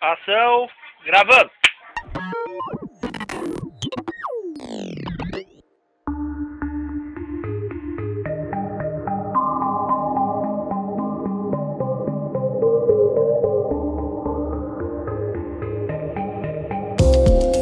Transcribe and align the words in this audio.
Ação, 0.00 0.68
gravando. 1.06 1.50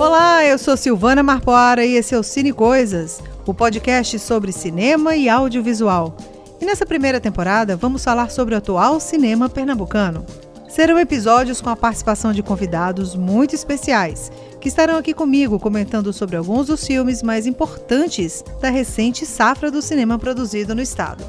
Olá, 0.00 0.44
eu 0.44 0.58
sou 0.58 0.76
Silvana 0.76 1.22
Marpoara 1.22 1.84
e 1.84 1.94
esse 1.94 2.16
é 2.16 2.18
o 2.18 2.24
Cine 2.24 2.52
Coisas, 2.52 3.22
o 3.46 3.54
podcast 3.54 4.18
sobre 4.18 4.50
cinema 4.50 5.14
e 5.14 5.28
audiovisual. 5.28 6.16
E 6.60 6.64
nessa 6.64 6.84
primeira 6.84 7.20
temporada 7.20 7.76
vamos 7.76 8.02
falar 8.02 8.28
sobre 8.30 8.56
o 8.56 8.58
atual 8.58 8.98
cinema 8.98 9.48
pernambucano. 9.48 10.26
Serão 10.74 10.98
episódios 10.98 11.60
com 11.60 11.70
a 11.70 11.76
participação 11.76 12.32
de 12.32 12.42
convidados 12.42 13.14
muito 13.14 13.54
especiais, 13.54 14.32
que 14.60 14.66
estarão 14.66 14.96
aqui 14.96 15.14
comigo 15.14 15.60
comentando 15.60 16.12
sobre 16.12 16.34
alguns 16.34 16.66
dos 16.66 16.84
filmes 16.84 17.22
mais 17.22 17.46
importantes 17.46 18.42
da 18.60 18.70
recente 18.70 19.24
safra 19.24 19.70
do 19.70 19.80
cinema 19.80 20.18
produzido 20.18 20.74
no 20.74 20.82
estado. 20.82 21.24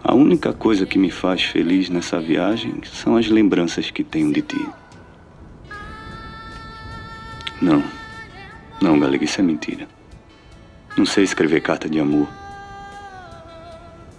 A 0.00 0.14
única 0.14 0.52
coisa 0.52 0.86
que 0.86 0.96
me 0.96 1.10
faz 1.10 1.42
feliz 1.42 1.90
nessa 1.90 2.20
viagem 2.20 2.74
são 2.84 3.16
as 3.16 3.26
lembranças 3.26 3.90
que 3.90 4.04
tenho 4.04 4.32
de 4.32 4.42
ti. 4.42 4.68
Não, 7.60 7.82
não, 8.80 8.96
Galega, 8.96 9.24
isso 9.24 9.40
é 9.40 9.42
mentira. 9.42 9.88
Não 10.96 11.04
sei 11.04 11.24
escrever 11.24 11.60
carta 11.60 11.88
de 11.88 11.98
amor. 11.98 12.28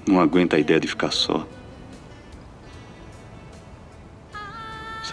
Não 0.05 0.19
aguento 0.19 0.53
a 0.53 0.59
ideia 0.59 0.81
de 0.81 0.87
ficar 0.89 1.11
só. 1.11 1.47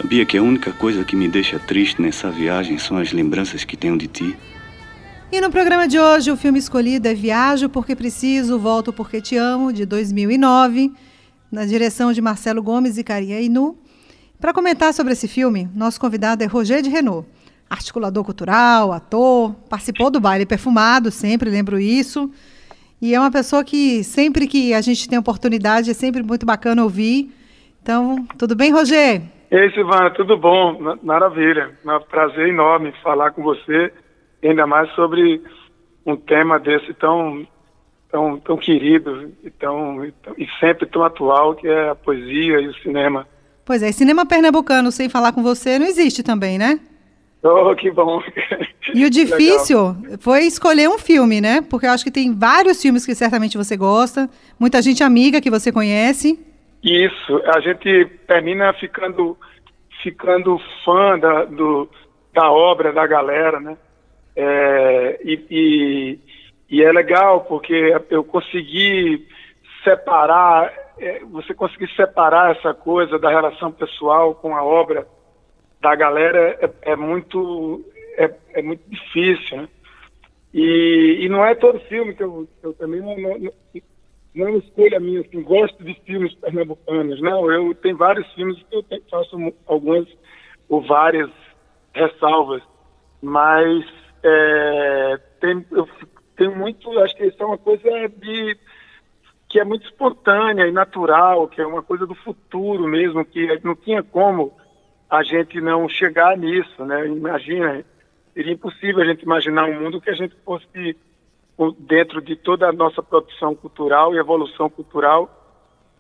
Sabia 0.01 0.25
que 0.25 0.39
a 0.39 0.43
única 0.43 0.71
coisa 0.71 1.05
que 1.05 1.17
me 1.17 1.27
deixa 1.27 1.59
triste 1.59 2.01
nessa 2.01 2.31
viagem 2.31 2.79
são 2.79 2.97
as 2.97 3.13
lembranças 3.13 3.65
que 3.65 3.77
tenho 3.77 3.99
de 3.99 4.07
ti? 4.07 4.39
E 5.33 5.41
no 5.41 5.51
programa 5.51 5.89
de 5.89 5.99
hoje, 5.99 6.31
o 6.31 6.37
filme 6.37 6.61
escolhido 6.61 7.09
é 7.09 7.15
Viajo 7.15 7.69
Porque 7.69 7.97
Preciso, 7.97 8.61
Volto 8.61 8.93
Porque 8.93 9.21
Te 9.21 9.37
Amo, 9.37 9.73
de 9.73 9.85
2009, 9.85 10.93
na 11.51 11.67
direção 11.67 12.13
de 12.13 12.21
Marcelo 12.21 12.63
Gomes 12.63 12.97
e 12.97 13.03
Caria 13.03 13.41
Inu. 13.41 13.77
Para 14.39 14.53
comentar 14.53 14.95
sobre 14.95 15.15
esse 15.15 15.27
filme, 15.27 15.69
nosso 15.75 16.01
convidado 16.01 16.45
é 16.45 16.47
Roger 16.47 16.81
de 16.81 16.89
Renault, 16.89 17.29
articulador 17.69 18.23
cultural, 18.23 18.93
ator, 18.93 19.53
participou 19.69 20.13
do 20.13 20.21
Baile 20.21 20.47
Perfumado, 20.47 21.11
sempre 21.11 21.51
lembro 21.51 21.77
isso. 21.77 22.31
E 23.03 23.17
é 23.17 23.19
uma 23.19 23.33
pessoa 23.33 23.65
que 23.65 24.05
sempre 24.05 24.47
que 24.47 24.73
a 24.73 24.81
gente 24.81 25.09
tem 25.09 25.19
oportunidade 25.19 25.91
é 25.91 25.95
sempre 25.95 26.23
muito 26.23 26.47
bacana 26.47 26.85
ouvir. 26.85 27.35
Então, 27.83 28.25
tudo 28.39 28.55
bem, 28.55 28.71
Roger? 28.71 29.38
Ei, 29.51 29.71
Silvana, 29.73 30.11
tudo 30.11 30.37
bom? 30.37 30.79
Maravilha. 31.03 31.71
É 31.87 31.97
um 31.97 32.01
prazer 32.03 32.49
enorme 32.49 32.93
falar 33.03 33.31
com 33.31 33.43
você, 33.43 33.93
ainda 34.45 34.67
mais 34.67 34.91
sobre 34.95 35.41
um 36.05 36.17
tema 36.17 36.59
desse 36.59 36.93
tão, 36.95 37.47
tão, 38.11 38.39
tão 38.41 38.57
querido 38.59 39.33
e, 39.43 39.51
tão, 39.51 40.05
e 40.05 40.47
sempre 40.61 40.87
tão 40.87 41.03
atual, 41.03 41.55
que 41.55 41.67
é 41.67 41.91
a 41.91 41.95
poesia 41.95 42.61
e 42.61 42.69
o 42.69 42.75
cinema. 42.83 43.27
Pois 43.65 43.83
é, 43.83 43.91
cinema 43.91 44.27
pernambucano 44.27 44.93
sem 44.93 45.09
falar 45.09 45.33
com 45.33 45.43
você 45.43 45.79
não 45.79 45.87
existe 45.87 46.23
também, 46.23 46.59
né? 46.59 46.81
Oh, 47.43 47.75
que 47.75 47.91
bom. 47.91 48.21
E 48.95 49.05
o 49.05 49.09
difícil 49.11 49.97
foi 50.19 50.45
escolher 50.45 50.89
um 50.89 50.99
filme, 50.99 51.41
né? 51.41 51.61
Porque 51.61 51.87
eu 51.87 51.91
acho 51.91 52.05
que 52.05 52.11
tem 52.11 52.35
vários 52.35 52.83
filmes 52.83 53.07
que 53.07 53.15
certamente 53.15 53.57
você 53.57 53.77
gosta, 53.77 54.29
muita 54.59 54.83
gente 54.83 55.03
amiga 55.03 55.41
que 55.41 55.51
você 55.51 55.71
conhece. 55.71 56.39
Isso, 56.83 57.43
a 57.45 57.61
gente 57.61 58.07
termina 58.27 58.73
ficando, 58.75 59.37
ficando 60.03 60.61
fã 60.85 61.19
da, 61.19 61.45
do, 61.45 61.89
da 62.33 62.51
obra 62.51 62.93
da 62.93 63.07
galera, 63.07 63.59
né? 63.59 63.77
É, 64.37 65.21
e, 65.25 65.47
e, 65.51 66.19
e, 66.71 66.83
é 66.83 66.93
legal 66.93 67.41
porque 67.45 67.75
eu 68.09 68.23
consegui 68.23 69.27
separar, 69.83 70.73
é, 70.99 71.21
você 71.25 71.53
conseguir 71.53 71.93
separar 71.97 72.57
essa 72.57 72.73
coisa 72.73 73.19
da 73.19 73.31
relação 73.31 73.73
pessoal 73.73 74.37
com 74.37 74.55
a 74.55 74.63
obra 74.63 75.09
da 75.81 75.95
galera 75.97 76.57
é, 76.61 76.93
é 76.93 76.97
muito 76.97 77.85
é, 78.17 78.33
é, 78.55 78.63
muito 78.63 78.83
difícil, 78.89 79.63
né? 79.63 79.69
E, 80.55 81.19
e 81.21 81.29
não 81.29 81.45
é 81.45 81.55
todo 81.55 81.79
filme 81.81 82.15
que 82.15 82.23
eu, 82.23 82.49
eu 82.63 82.73
também 82.75 83.01
não, 83.01 83.17
não, 83.19 83.53
não 84.39 84.47
é 84.47 84.51
uma 84.51 84.59
escolha 84.59 85.01
minha, 85.01 85.21
assim, 85.21 85.43
gosto 85.43 85.83
de 85.83 85.95
filmes 86.07 86.33
pernambucanos, 86.35 87.21
não, 87.21 87.51
eu 87.51 87.75
tenho 87.75 87.97
vários 87.97 88.27
filmes 88.35 88.57
que 88.71 88.77
eu 88.77 88.85
faço 89.11 89.37
algumas 89.67 90.07
ou 90.69 90.81
várias 90.81 91.31
ressalvas, 91.93 92.63
mas 93.21 93.85
é, 94.23 95.19
tem, 95.41 95.67
eu 95.73 95.89
tenho 96.37 96.57
muito, 96.57 96.99
acho 97.01 97.17
que 97.17 97.27
isso 97.27 97.43
é 97.43 97.47
uma 97.47 97.59
coisa 97.59 97.91
de 98.09 98.57
que 99.49 99.59
é 99.59 99.65
muito 99.65 99.87
espontânea 99.87 100.67
e 100.67 100.73
natural, 100.73 101.49
que 101.49 101.61
é 101.61 101.67
uma 101.67 101.83
coisa 101.83 102.07
do 102.07 102.15
futuro 102.15 102.87
mesmo, 102.87 103.25
que 103.25 103.59
não 103.65 103.75
tinha 103.75 104.03
como 104.03 104.53
a 105.09 105.23
gente 105.23 105.59
não 105.61 105.89
chegar 105.89 106.37
nisso, 106.37 106.85
né? 106.85 107.07
Imagina, 107.07 107.83
seria 108.35 108.53
impossível 108.53 109.01
a 109.01 109.07
gente 109.07 109.23
imaginar 109.23 109.65
um 109.65 109.81
mundo 109.81 110.03
que 110.03 110.11
a 110.11 110.15
gente 110.15 110.37
fosse 110.45 110.95
dentro 111.79 112.23
de 112.23 112.37
toda 112.37 112.69
a 112.69 112.73
nossa 112.73 113.03
produção 113.03 113.55
cultural 113.55 114.15
e 114.15 114.19
evolução 114.19 114.71
cultural 114.71 115.29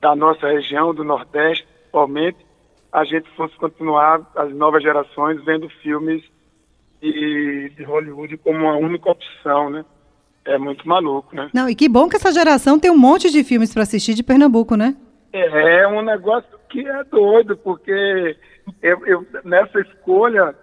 da 0.00 0.14
nossa 0.14 0.46
região, 0.46 0.94
do 0.94 1.02
Nordeste, 1.02 1.66
principalmente, 1.66 2.38
a 2.92 3.04
gente 3.04 3.28
fosse 3.30 3.56
continuar, 3.56 4.20
as 4.36 4.54
novas 4.54 4.82
gerações, 4.82 5.44
vendo 5.44 5.68
filmes 5.82 6.22
de, 7.00 7.72
de 7.76 7.82
Hollywood 7.82 8.36
como 8.38 8.58
uma 8.58 8.76
única 8.76 9.10
opção, 9.10 9.68
né? 9.68 9.84
É 10.44 10.56
muito 10.56 10.88
maluco, 10.88 11.34
né? 11.34 11.50
Não, 11.52 11.68
e 11.68 11.74
que 11.74 11.88
bom 11.88 12.08
que 12.08 12.16
essa 12.16 12.32
geração 12.32 12.78
tem 12.78 12.90
um 12.90 12.96
monte 12.96 13.30
de 13.30 13.44
filmes 13.44 13.74
para 13.74 13.82
assistir 13.82 14.14
de 14.14 14.22
Pernambuco, 14.22 14.76
né? 14.76 14.96
É, 15.32 15.80
é 15.80 15.88
um 15.88 16.00
negócio 16.00 16.48
que 16.70 16.86
é 16.86 17.04
doido, 17.04 17.56
porque 17.56 18.36
eu, 18.80 19.06
eu 19.06 19.26
nessa 19.44 19.80
escolha, 19.80 20.54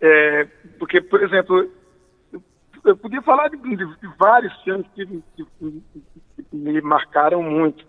é, 0.00 0.48
porque, 0.78 1.00
por 1.00 1.22
exemplo, 1.22 1.70
eu 2.84 2.96
podia 2.96 3.22
falar 3.22 3.48
de, 3.48 3.56
de, 3.56 3.76
de 3.76 4.08
vários 4.18 4.52
filmes 4.62 4.86
que, 4.94 5.06
que, 5.36 5.46
que, 5.58 6.44
me 6.52 6.80
marcaram 6.80 7.42
muito. 7.42 7.84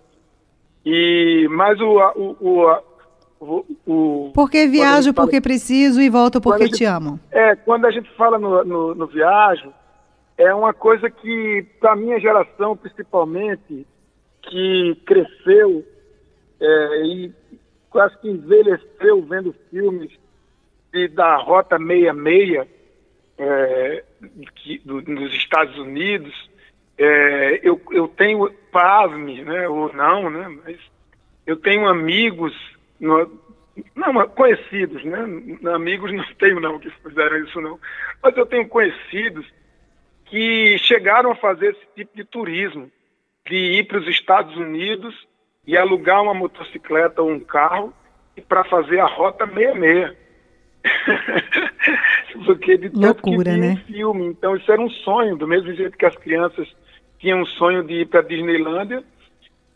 E, 0.85 1.47
mas 1.49 1.79
o, 1.79 1.97
o, 2.15 2.81
o, 3.39 3.65
o 3.85 4.31
porque 4.33 4.67
viajo 4.67 5.13
fala, 5.13 5.25
porque 5.25 5.41
preciso 5.41 6.01
e 6.01 6.09
volto 6.09 6.41
porque 6.41 6.65
gente, 6.65 6.77
te 6.77 6.85
amo. 6.85 7.19
É, 7.31 7.55
quando 7.55 7.85
a 7.85 7.91
gente 7.91 8.09
fala 8.15 8.38
no, 8.38 8.63
no, 8.63 8.95
no 8.95 9.07
viajo, 9.07 9.73
é 10.38 10.53
uma 10.53 10.73
coisa 10.73 11.09
que, 11.09 11.65
para 11.79 11.95
minha 11.95 12.19
geração, 12.19 12.75
principalmente, 12.75 13.85
que 14.41 14.95
cresceu 15.05 15.85
é, 16.59 17.05
e 17.05 17.31
quase 17.89 18.17
que 18.19 18.29
envelheceu 18.29 19.21
vendo 19.23 19.53
filmes 19.69 20.11
de, 20.91 21.07
da 21.09 21.37
Rota 21.37 21.77
66 21.77 22.81
é, 23.38 24.04
que, 24.56 24.80
do, 24.80 25.01
Estados 25.28 25.78
Unidos. 25.78 26.50
É, 26.98 27.60
eu, 27.63 27.81
eu 27.92 28.07
tenho, 28.07 28.51
pasme, 28.72 29.44
né, 29.44 29.68
ou 29.68 29.92
não, 29.94 30.30
né, 30.30 30.48
mas 30.63 30.78
eu 31.48 31.56
tenho 31.56 31.88
amigos, 31.88 32.54
no, 33.00 33.39
não, 33.95 34.28
conhecidos, 34.30 35.04
né, 35.04 35.19
amigos 35.74 36.12
não 36.13 36.24
tenho 36.36 36.60
não 36.60 36.78
que 36.78 36.92
fizeram 36.92 37.38
isso 37.44 37.60
não, 37.60 37.80
mas 38.22 38.38
eu 38.38 38.45
tenho 38.45 38.68
conhecidos 38.68 39.45
que 40.25 40.78
chegaram 40.78 41.31
a 41.31 41.36
fazer 41.36 41.72
esse 41.72 41.86
tipo 41.95 42.16
de 42.16 42.24
turismo 42.24 42.92
de 43.48 43.56
ir 43.56 43.88
para 43.88 44.00
os 44.00 44.07
Estados 44.07 44.56
Unidos 44.56 45.16
e 45.66 45.75
alugar 45.75 46.22
uma 46.22 46.33
motocicleta 46.33 47.22
ou 47.22 47.31
um 47.31 47.39
carro 47.39 47.94
para 48.48 48.63
fazer 48.63 49.00
a 49.00 49.06
rota 49.06 49.45
66. 49.45 50.18
Porque 52.45 52.78
de 52.78 52.89
Loucura, 52.94 53.56
né? 53.57 53.75
filme. 53.88 54.25
Então 54.28 54.56
isso 54.56 54.72
era 54.72 54.81
um 54.81 54.89
sonho, 54.89 55.36
do 55.36 55.48
mesmo 55.48 55.74
jeito 55.74 55.98
que 55.98 56.06
as 56.06 56.16
crianças 56.16 56.68
tinham 57.19 57.42
um 57.42 57.45
sonho 57.45 57.83
de 57.83 58.01
ir 58.01 58.07
para 58.07 58.22
Disneylândia. 58.22 59.04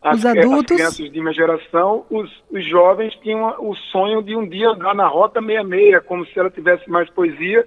As, 0.02 0.18
Os 0.18 0.26
adultos- 0.26 0.72
as 0.80 0.96
crianças 0.96 1.12
de 1.12 1.20
minha 1.20 1.32
geração, 1.32 2.04
os, 2.10 2.30
os 2.50 2.64
jovens 2.68 3.14
tinham 3.22 3.54
o 3.58 3.74
sonho 3.74 4.22
de 4.22 4.36
um 4.36 4.46
dia 4.48 4.68
andar 4.70 4.94
na 4.94 5.06
Rota 5.06 5.40
66, 5.40 6.04
como 6.04 6.24
se 6.26 6.38
ela 6.38 6.50
tivesse 6.50 6.88
mais 6.88 7.08
poesia 7.10 7.66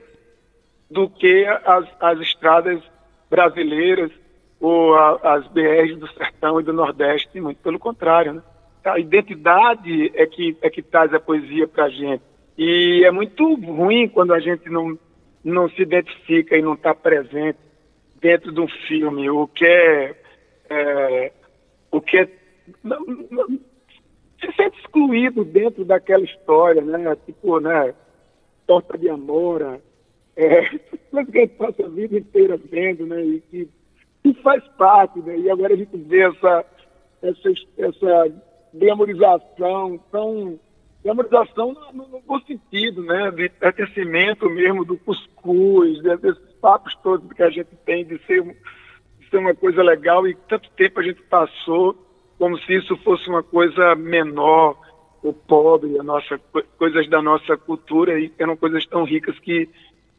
do 0.90 1.10
que 1.10 1.46
as, 1.66 1.86
as 2.00 2.20
estradas 2.20 2.82
brasileiras 3.30 4.12
ou 4.60 4.96
a- 4.96 5.20
as 5.36 5.48
BRs 5.48 5.98
do 5.98 6.08
Sertão 6.14 6.60
e 6.60 6.64
do 6.64 6.74
Nordeste, 6.74 7.40
muito 7.40 7.58
pelo 7.62 7.78
contrário. 7.80 8.34
Né? 8.34 8.42
A 8.86 9.00
identidade 9.00 10.12
é 10.16 10.26
que, 10.26 10.58
é 10.62 10.70
que 10.70 10.82
traz 10.82 11.14
a 11.14 11.20
poesia 11.20 11.68
para 11.68 11.86
a 11.86 11.90
gente. 11.90 12.24
E 12.62 13.06
é 13.06 13.12
muito 13.12 13.56
ruim 13.56 14.10
quando 14.10 14.34
a 14.34 14.40
gente 14.42 14.70
não, 14.70 15.00
não 15.42 15.70
se 15.70 15.82
identifica 15.82 16.58
e 16.58 16.62
não 16.62 16.74
está 16.74 16.94
presente 16.94 17.58
dentro 18.20 18.52
de 18.52 18.60
um 18.60 18.68
filme, 18.86 19.30
o 19.30 19.48
que 19.48 19.66
é, 19.66 20.16
é 20.70 21.32
o 21.90 22.02
que 22.02 22.18
é 22.18 22.30
não, 22.84 23.00
não, 23.32 23.48
se 24.42 24.52
sente 24.58 24.78
excluído 24.78 25.46
dentro 25.46 25.86
daquela 25.86 26.26
história, 26.26 26.82
né? 26.82 27.16
Tipo, 27.26 27.62
né? 27.62 27.96
Torta 28.68 28.98
de 28.98 29.08
Amora, 29.08 29.82
é, 30.36 30.64
coisa 31.10 31.32
que 31.32 31.38
a 31.38 31.42
gente 31.42 31.56
passa 31.56 31.86
a 31.86 31.88
vida 31.88 32.18
inteira 32.18 32.58
vendo, 32.58 33.08
né? 33.08 33.24
E 33.24 33.40
que, 33.40 33.70
que 34.22 34.34
faz 34.42 34.62
parte, 34.78 35.18
né? 35.20 35.38
E 35.38 35.50
agora 35.50 35.74
a 35.74 35.78
gente 35.78 35.96
vê 35.96 36.24
essa, 36.24 36.66
essa, 37.22 37.50
essa 37.78 38.34
glamorização 38.74 39.98
tão 40.12 40.60
glamorização 41.04 41.74
no, 41.74 42.08
no, 42.08 42.22
bom 42.22 42.40
sentido, 42.42 43.04
né? 43.04 43.32
De 43.32 43.52
aquecimento 43.62 44.50
mesmo 44.50 44.84
do 44.84 44.98
cuscuz, 44.98 46.02
de- 46.02 46.18
desses 46.18 46.54
papos 46.62 46.96
todos 47.02 47.32
que 47.34 47.44
a 47.44 47.50
gente 47.50 47.70
tem 47.86 48.06
de 48.06 48.18
ser, 48.26 48.44
de 48.44 49.30
ser 49.30 49.38
uma 49.38 49.56
coisa 49.56 49.82
legal 49.82 50.28
e 50.28 50.36
tanto 50.48 50.70
tempo 50.72 51.00
a 51.00 51.04
gente 51.04 51.22
passou 51.24 51.96
como 52.38 52.58
se 52.60 52.74
isso 52.74 52.96
fosse 52.98 53.28
uma 53.30 53.44
coisa 53.44 53.96
menor 53.96 54.78
ou 55.22 55.34
pobre, 55.34 56.00
a 56.00 56.04
nossa 56.04 56.38
co- 56.38 56.64
coisas 56.78 57.10
da 57.10 57.22
nossa 57.22 57.58
cultura 57.58 58.20
e 58.20 58.32
eram 58.40 58.56
coisas 58.56 58.86
tão 58.86 59.04
ricas 59.04 59.38
que 59.40 59.70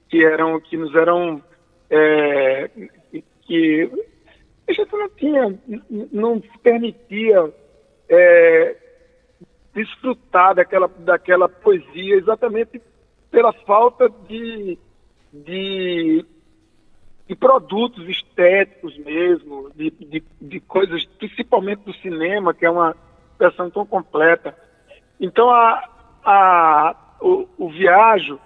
que 0.09 0.25
eram 0.25 0.61
que 0.61 0.77
nos 0.77 0.95
eram 0.95 1.43
é, 1.89 2.71
que 3.43 3.91
a 4.69 4.73
gente 4.73 4.93
não 4.93 5.09
tinha 5.11 5.59
não 6.13 6.41
permitia 6.63 7.53
é, 8.09 8.77
desfrutar 9.75 10.55
daquela, 10.55 10.89
daquela 10.99 11.49
poesia 11.49 12.17
exatamente 12.17 12.81
pela 13.31 13.53
falta 13.53 14.09
de, 14.29 14.79
de, 15.33 16.25
de 17.29 17.37
produtos 17.37 18.09
estéticos 18.09 18.97
mesmo, 18.99 19.71
de, 19.75 19.91
de, 19.91 20.25
de 20.41 20.61
coisas, 20.61 21.05
principalmente 21.19 21.85
do 21.85 21.95
cinema, 21.95 22.53
que 22.53 22.67
é 22.67 22.71
uma 22.71 22.97
versão 23.39 23.71
tão 23.71 23.87
completa. 23.87 24.57
Então 25.21 25.49
a, 25.51 25.89
a, 26.25 26.97
o, 27.21 27.47
o 27.57 27.69
Viajo, 27.71 28.39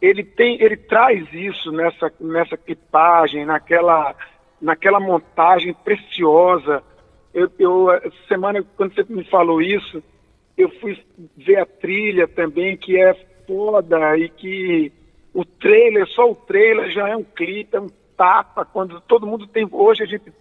ele 0.00 0.24
tem, 0.24 0.62
ele 0.62 0.76
traz 0.76 1.26
isso 1.32 1.72
nessa, 1.72 2.12
nessa 2.20 2.56
clipagem, 2.56 3.44
naquela, 3.44 4.14
naquela 4.60 5.00
montagem 5.00 5.74
preciosa. 5.74 6.82
Eu, 7.34 7.50
eu, 7.58 7.88
semana, 8.28 8.64
quando 8.76 8.94
você 8.94 9.04
me 9.12 9.24
falou 9.24 9.60
isso, 9.60 10.02
eu 10.62 10.70
fui 10.80 10.98
ver 11.36 11.56
a 11.56 11.66
trilha 11.66 12.28
também, 12.28 12.76
que 12.76 13.00
é 13.00 13.14
foda 13.46 14.16
e 14.16 14.28
que 14.28 14.92
o 15.32 15.44
trailer, 15.44 16.06
só 16.08 16.30
o 16.30 16.34
trailer 16.34 16.90
já 16.90 17.08
é 17.08 17.16
um 17.16 17.24
clipe, 17.24 17.76
é 17.76 17.80
um 17.80 17.88
tapa, 18.16 18.64
quando 18.64 19.00
todo 19.00 19.26
mundo 19.26 19.46
tem, 19.46 19.66
hoje 19.70 20.02
a 20.02 20.06
gente, 20.06 20.32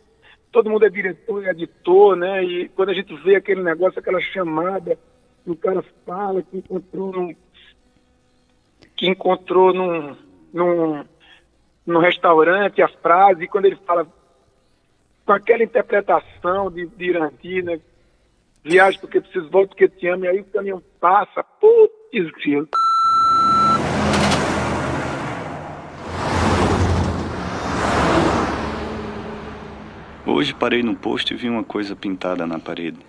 todo 0.51 0.69
mundo 0.69 0.85
é 0.85 0.89
diretor 0.89 1.43
e 1.43 1.49
editor, 1.49 2.15
né, 2.15 2.43
e 2.43 2.69
quando 2.69 2.89
a 2.89 2.93
gente 2.93 3.15
vê 3.17 3.35
aquele 3.35 3.63
negócio, 3.63 3.99
aquela 3.99 4.19
chamada, 4.19 4.97
que 5.43 5.51
o 5.51 5.55
cara 5.55 5.83
fala 6.05 6.41
que 6.41 6.57
encontrou 6.57 7.11
num, 7.11 7.35
que 8.95 9.07
encontrou 9.07 9.73
num, 9.73 10.15
num, 10.53 11.05
num 11.85 11.99
restaurante 11.99 12.81
a 12.81 12.87
frase, 12.87 13.43
e 13.43 13.47
quando 13.47 13.65
ele 13.65 13.77
fala 13.77 14.05
com 15.25 15.33
aquela 15.33 15.63
interpretação 15.63 16.71
de, 16.71 16.87
de 16.87 17.61
né, 17.61 17.79
viagem 18.63 18.99
porque 18.99 19.21
preciso, 19.21 19.49
volto 19.49 19.69
porque 19.69 19.87
te 19.87 20.07
amo, 20.07 20.25
e 20.25 20.27
aí 20.27 20.39
o 20.41 20.45
caminhão 20.45 20.81
passa, 20.99 21.43
putz, 21.43 22.41
filho. 22.43 22.67
Hoje 30.25 30.53
parei 30.53 30.83
no 30.83 30.95
posto 30.95 31.33
e 31.33 31.37
vi 31.37 31.49
uma 31.49 31.63
coisa 31.63 31.95
pintada 31.95 32.45
na 32.45 32.59
parede. 32.59 32.99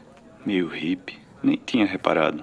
Meio 0.45 0.69
hippie, 0.69 1.19
nem 1.43 1.57
tinha 1.57 1.85
reparado. 1.85 2.43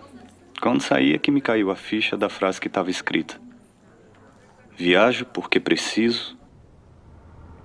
Quando 0.62 0.82
saí 0.82 1.14
é 1.14 1.18
que 1.18 1.32
me 1.32 1.42
caiu 1.42 1.72
a 1.72 1.76
ficha 1.76 2.16
da 2.16 2.30
frase 2.30 2.62
que 2.62 2.68
estava 2.68 2.90
escrita. 2.90 3.40
Viajo 4.76 5.26
porque 5.26 5.60
preciso, 5.60 6.38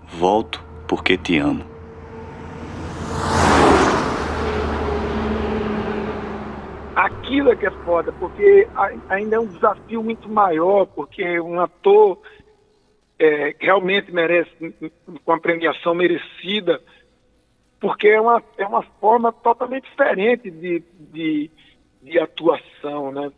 volto 0.09 0.65
porque 0.89 1.19
te 1.19 1.39
amo. 1.39 1.72
Aquilo 7.19 7.51
é 7.51 7.57
que 7.57 7.67
é 7.67 7.71
foda, 7.85 8.13
porque 8.13 8.67
ainda 9.09 9.37
é 9.37 9.41
um 9.41 9.47
desafio 9.47 10.03
muito 10.03 10.29
maior, 10.29 10.87
porque 10.87 11.41
um 11.41 11.61
ator 11.61 12.19
é, 13.19 13.55
realmente 13.61 14.13
merece, 14.13 14.75
com 15.25 15.33
a 15.33 15.41
premiação 15.41 15.95
merecida, 15.95 16.81
porque 17.81 18.09
é 18.09 18.21
uma, 18.21 18.43
é 18.59 18.67
uma 18.67 18.83
forma 19.01 19.33
totalmente 19.33 19.89
diferente 19.89 20.51
de, 20.51 20.83
de, 20.99 21.51
de 22.03 22.19
atuação, 22.19 23.13
né? 23.13 23.31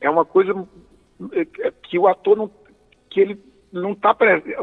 É 0.00 0.08
uma 0.08 0.24
coisa 0.24 0.52
é, 1.32 1.72
que 1.82 1.98
o 1.98 2.08
ator 2.08 2.36
não, 2.36 2.50
que 3.08 3.20
ele 3.20 3.40
não 3.72 3.92
está 3.92 4.14
presente, 4.14 4.56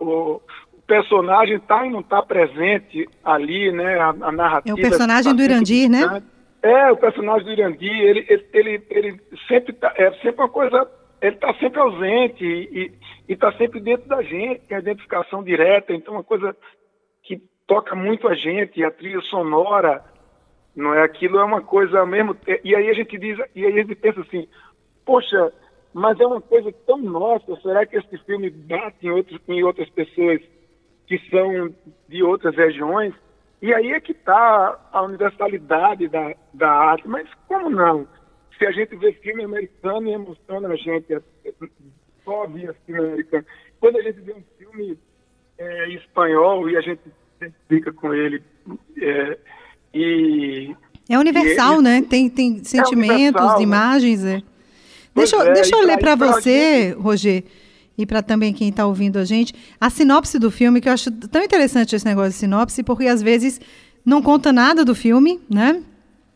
o, 0.00 0.40
personagem 0.86 1.56
está 1.56 1.84
e 1.84 1.90
não 1.90 2.00
está 2.00 2.22
presente 2.22 3.08
ali, 3.24 3.72
né? 3.72 3.98
A, 3.98 4.08
a 4.08 4.32
narrativa. 4.32 4.78
É 4.78 4.80
o 4.80 4.88
personagem 4.88 5.32
tá 5.32 5.36
do 5.36 5.42
Irandir, 5.42 5.90
né? 5.90 6.22
É, 6.66 6.90
o 6.90 6.96
personagem 6.96 7.44
do 7.44 7.52
Irandir, 7.52 7.92
ele, 7.92 8.26
ele, 8.28 8.44
ele, 8.52 8.86
ele 8.90 9.20
sempre 9.46 9.72
tá, 9.72 9.94
é 9.96 10.10
sempre 10.14 10.40
uma 10.40 10.48
coisa, 10.48 10.90
ele 11.22 11.36
está 11.36 11.54
sempre 11.54 11.78
ausente 11.78 12.44
e 12.44 12.92
está 13.28 13.52
sempre 13.52 13.78
dentro 13.78 14.08
da 14.08 14.20
gente, 14.20 14.66
tem 14.66 14.76
a 14.76 14.80
identificação 14.80 15.44
direta, 15.44 15.92
então 15.92 16.14
uma 16.14 16.24
coisa 16.24 16.56
que 17.22 17.40
toca 17.68 17.94
muito 17.94 18.26
a 18.26 18.34
gente, 18.34 18.82
a 18.82 18.90
trilha 18.90 19.20
sonora, 19.20 20.04
não 20.74 20.92
é? 20.92 21.04
Aquilo 21.04 21.38
é 21.38 21.44
uma 21.44 21.62
coisa 21.62 22.04
mesmo, 22.04 22.36
e 22.64 22.74
aí 22.74 22.90
a 22.90 22.94
gente 22.94 23.16
diz, 23.16 23.38
e 23.54 23.64
aí 23.64 23.72
a 23.72 23.82
gente 23.82 23.94
pensa 23.94 24.22
assim, 24.22 24.48
poxa, 25.04 25.52
mas 25.94 26.18
é 26.18 26.26
uma 26.26 26.40
coisa 26.40 26.72
tão 26.84 26.98
nossa, 26.98 27.54
será 27.62 27.86
que 27.86 27.96
esse 27.96 28.18
filme 28.24 28.50
bate 28.50 29.06
em, 29.06 29.10
outros, 29.10 29.40
em 29.46 29.62
outras 29.62 29.88
pessoas 29.90 30.40
que 31.06 31.16
são 31.30 31.72
de 32.08 32.24
outras 32.24 32.56
regiões? 32.56 33.14
E 33.62 33.72
aí 33.72 33.92
é 33.92 34.00
que 34.00 34.12
está 34.12 34.78
a 34.92 35.02
universalidade 35.02 36.08
da, 36.08 36.34
da 36.52 36.70
arte. 36.70 37.08
Mas 37.08 37.28
como 37.48 37.70
não? 37.70 38.06
Se 38.58 38.66
a 38.66 38.70
gente 38.72 38.94
vê 38.96 39.12
filme 39.14 39.44
americano 39.44 40.08
e 40.08 40.12
emociona 40.12 40.68
a 40.68 40.76
gente, 40.76 41.12
é, 41.14 41.20
só 42.24 42.46
via 42.46 42.74
filme 42.86 43.00
americano. 43.00 43.44
Quando 43.80 43.98
a 43.98 44.02
gente 44.02 44.20
vê 44.20 44.32
um 44.34 44.42
filme 44.58 44.98
é, 45.58 45.88
espanhol 45.90 46.68
e 46.68 46.76
a 46.76 46.80
gente 46.80 47.00
se 47.04 47.44
identifica 47.44 47.92
com 47.92 48.12
ele, 48.14 48.42
é, 49.00 49.38
e 49.94 50.74
É 51.08 51.18
universal, 51.18 51.80
E- 51.80 51.82
né? 51.82 52.02
Tem, 52.08 52.28
tem 52.28 52.62
sentimentos, 52.64 53.40
universal, 53.40 53.56
né? 53.58 53.62
imagens. 53.62 54.24
É. 54.24 54.42
Pois 55.14 55.30
Deixa, 55.30 55.36
eu- 55.36 55.50
é, 55.50 55.52
deixa 55.54 55.76
eu 55.76 55.82
ler 55.86 55.98
para 55.98 56.14
você, 56.14 56.90
Roger, 56.98 57.42
e 57.98 58.04
para 58.04 58.22
também 58.22 58.52
quem 58.52 58.68
está 58.68 58.86
ouvindo 58.86 59.18
a 59.18 59.24
gente, 59.24 59.54
a 59.80 59.88
sinopse 59.88 60.38
do 60.38 60.50
filme, 60.50 60.80
que 60.80 60.88
eu 60.88 60.92
acho 60.92 61.10
tão 61.10 61.42
interessante 61.42 61.96
esse 61.96 62.04
negócio 62.04 62.30
de 62.30 62.36
sinopse, 62.36 62.82
porque 62.82 63.06
às 63.06 63.22
vezes 63.22 63.60
não 64.04 64.20
conta 64.20 64.52
nada 64.52 64.84
do 64.84 64.94
filme, 64.94 65.40
né? 65.48 65.82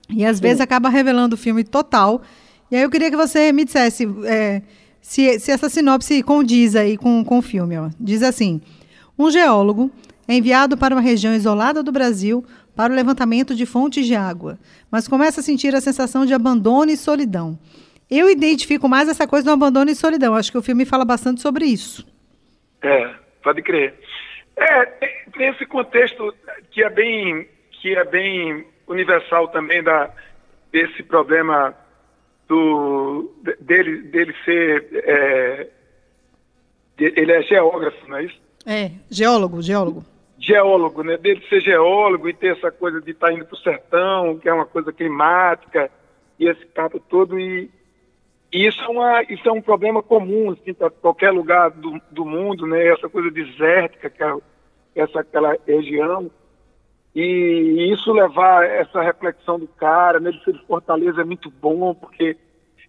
E 0.09 0.25
às 0.25 0.41
vezes 0.41 0.61
acaba 0.61 0.89
revelando 0.89 1.35
o 1.35 1.39
filme 1.39 1.63
total. 1.63 2.23
E 2.71 2.77
aí 2.77 2.83
eu 2.83 2.91
queria 2.91 3.11
que 3.11 3.17
você 3.17 3.53
me 3.53 3.65
dissesse 3.65 4.09
é, 4.25 4.63
se, 5.01 5.39
se 5.39 5.51
essa 5.51 5.69
sinopse 5.69 6.23
condiz 6.23 6.75
aí 6.75 6.97
com, 6.97 7.25
com 7.25 7.39
o 7.39 7.43
filme. 7.43 7.79
Ó. 7.79 7.91
Diz 7.99 8.23
assim: 8.23 8.61
um 9.19 9.31
geólogo 9.31 9.91
é 10.27 10.35
enviado 10.35 10.77
para 10.77 10.95
uma 10.95 11.01
região 11.01 11.35
isolada 11.35 11.83
do 11.83 11.93
Brasil 11.93 12.45
para 12.75 12.93
o 12.93 12.97
levantamento 12.97 13.55
de 13.55 13.67
fontes 13.67 14.07
de 14.07 14.15
água, 14.15 14.59
mas 14.91 15.07
começa 15.07 15.41
a 15.41 15.43
sentir 15.43 15.75
a 15.75 15.81
sensação 15.81 16.25
de 16.25 16.33
abandono 16.33 16.91
e 16.91 16.97
solidão. 16.97 17.59
Eu 18.11 18.29
identifico 18.29 18.89
mais 18.89 19.09
essa 19.09 19.27
coisa 19.27 19.45
do 19.45 19.53
abandono 19.53 19.91
e 19.91 19.95
solidão. 19.95 20.35
Acho 20.35 20.51
que 20.51 20.59
o 20.59 20.63
filme 20.63 20.85
fala 20.85 21.05
bastante 21.05 21.41
sobre 21.41 21.65
isso. 21.67 22.05
É, 22.83 23.15
pode 23.43 23.63
crer. 23.63 23.95
É, 24.57 24.85
tem 25.33 25.49
esse 25.49 25.65
contexto 25.65 26.35
que 26.71 26.83
é 26.83 26.91
bem, 26.91 27.49
que 27.71 27.95
é 27.95 28.05
bem 28.05 28.67
universal 28.89 29.49
também 29.49 29.83
da, 29.83 30.11
desse 30.73 31.03
problema 31.03 31.75
do, 32.49 33.33
dele, 33.61 34.03
dele 34.03 34.35
ser. 34.45 34.89
É, 34.93 35.67
ele 36.99 37.33
é 37.33 37.43
geógrafo, 37.43 38.09
não 38.09 38.19
é 38.19 38.25
isso? 38.25 38.41
É, 38.67 38.91
geólogo, 39.09 39.63
geólogo. 39.63 40.05
Geólogo, 40.39 41.03
né? 41.03 41.17
Dele 41.17 41.43
ser 41.49 41.61
geólogo 41.61 42.29
e 42.29 42.35
ter 42.35 42.57
essa 42.57 42.71
coisa 42.71 43.01
de 43.01 43.13
estar 43.13 43.29
tá 43.29 43.33
indo 43.33 43.47
para 43.47 43.55
o 43.55 43.61
sertão, 43.61 44.39
que 44.39 44.49
é 44.49 44.53
uma 44.53 44.67
coisa 44.67 44.93
climática, 44.93 45.91
e 46.39 46.49
esse 46.49 46.67
papo 46.67 46.99
todo. 46.99 47.39
E, 47.39 47.71
e 48.53 48.67
isso, 48.67 48.83
é 48.83 48.89
uma, 48.89 49.23
isso 49.23 49.49
é 49.49 49.53
um 49.53 49.63
problema 49.63 50.03
comum 50.03 50.51
assim, 50.51 50.75
para 50.75 50.91
qualquer 50.91 51.31
lugar 51.31 51.71
do, 51.71 52.01
do 52.11 52.25
mundo, 52.25 52.67
né? 52.67 52.89
Essa 52.89 53.09
coisa 53.09 53.31
desértica, 53.31 54.11
que 54.11 54.23
é 54.23 54.35
essa, 54.95 55.21
aquela 55.21 55.57
região. 55.67 56.31
E 57.15 57.93
isso 57.93 58.13
levar 58.13 58.65
essa 58.65 59.03
reflexão 59.03 59.59
do 59.59 59.67
cara, 59.67 60.21
né, 60.21 60.31
de 60.31 60.43
ser 60.45 60.53
de 60.53 60.65
Fortaleza 60.65 61.21
é 61.21 61.25
muito 61.25 61.51
bom, 61.51 61.93
porque 61.95 62.37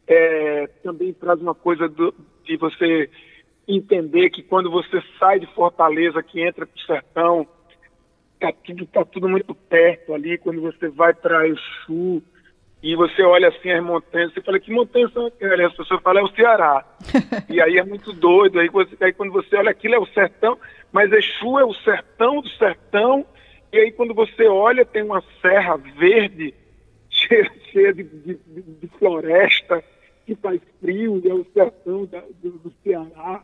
é, 0.07 0.67
também 0.83 1.13
traz 1.13 1.41
uma 1.41 1.55
coisa 1.55 1.89
do, 1.89 2.13
de 2.43 2.55
você 2.57 3.09
entender 3.67 4.29
que 4.29 4.43
quando 4.43 4.69
você 4.69 5.01
sai 5.17 5.39
de 5.39 5.47
Fortaleza, 5.47 6.21
que 6.21 6.41
entra 6.41 6.67
para 6.67 6.75
o 6.75 6.85
sertão, 6.85 7.47
tá 8.39 8.51
tudo, 8.63 8.85
tá 8.87 9.05
tudo 9.05 9.29
muito 9.29 9.55
perto 9.55 10.13
ali, 10.13 10.37
quando 10.37 10.61
você 10.61 10.89
vai 10.89 11.13
para 11.13 11.47
Exu, 11.47 12.21
e 12.83 12.95
você 12.95 13.21
olha 13.21 13.49
assim 13.49 13.69
as 13.69 13.83
montanhas, 13.83 14.33
você 14.33 14.41
fala, 14.41 14.59
que 14.59 14.71
montanhas 14.71 15.13
são 15.13 15.27
aquelas? 15.27 15.71
As 15.71 15.77
pessoas 15.77 16.01
falam, 16.01 16.23
é 16.23 16.25
o 16.25 16.35
Ceará. 16.35 16.83
e 17.47 17.61
aí 17.61 17.77
é 17.77 17.83
muito 17.83 18.11
doido, 18.11 18.59
aí, 18.59 18.69
você, 18.69 18.95
aí 19.01 19.13
quando 19.13 19.31
você 19.31 19.55
olha 19.55 19.69
aquilo 19.69 19.95
é 19.95 19.99
o 19.99 20.07
sertão, 20.07 20.57
mas 20.91 21.11
Exu 21.11 21.59
é 21.59 21.65
o 21.65 21.73
sertão 21.73 22.41
do 22.41 22.49
sertão, 22.49 23.25
e 23.71 23.77
aí 23.77 23.91
quando 23.91 24.15
você 24.15 24.47
olha 24.47 24.83
tem 24.83 25.03
uma 25.03 25.23
serra 25.41 25.77
verde, 25.77 26.55
cheia, 27.07 27.51
cheia 27.71 27.93
de, 27.93 28.03
de, 28.03 28.35
de, 28.35 28.87
floresta, 28.97 29.83
que 30.25 30.33
faz 30.35 30.59
frio, 30.79 31.21
e 31.23 31.29
é 31.29 31.33
o 31.33 31.45
sertão 31.53 32.05
da, 32.05 32.23
do, 32.41 32.51
do 32.51 32.73
Ceará. 32.83 33.43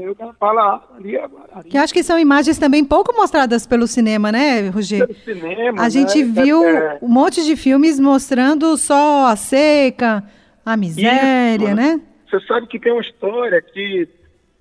Aí 0.00 0.08
o 0.08 0.14
cara 0.14 0.32
fala, 0.34 0.82
ali 0.96 1.16
é 1.16 1.24
ali. 1.52 1.68
Que 1.68 1.76
acho 1.76 1.92
que 1.92 2.02
são 2.02 2.18
imagens 2.18 2.58
também 2.58 2.84
pouco 2.84 3.14
mostradas 3.14 3.66
pelo 3.66 3.86
cinema, 3.86 4.32
né, 4.32 4.68
Roger? 4.70 5.06
Pelo 5.06 5.18
cinema, 5.20 5.80
A 5.80 5.84
né? 5.84 5.90
gente 5.90 6.22
viu 6.22 6.64
é, 6.64 6.98
um 7.02 7.08
monte 7.08 7.44
de 7.44 7.54
filmes 7.54 8.00
mostrando 8.00 8.76
só 8.76 9.26
a 9.26 9.36
seca, 9.36 10.24
a 10.64 10.76
miséria, 10.76 11.66
Isso, 11.66 11.74
né? 11.74 12.00
Você 12.30 12.40
sabe 12.46 12.66
que 12.66 12.78
tem 12.78 12.92
uma 12.92 13.02
história 13.02 13.60
que 13.60 14.08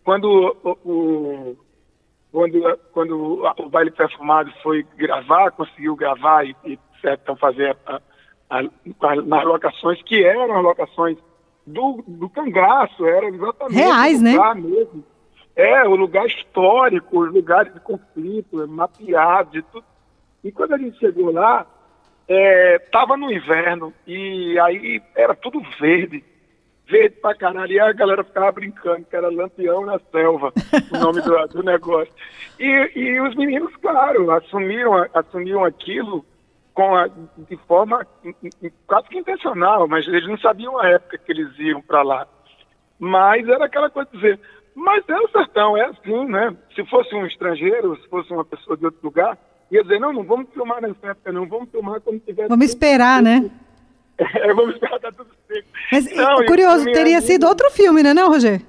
quando 0.04 0.56
o, 0.64 0.78
o 0.84 1.58
quando, 2.32 2.80
quando 2.92 3.44
o 3.60 3.70
baile 3.70 3.92
perfumado 3.92 4.52
foi 4.62 4.86
gravar, 4.98 5.52
conseguiu 5.52 5.96
gravar 5.96 6.46
e, 6.46 6.56
e 6.66 6.80
então 7.04 7.36
fazer 7.38 7.76
a, 7.88 8.02
a, 8.50 8.60
a, 8.60 9.16
nas 9.16 9.46
locações 9.46 10.02
que 10.04 10.24
eram 10.24 10.56
as 10.56 10.64
locações 10.64 11.18
do, 11.66 12.04
do 12.08 12.30
cangaço, 12.30 13.06
era 13.06 13.28
exatamente 13.28 13.76
Reais, 13.76 14.22
né? 14.22 14.38
né? 14.38 14.54
mesmo. 14.56 15.04
É, 15.62 15.84
o 15.86 15.96
lugar 15.96 16.26
histórico, 16.26 17.20
os 17.20 17.34
lugares 17.34 17.74
de 17.74 17.82
conflito, 17.82 18.66
mapeado, 18.68 19.52
de 19.52 19.62
tudo. 19.64 19.86
E 20.42 20.52
quando 20.54 20.74
a 20.74 20.78
gente 20.78 20.98
chegou 20.98 21.34
lá, 21.34 21.68
estava 22.28 23.16
é, 23.16 23.18
no 23.18 23.32
inverno 23.32 23.94
e 24.08 24.58
aí 24.60 25.02
era 25.16 25.36
tudo 25.36 25.62
verde 25.80 26.24
verde 26.90 27.18
pra 27.22 27.36
caralho. 27.36 27.72
E 27.72 27.80
a 27.80 27.92
galera 27.92 28.24
ficava 28.24 28.52
brincando, 28.52 29.06
que 29.06 29.16
era 29.16 29.30
Lampião 29.30 29.86
na 29.86 30.00
Selva, 30.12 30.52
o 30.92 30.98
nome 30.98 31.22
do, 31.22 31.48
do 31.48 31.64
negócio. 31.64 32.14
E, 32.60 32.92
e 32.96 33.22
os 33.22 33.36
meninos, 33.36 33.76
claro, 33.78 34.32
assumiram, 34.32 35.06
assumiram 35.14 35.64
aquilo 35.64 36.26
com 36.74 36.96
a, 36.96 37.08
de 37.38 37.58
forma 37.68 38.06
quase 38.88 39.10
que 39.10 39.18
intencional, 39.18 39.88
mas 39.88 40.08
eles 40.08 40.28
não 40.28 40.38
sabiam 40.38 40.80
a 40.80 40.88
época 40.88 41.18
que 41.18 41.32
eles 41.32 41.58
iam 41.60 41.82
para 41.82 42.02
lá. 42.02 42.28
Mas 42.98 43.48
era 43.48 43.66
aquela 43.66 43.90
coisa 43.90 44.10
de 44.12 44.18
dizer, 44.18 44.40
mas 44.76 45.08
é 45.08 45.18
o 45.20 45.30
sertão, 45.30 45.78
é 45.78 45.86
assim, 45.86 46.26
né? 46.26 46.56
Se 46.76 46.86
fosse 46.86 47.14
um 47.16 47.26
estrangeiro, 47.26 47.96
se 48.02 48.08
fosse 48.10 48.32
uma 48.32 48.46
pessoa 48.46 48.78
de 48.78 48.86
outro 48.86 49.00
lugar, 49.04 49.38
ia 49.72 49.84
dizer, 49.84 50.00
não, 50.00 50.14
não 50.14 50.24
vamos 50.24 50.50
filmar 50.54 50.82
nessa 50.82 51.08
época, 51.08 51.32
não, 51.32 51.48
vamos 51.48 51.70
filmar 51.70 52.02
quando 52.02 52.20
tiver... 52.20 52.48
Vamos 52.48 52.66
esperar, 52.66 53.22
né? 53.22 53.50
É, 54.20 54.54
vamos 54.54 54.74
esperar 54.74 55.00
tá 55.00 55.14
tudo 55.14 55.30
seco. 55.48 55.68
Mas 55.94 56.14
não, 56.14 56.46
curioso, 56.46 56.84
teria 56.92 57.22
sido 57.22 57.48
outro 57.48 57.72
filme, 57.72 58.04
né, 58.04 58.14
não, 58.14 58.28
Roger? 58.28 58.62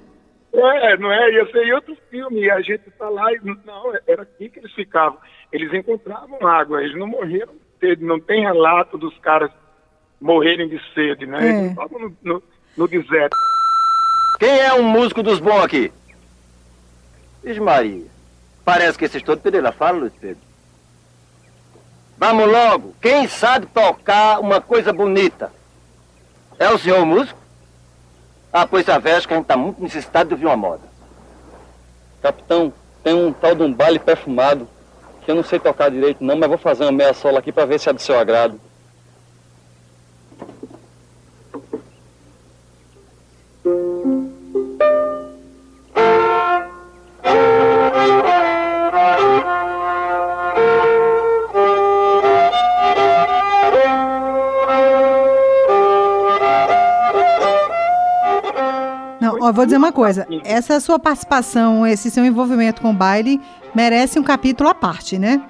É, 0.53 0.97
não 0.97 1.11
é? 1.11 1.31
Ia 1.31 1.51
ser 1.51 1.73
outro 1.73 1.97
filme. 2.09 2.41
E 2.41 2.51
a 2.51 2.61
gente 2.61 2.89
tá 2.91 3.09
lá 3.09 3.31
e 3.33 3.39
não, 3.65 3.93
era 4.07 4.23
aqui 4.23 4.49
que 4.49 4.59
eles 4.59 4.73
ficavam. 4.73 5.17
Eles 5.51 5.73
encontravam 5.73 6.45
água, 6.45 6.83
eles 6.83 6.97
não 6.97 7.07
morreram 7.07 7.53
de 7.53 7.79
sede. 7.79 8.03
Não 8.03 8.19
tem 8.19 8.41
relato 8.41 8.97
dos 8.97 9.17
caras 9.19 9.51
morrerem 10.19 10.67
de 10.67 10.79
sede, 10.93 11.25
né? 11.25 11.39
É. 11.39 11.49
Eles 11.49 11.69
estavam 11.71 11.99
no, 11.99 12.17
no, 12.21 12.43
no 12.77 12.87
deserto. 12.87 13.35
Quem 14.41 14.59
é 14.59 14.73
um 14.73 14.81
músico 14.81 15.21
dos 15.21 15.39
bons 15.39 15.63
aqui? 15.63 15.93
Diz 17.43 17.59
Maria. 17.59 18.07
Parece 18.65 18.97
que 18.97 19.05
esses 19.05 19.21
todos 19.21 19.43
perderam 19.43 19.69
a 19.69 19.71
fala, 19.71 19.99
Luiz 19.99 20.13
Pedro. 20.19 20.41
Vamos 22.17 22.47
logo. 22.47 22.95
Quem 22.99 23.27
sabe 23.27 23.67
tocar 23.67 24.39
uma 24.39 24.59
coisa 24.59 24.91
bonita? 24.91 25.53
É 26.57 26.67
o 26.71 26.77
senhor 26.79 27.05
músico? 27.05 27.39
Ah, 28.51 28.65
pois 28.65 28.89
a 28.89 28.97
vez 28.97 29.27
que 29.27 29.33
a 29.33 29.35
gente 29.35 29.43
está 29.43 29.55
muito 29.55 29.79
necessitado 29.79 30.29
de 30.29 30.33
ouvir 30.33 30.47
uma 30.47 30.57
moda. 30.57 30.89
Capitão, 32.23 32.73
tem 33.03 33.13
um 33.13 33.31
tal 33.31 33.53
de 33.53 33.61
um 33.61 33.71
baile 33.71 33.99
perfumado 33.99 34.67
que 35.23 35.29
eu 35.29 35.35
não 35.35 35.43
sei 35.43 35.59
tocar 35.59 35.91
direito 35.91 36.23
não, 36.23 36.35
mas 36.35 36.49
vou 36.49 36.57
fazer 36.57 36.85
uma 36.85 36.91
meia 36.91 37.13
sola 37.13 37.37
aqui 37.37 37.51
para 37.51 37.67
ver 37.67 37.79
se 37.79 37.89
é 37.89 37.93
do 37.93 38.01
seu 38.01 38.17
agrado. 38.17 38.59
Ó, 59.51 59.53
vou 59.53 59.65
dizer 59.65 59.77
uma 59.77 59.91
coisa. 59.91 60.27
Essa 60.43 60.79
sua 60.79 60.97
participação, 60.97 61.85
esse 61.85 62.09
seu 62.09 62.25
envolvimento 62.25 62.81
com 62.81 62.89
o 62.91 62.93
baile, 62.93 63.39
merece 63.75 64.17
um 64.19 64.23
capítulo 64.23 64.69
à 64.69 64.73
parte, 64.73 65.19
né? 65.19 65.41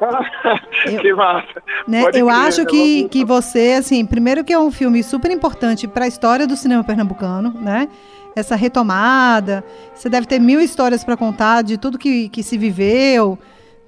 Eu- 0.86 1.00
que 1.00 1.12
massa. 1.12 1.62
Né? 1.88 2.02
Eu 2.02 2.26
crer, 2.26 2.30
acho 2.30 2.66
que, 2.66 3.08
que 3.08 3.24
você, 3.24 3.76
assim, 3.78 4.04
primeiro 4.06 4.44
que 4.44 4.52
é 4.52 4.58
um 4.58 4.70
filme 4.70 5.02
super 5.02 5.30
importante 5.30 5.88
para 5.88 6.04
a 6.04 6.08
história 6.08 6.46
do 6.46 6.56
cinema 6.56 6.84
pernambucano, 6.84 7.52
né? 7.60 7.88
Essa 8.36 8.54
retomada. 8.54 9.64
Você 9.94 10.08
deve 10.08 10.26
ter 10.26 10.38
mil 10.38 10.60
histórias 10.60 11.02
para 11.02 11.16
contar 11.16 11.62
de 11.62 11.76
tudo 11.76 11.98
que, 11.98 12.28
que 12.28 12.44
se 12.44 12.56
viveu, 12.56 13.36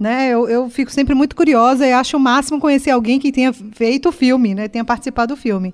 né? 0.01 0.29
Eu, 0.31 0.49
eu 0.49 0.69
fico 0.69 0.91
sempre 0.91 1.15
muito 1.15 1.37
curiosa 1.37 1.87
e 1.87 1.93
acho 1.93 2.17
o 2.17 2.21
máximo 2.21 2.59
conhecer 2.59 2.91
alguém 2.91 3.21
que 3.21 3.31
tenha 3.31 3.53
feito 3.53 4.09
o 4.09 4.13
filme, 4.13 4.53
né? 4.55 4.67
Tenha 4.67 4.85
participado 4.85 5.35
do 5.35 5.41
filme. 5.41 5.73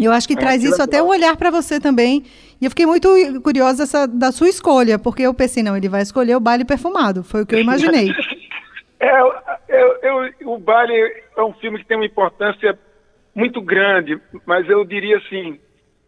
Eu 0.00 0.12
acho 0.12 0.26
que 0.26 0.34
É, 0.34 0.36
traz 0.36 0.62
isso 0.62 0.82
até 0.82 1.02
um 1.02 1.08
olhar 1.08 1.36
para 1.36 1.50
você 1.50 1.80
também. 1.80 2.24
E 2.60 2.64
eu 2.64 2.70
fiquei 2.70 2.86
muito 2.86 3.08
curiosa 3.42 3.84
essa, 3.84 4.06
da 4.06 4.32
sua 4.32 4.48
escolha, 4.48 4.98
porque 4.98 5.22
eu 5.22 5.32
pensei, 5.34 5.62
não, 5.62 5.76
ele 5.76 5.88
vai 5.88 6.02
escolher 6.02 6.36
o 6.36 6.40
baile 6.40 6.64
perfumado. 6.64 7.22
Foi 7.22 7.42
o 7.42 7.46
que 7.46 7.54
eu 7.54 7.60
imaginei. 7.60 8.12
É, 9.00 9.20
eu, 9.20 9.96
eu- 10.02 10.54
o 10.54 10.58
Baile 10.58 10.92
é 11.36 11.42
um 11.42 11.52
filme 11.52 11.78
que 11.78 11.84
tem 11.84 11.96
uma 11.96 12.04
importância 12.04 12.76
muito 13.32 13.60
grande, 13.62 14.20
mas 14.44 14.68
eu 14.68 14.84
diria 14.84 15.18
assim, 15.18 15.56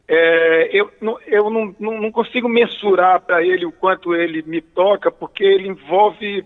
é, 0.08 0.70
eu, 0.72 0.90
não, 1.00 1.16
eu 1.28 1.48
não, 1.48 1.72
não, 1.78 2.10
consigo 2.10 2.48
mensurar 2.48 3.20
para 3.20 3.44
ele 3.44 3.64
o 3.64 3.70
quanto 3.70 4.12
ele 4.12 4.42
me 4.42 4.60
toca, 4.60 5.08
porque 5.08 5.44
ele 5.44 5.68
envolve 5.68 6.44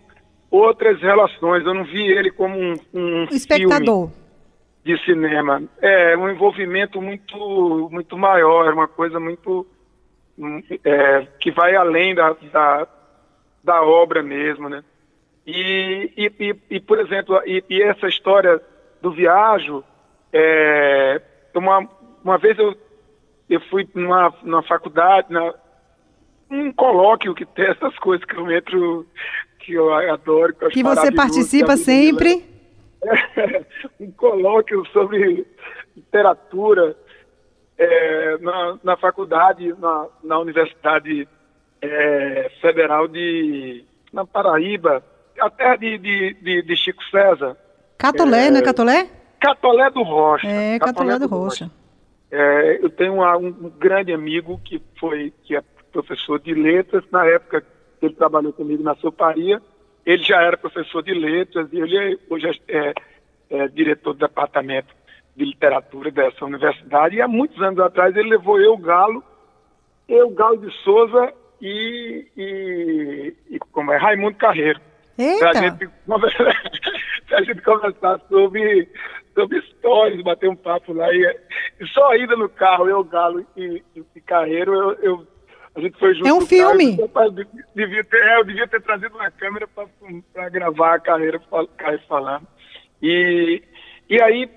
outras 0.51 1.01
relações. 1.01 1.65
Eu 1.65 1.73
não 1.73 1.85
vi 1.85 2.03
ele 2.13 2.31
como 2.31 2.59
um, 2.59 2.75
um 2.93 3.25
espectador. 3.31 4.11
filme 4.11 4.24
de 4.85 5.03
cinema. 5.05 5.63
É 5.81 6.17
um 6.17 6.29
envolvimento 6.29 7.01
muito, 7.01 7.89
muito 7.91 8.19
maior, 8.19 8.73
uma 8.73 8.87
coisa 8.87 9.19
muito 9.19 9.67
hum, 10.39 10.63
é, 10.85 11.27
que 11.41 11.51
vai 11.51 11.75
além 11.75 12.15
da, 12.15 12.37
da, 12.53 12.87
da 13.63 13.83
obra 13.83 14.23
mesmo, 14.23 14.69
né? 14.69 14.85
E, 15.47 16.13
e, 16.17 16.57
e, 16.71 16.81
por 16.81 16.99
exemplo, 16.99 17.41
e, 17.47 17.65
e 17.69 17.83
essa 17.83 18.07
história 18.07 18.61
do 19.01 19.11
viajo, 19.11 19.83
é, 20.33 21.21
uma, 21.55 21.89
uma 22.23 22.39
vez 22.39 22.59
eu, 22.59 22.75
eu 23.49 23.61
fui 23.71 23.89
numa, 23.95 24.33
numa 24.43 24.63
faculdade, 24.63 25.33
na, 25.33 25.55
um 26.51 26.73
colóquio 26.73 27.35
que 27.35 27.47
tem 27.47 27.67
essas 27.67 27.97
coisas 27.99 28.25
que 28.25 28.37
eu 28.37 28.51
entro, 28.51 29.07
que 29.61 29.73
eu 29.73 29.93
adoro. 29.95 30.55
Que, 30.55 30.65
eu 30.65 30.71
Que 30.71 30.83
você 30.83 31.11
maravilhoso, 31.11 31.17
participa 31.17 31.77
sempre. 31.77 32.54
Um 34.01 34.11
colóquio 34.13 34.85
sobre 34.87 35.47
literatura 35.97 36.97
é, 37.79 38.39
na, 38.39 38.79
na 38.83 38.97
faculdade, 38.97 39.75
na, 39.79 40.07
na 40.23 40.39
Universidade 40.39 41.29
é, 41.83 42.51
Federal 42.61 43.09
de, 43.09 43.85
na 44.13 44.25
Paraíba, 44.25 45.03
a 45.41 45.51
terra 45.51 45.77
de, 45.77 45.99
de, 45.99 46.35
de, 46.35 46.63
de 46.63 46.77
Chico 46.77 47.03
César. 47.11 47.57
Catolé, 47.99 48.47
é, 48.47 48.51
não 48.51 48.59
é 48.59 48.63
Catolé? 48.63 49.11
Catolé 49.41 49.91
do 49.91 50.03
Rocha. 50.03 50.47
É, 50.47 50.79
Catolé, 50.79 50.95
Catolé 50.95 51.19
do, 51.19 51.29
do, 51.29 51.35
Rocha. 51.35 51.65
Rocha. 51.65 51.85
É, 52.31 52.79
eu 52.83 52.91
tenho 52.91 53.15
uma, 53.15 53.37
um 53.37 53.71
grande 53.79 54.13
amigo 54.13 54.61
que 54.65 54.83
foi 54.99 55.33
que 55.45 55.55
é 55.55 55.63
professor 55.93 56.41
de 56.41 56.53
letras, 56.53 57.05
na 57.13 57.25
época 57.25 57.61
que 57.61 58.07
ele 58.07 58.15
trabalhou 58.15 58.53
comigo 58.53 58.83
na 58.83 58.97
Soparia, 58.97 59.63
ele 60.05 60.23
já 60.23 60.43
era 60.43 60.57
professor 60.57 61.03
de 61.03 61.15
letras 61.15 61.69
e 61.73 61.81
ele 61.81 61.97
é, 61.97 62.17
hoje 62.29 62.61
é, 62.69 62.93
é, 63.51 63.69
diretor 63.69 64.13
do 64.13 64.21
departamento 64.21 64.95
de 65.37 65.45
literatura 65.45 66.11
dessa 66.11 66.45
universidade. 66.45 67.17
E 67.17 67.23
há 67.23 67.29
muitos 67.29 67.61
anos 67.63 67.81
atrás 67.81 68.15
ele 68.17 68.31
levou 68.31 68.61
eu, 68.61 68.77
Galo, 68.77 69.25
eu, 70.09 70.31
Galo 70.31 70.59
de 70.59 70.71
Souza 70.83 71.33
e, 71.61 72.27
e, 72.37 73.35
e 73.51 73.59
como 73.73 73.93
é, 73.93 73.97
Raimundo 73.97 74.37
Carreiro. 74.37 74.81
Eita. 75.17 75.51
Pra 75.51 75.61
gente, 75.61 75.89
pra 77.29 77.43
gente 77.43 77.63
conversar 77.63 78.21
sobre, 78.29 78.89
sobre 79.35 79.59
histórias, 79.59 80.23
bater 80.23 80.51
um 80.51 80.57
papo 80.57 80.93
lá. 80.93 81.13
E, 81.13 81.41
e 81.81 81.87
só 81.89 82.11
a 82.11 82.17
ida 82.17 82.37
no 82.37 82.49
carro, 82.49 82.89
eu, 82.89 83.03
Galo 83.05 83.47
e, 83.57 83.83
e 84.15 84.21
Carreiro, 84.21 84.75
eu, 84.75 84.93
eu 85.03 85.34
a 85.75 85.81
gente 85.81 85.99
foi 85.99 86.15
junto. 86.15 86.29
É 86.29 86.33
um 86.33 86.43
filme. 86.43 86.97
Carro, 87.09 87.31
devia 87.75 88.05
ter, 88.05 88.23
é, 88.23 88.39
eu 88.39 88.45
devia 88.45 88.69
ter 88.69 88.81
trazido 88.81 89.17
uma 89.17 89.31
câmera 89.31 89.67
para 89.67 90.49
gravar 90.49 90.95
a 90.95 91.01
carreira, 91.01 91.41
carreira 91.77 92.03
falando. 92.09 92.47
E, 93.03 93.63
e 94.09 94.23
aí, 94.23 94.49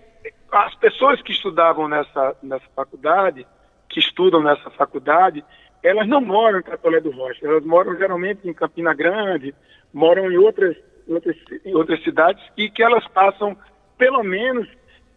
as 0.51 0.75
pessoas 0.75 1.21
que 1.21 1.31
estudavam 1.31 1.87
nessa, 1.87 2.35
nessa 2.43 2.65
faculdade, 2.75 3.47
que 3.89 3.99
estudam 3.99 4.43
nessa 4.43 4.69
faculdade, 4.69 5.43
elas 5.83 6.07
não 6.07 6.21
moram 6.21 6.59
em 6.59 6.63
Catolé 6.63 6.99
do 6.99 7.11
Rocha, 7.11 7.45
elas 7.45 7.65
moram 7.65 7.95
geralmente 7.95 8.47
em 8.47 8.53
Campina 8.53 8.93
Grande, 8.93 9.55
moram 9.93 10.31
em 10.31 10.37
outras, 10.37 10.75
outras, 11.07 11.35
em 11.65 11.73
outras 11.73 12.03
cidades 12.03 12.43
e 12.55 12.69
que 12.69 12.83
elas 12.83 13.07
passam 13.07 13.57
pelo 13.97 14.23
menos 14.23 14.67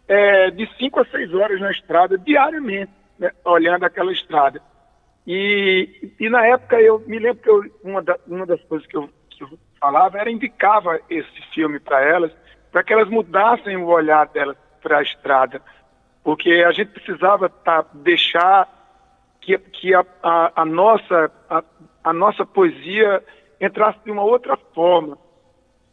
é, 0.07 0.49
de 0.49 0.67
5 0.77 0.99
a 0.99 1.05
6 1.05 1.33
horas 1.33 1.59
na 1.59 1.71
estrada 1.71 2.17
diariamente, 2.17 2.91
né, 3.19 3.31
olhando 3.45 3.85
aquela 3.85 4.11
estrada. 4.11 4.61
E, 5.25 6.13
e 6.19 6.29
na 6.29 6.45
época 6.45 6.79
eu 6.81 6.99
me 7.05 7.19
lembro 7.19 7.41
que 7.41 7.49
eu, 7.49 7.63
uma, 7.83 8.01
da, 8.01 8.17
uma 8.27 8.45
das 8.45 8.61
coisas 8.63 8.87
que 8.87 8.97
eu, 8.97 9.09
que 9.29 9.43
eu 9.43 9.49
falava 9.79 10.17
era 10.17 10.31
indicava 10.31 10.99
esse 11.09 11.41
filme 11.53 11.79
para 11.79 12.01
elas, 12.01 12.31
para 12.71 12.83
que 12.83 12.93
elas 12.93 13.09
mudassem 13.09 13.77
o 13.77 13.87
olhar 13.87 14.27
delas 14.27 14.57
para 14.81 14.97
a 14.97 15.03
estrada, 15.03 15.61
porque 16.23 16.63
a 16.67 16.71
gente 16.71 16.91
precisava 16.91 17.49
tá, 17.49 17.85
deixar 17.93 18.67
que, 19.39 19.57
que 19.57 19.93
a, 19.93 20.05
a, 20.23 20.61
a 20.61 20.65
nossa, 20.65 21.31
a, 21.49 21.63
a, 22.03 22.13
nossa 22.13 22.45
poesia 22.45 23.23
entrasse 23.59 23.99
de 24.03 24.11
uma 24.11 24.23
outra 24.23 24.57
forma, 24.73 25.17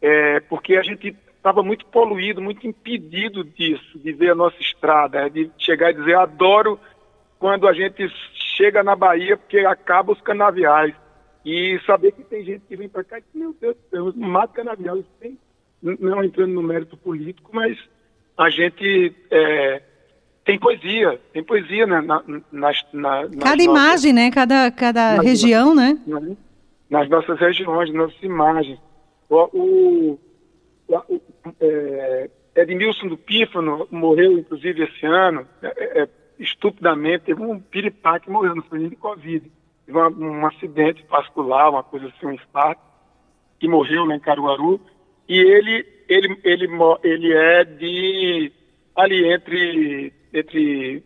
é, 0.01 0.41
porque 0.41 0.77
a 0.77 0.83
gente 0.83 1.17
estava 1.37 1.63
muito 1.63 1.87
poluído, 1.87 2.43
muito 2.43 2.67
impedido 2.67 3.45
disso, 3.45 3.99
de 3.99 4.13
ver 4.13 4.31
a 4.31 4.35
nossa 4.35 4.61
estrada, 4.61 5.29
de 5.31 5.51
chegar 5.59 5.91
e 5.91 5.95
dizer 5.95 6.17
adoro 6.17 6.79
quando 7.39 7.67
a 7.67 7.73
gente 7.73 8.11
chega 8.59 8.83
na 8.83 8.97
Bahia 8.97 9.37
porque 9.37 9.59
acaba 9.61 10.13
os 10.13 10.21
canaviais. 10.21 10.95
E 11.45 11.81
saber 11.87 12.13
que 12.13 12.25
tem 12.25 12.45
gente 12.45 12.65
que 12.69 12.77
vem 12.77 12.89
para 12.89 13.05
cá 13.05 13.19
e 13.19 13.39
meu 13.39 13.57
Deus 13.59 13.77
do 13.77 13.89
céu, 13.89 14.13
mata 14.17 14.53
canavial. 14.53 14.99
Tem, 15.21 15.39
não 15.81 16.23
entrando 16.23 16.53
no 16.53 16.63
mérito 16.63 16.97
político, 16.97 17.51
mas 17.55 17.79
a 18.37 18.51
gente 18.51 19.15
é, 19.31 19.81
tem 20.45 20.59
poesia, 20.59 21.19
tem 21.33 21.43
poesia 21.43 21.87
né, 21.87 22.01
na, 22.01 22.23
nas, 22.51 22.85
na, 22.93 23.23
nas 23.23 23.37
Cada 23.37 23.51
nossas, 23.51 23.65
imagem, 23.65 24.13
né? 24.13 24.31
Cada, 24.31 24.71
cada 24.71 25.21
região, 25.23 25.75
nossas, 25.75 26.07
né? 26.07 26.37
Nas 26.91 27.09
nossas 27.09 27.39
regiões, 27.39 27.89
nas 27.91 27.99
nossas 27.99 28.23
imagens. 28.23 28.79
O, 29.31 29.37
o, 29.53 30.19
o 30.89 31.13
é, 31.61 32.31
Edmilson 32.57 33.09
do 33.09 33.17
Pífano 33.17 33.87
morreu, 33.91 34.39
inclusive, 34.39 34.85
esse 34.85 35.07
ano. 35.07 35.47
É, 35.63 36.03
é, 36.03 36.09
estupidamente, 36.39 37.25
teve 37.25 37.43
um 37.43 37.59
piripaque 37.59 38.31
morreu, 38.31 38.55
no 38.55 38.63
foi 38.63 38.89
de 38.89 38.97
Covid. 38.97 39.51
Teve 39.87 39.99
uma, 39.99 40.09
um 40.09 40.47
acidente 40.47 41.05
vascular, 41.09 41.71
uma 41.71 41.83
coisa 41.83 42.07
assim, 42.09 42.27
um 42.27 42.33
infarto, 42.33 42.83
que 43.59 43.69
morreu 43.69 44.05
lá 44.05 44.15
em 44.15 44.21
Caruaru. 44.21 44.81
E 45.29 45.39
ele, 45.39 45.87
ele, 46.09 46.41
ele, 46.45 46.69
ele 47.03 47.33
é 47.33 47.65
de 47.65 48.53
ali 48.95 49.33
entre, 49.33 50.13
entre 50.33 51.05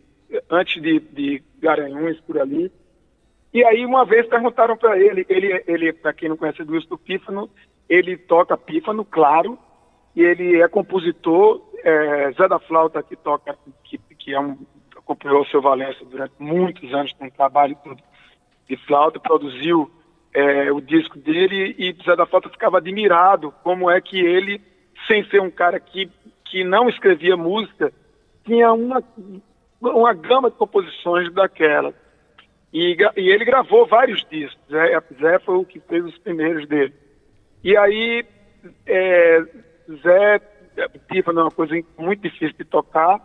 antes 0.49 0.81
de, 0.81 0.99
de 0.99 1.43
Garanhuns, 1.59 2.19
por 2.21 2.39
ali. 2.39 2.71
E 3.53 3.63
aí 3.63 3.85
uma 3.85 4.03
vez 4.03 4.25
perguntaram 4.27 4.75
para 4.75 4.99
ele, 4.99 5.25
ele, 5.29 5.63
ele 5.67 5.93
para 5.93 6.13
quem 6.13 6.27
não 6.27 6.35
conhece 6.35 6.63
do 6.63 6.79
do 6.79 6.97
Pífano, 6.97 7.49
ele 7.87 8.17
toca 8.17 8.57
pífano, 8.57 9.05
claro, 9.05 9.59
e 10.15 10.21
ele 10.21 10.59
é 10.59 10.67
compositor, 10.67 11.61
é, 11.83 12.31
Zé 12.31 12.47
da 12.47 12.57
Flauta 12.59 13.03
que 13.03 13.15
toca, 13.15 13.55
que, 13.83 13.99
que 14.17 14.33
é 14.33 14.39
um 14.39 14.57
acompanhou 15.03 15.41
o 15.41 15.47
seu 15.47 15.61
Valença 15.61 16.03
durante 16.05 16.33
muitos 16.39 16.93
anos 16.93 17.11
com 17.13 17.29
trabalho 17.29 17.77
de 18.67 18.77
flauta, 18.85 19.19
produziu 19.19 19.91
é, 20.33 20.71
o 20.71 20.81
disco 20.81 21.19
dele 21.19 21.75
e 21.77 21.95
Zé 22.03 22.15
da 22.15 22.25
Flauta 22.25 22.49
ficava 22.49 22.77
admirado 22.77 23.53
como 23.63 23.89
é 23.89 24.01
que 24.01 24.19
ele, 24.19 24.61
sem 25.07 25.23
ser 25.29 25.41
um 25.41 25.51
cara 25.51 25.79
que, 25.79 26.09
que 26.45 26.63
não 26.63 26.89
escrevia 26.89 27.37
música, 27.37 27.93
tinha 28.45 28.73
uma, 28.73 29.03
uma 29.79 30.13
gama 30.13 30.49
de 30.49 30.57
composições 30.57 31.31
daquela. 31.33 31.93
E, 32.73 32.97
e 33.15 33.29
ele 33.29 33.45
gravou 33.45 33.85
vários 33.85 34.25
discos. 34.29 34.59
Zé, 34.69 34.99
Zé 35.19 35.39
foi 35.39 35.57
o 35.57 35.65
que 35.65 35.79
fez 35.81 36.03
os 36.03 36.17
primeiros 36.17 36.67
dele. 36.67 36.93
E 37.63 37.77
aí, 37.77 38.25
é, 38.87 39.41
Zé, 40.01 40.39
Tífano 41.11 41.41
é 41.41 41.43
uma 41.43 41.51
coisa 41.51 41.75
muito 41.97 42.21
difícil 42.21 42.57
de 42.57 42.65
tocar, 42.65 43.21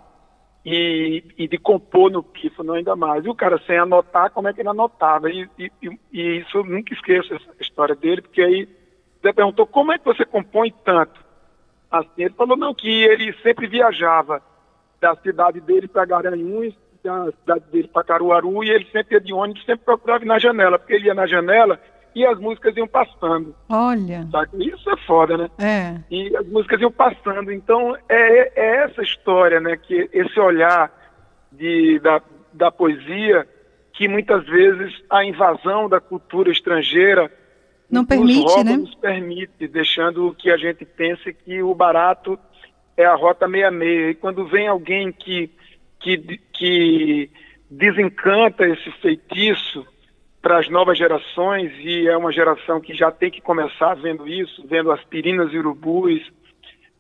e, 0.65 1.25
e, 1.39 1.49
de 1.49 1.59
compor 1.59 2.11
no 2.11 2.23
pífano 2.23 2.73
ainda 2.73 2.95
mais. 2.95 3.25
E 3.25 3.29
o 3.29 3.35
cara 3.35 3.59
sem 3.67 3.79
anotar, 3.79 4.31
como 4.31 4.49
é 4.49 4.53
que 4.53 4.61
ele 4.61 4.69
anotava? 4.69 5.31
E, 5.31 5.49
e, 5.59 5.71
e 6.13 6.39
isso 6.39 6.59
eu 6.59 6.65
nunca 6.65 6.93
esqueço 6.93 7.35
essa 7.35 7.51
história 7.61 7.95
dele, 7.95 8.23
porque 8.23 8.43
aí 8.43 8.69
você 9.21 9.33
perguntou 9.33 9.67
como 9.67 9.93
é 9.93 9.99
que 9.99 10.05
você 10.05 10.25
compõe 10.25 10.73
tanto? 10.85 11.25
Assim, 11.91 12.25
ele 12.25 12.35
falou 12.35 12.57
não 12.57 12.75
que 12.75 12.89
ele 12.89 13.33
sempre 13.43 13.67
viajava 13.67 14.43
da 15.01 15.15
cidade 15.17 15.61
dele 15.61 15.89
para 15.89 16.05
Garanhuns, 16.05 16.75
da 17.03 17.31
cidade 17.33 17.65
dele 17.71 17.89
para 17.89 18.05
Caruaru, 18.05 18.63
e 18.63 18.71
ele 18.71 18.87
sempre 18.93 19.15
ia 19.15 19.21
de 19.21 19.33
ônibus, 19.33 19.65
sempre 19.65 19.85
procurava 19.85 20.25
ir 20.25 20.27
na 20.27 20.39
janela, 20.39 20.79
porque 20.79 20.95
ele 20.95 21.07
ia 21.07 21.15
na 21.15 21.27
janela 21.27 21.81
e 22.15 22.27
as 22.27 22.39
músicas 22.39 22.77
iam 22.77 22.89
passando. 22.89 23.55
Olha. 23.69 24.27
Sabe? 24.31 24.69
Isso 24.69 24.91
é 24.91 24.97
foda, 25.07 25.37
né? 25.37 25.51
É. 25.59 26.01
E 26.11 26.37
as 26.37 26.47
músicas 26.47 26.81
iam 26.81 26.93
passando. 26.93 27.53
Então, 27.53 27.97
é, 28.09 28.53
é 28.55 28.85
essa 28.85 29.03
história, 29.03 29.61
né? 29.61 29.77
Que 29.77 30.09
esse 30.13 30.39
olhar 30.41 30.93
de, 31.53 31.99
da, 32.01 32.21
da 32.53 32.71
poesia 32.71 33.47
que 33.93 34.07
muitas 34.07 34.47
vezes 34.47 34.95
a 35.11 35.25
invasão 35.25 35.89
da 35.89 36.01
cultura 36.01 36.53
estrangeira 36.53 37.31
não 37.91 38.05
permite, 38.05 38.45
rouba, 38.47 38.65
né? 38.65 38.77
Nos 38.77 38.95
permite, 38.95 39.67
deixando 39.67 40.35
que 40.39 40.51
a 40.51 40.57
gente 40.57 40.85
pense 40.85 41.33
que 41.33 41.63
o 41.63 41.75
barato 41.75 42.39
é 42.97 43.05
a 43.05 43.15
rota 43.17 43.47
66. 43.47 44.11
E 44.11 44.15
quando 44.15 44.47
vem 44.47 44.69
alguém 44.69 45.11
que, 45.11 45.51
que, 45.99 46.39
que 46.53 47.31
desencanta 47.71 48.67
esse 48.67 48.91
feitiço, 49.01 49.85
para 50.41 50.59
as 50.59 50.69
novas 50.69 50.97
gerações 50.97 51.73
e 51.79 52.09
é 52.09 52.17
uma 52.17 52.33
geração 52.33 52.81
que 52.81 52.95
já 52.95 53.11
tem 53.11 53.31
que 53.31 53.41
começar 53.41 53.95
vendo 53.95 54.27
isso, 54.27 54.65
vendo 54.67 54.93
aspirinas 54.93 55.53
e 55.53 55.59
urubus, 55.59 56.23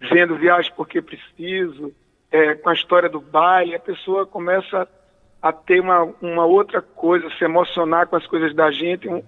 vendo 0.01 0.37
viagem 0.37 0.72
porque 0.77 1.01
preciso, 1.01 1.92
é, 2.31 2.55
com 2.55 2.68
a 2.68 2.74
história 2.74 3.09
do 3.09 3.20
baile, 3.20 3.74
a 3.74 3.81
pessoa 3.81 4.27
começa 4.27 4.88
a 5.40 5.53
ter 5.53 5.81
uma, 5.81 6.03
uma 6.20 6.44
outra 6.44 6.83
coisa, 6.83 7.31
se 7.38 7.44
emocionar 7.44 8.09
com 8.09 8.16
as 8.16 8.27
coisas 8.27 8.55
da 8.55 8.70
gente, 8.70 9.09
um, 9.09 9.22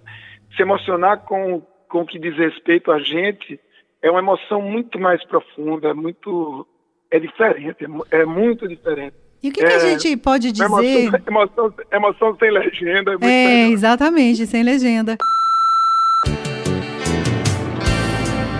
se 0.56 0.62
emocionar 0.62 1.20
com, 1.20 1.60
com 1.88 2.02
o 2.02 2.06
que 2.06 2.18
diz 2.18 2.36
respeito 2.36 2.90
a 2.90 2.98
gente, 2.98 3.60
é 4.02 4.10
uma 4.10 4.20
emoção 4.20 4.60
muito 4.60 4.98
mais 4.98 5.24
profunda, 5.24 5.94
muito 5.94 6.66
é 7.10 7.18
diferente, 7.18 7.84
é, 8.10 8.20
é 8.20 8.24
muito 8.24 8.66
diferente. 8.66 9.16
E 9.42 9.48
o 9.48 9.52
que, 9.52 9.62
é, 9.62 9.66
que, 9.66 9.72
a 9.72 9.76
é, 9.76 9.98
gente 9.98 10.16
pode 10.18 10.52
dizer? 10.52 10.64
Emoção, 10.66 11.20
emoção, 11.26 11.74
emoção 11.90 12.36
sem 12.38 12.50
legenda. 12.50 13.16
É, 13.22 13.26
é 13.26 13.68
exatamente, 13.68 14.46
sem 14.46 14.62
legenda. 14.62 15.16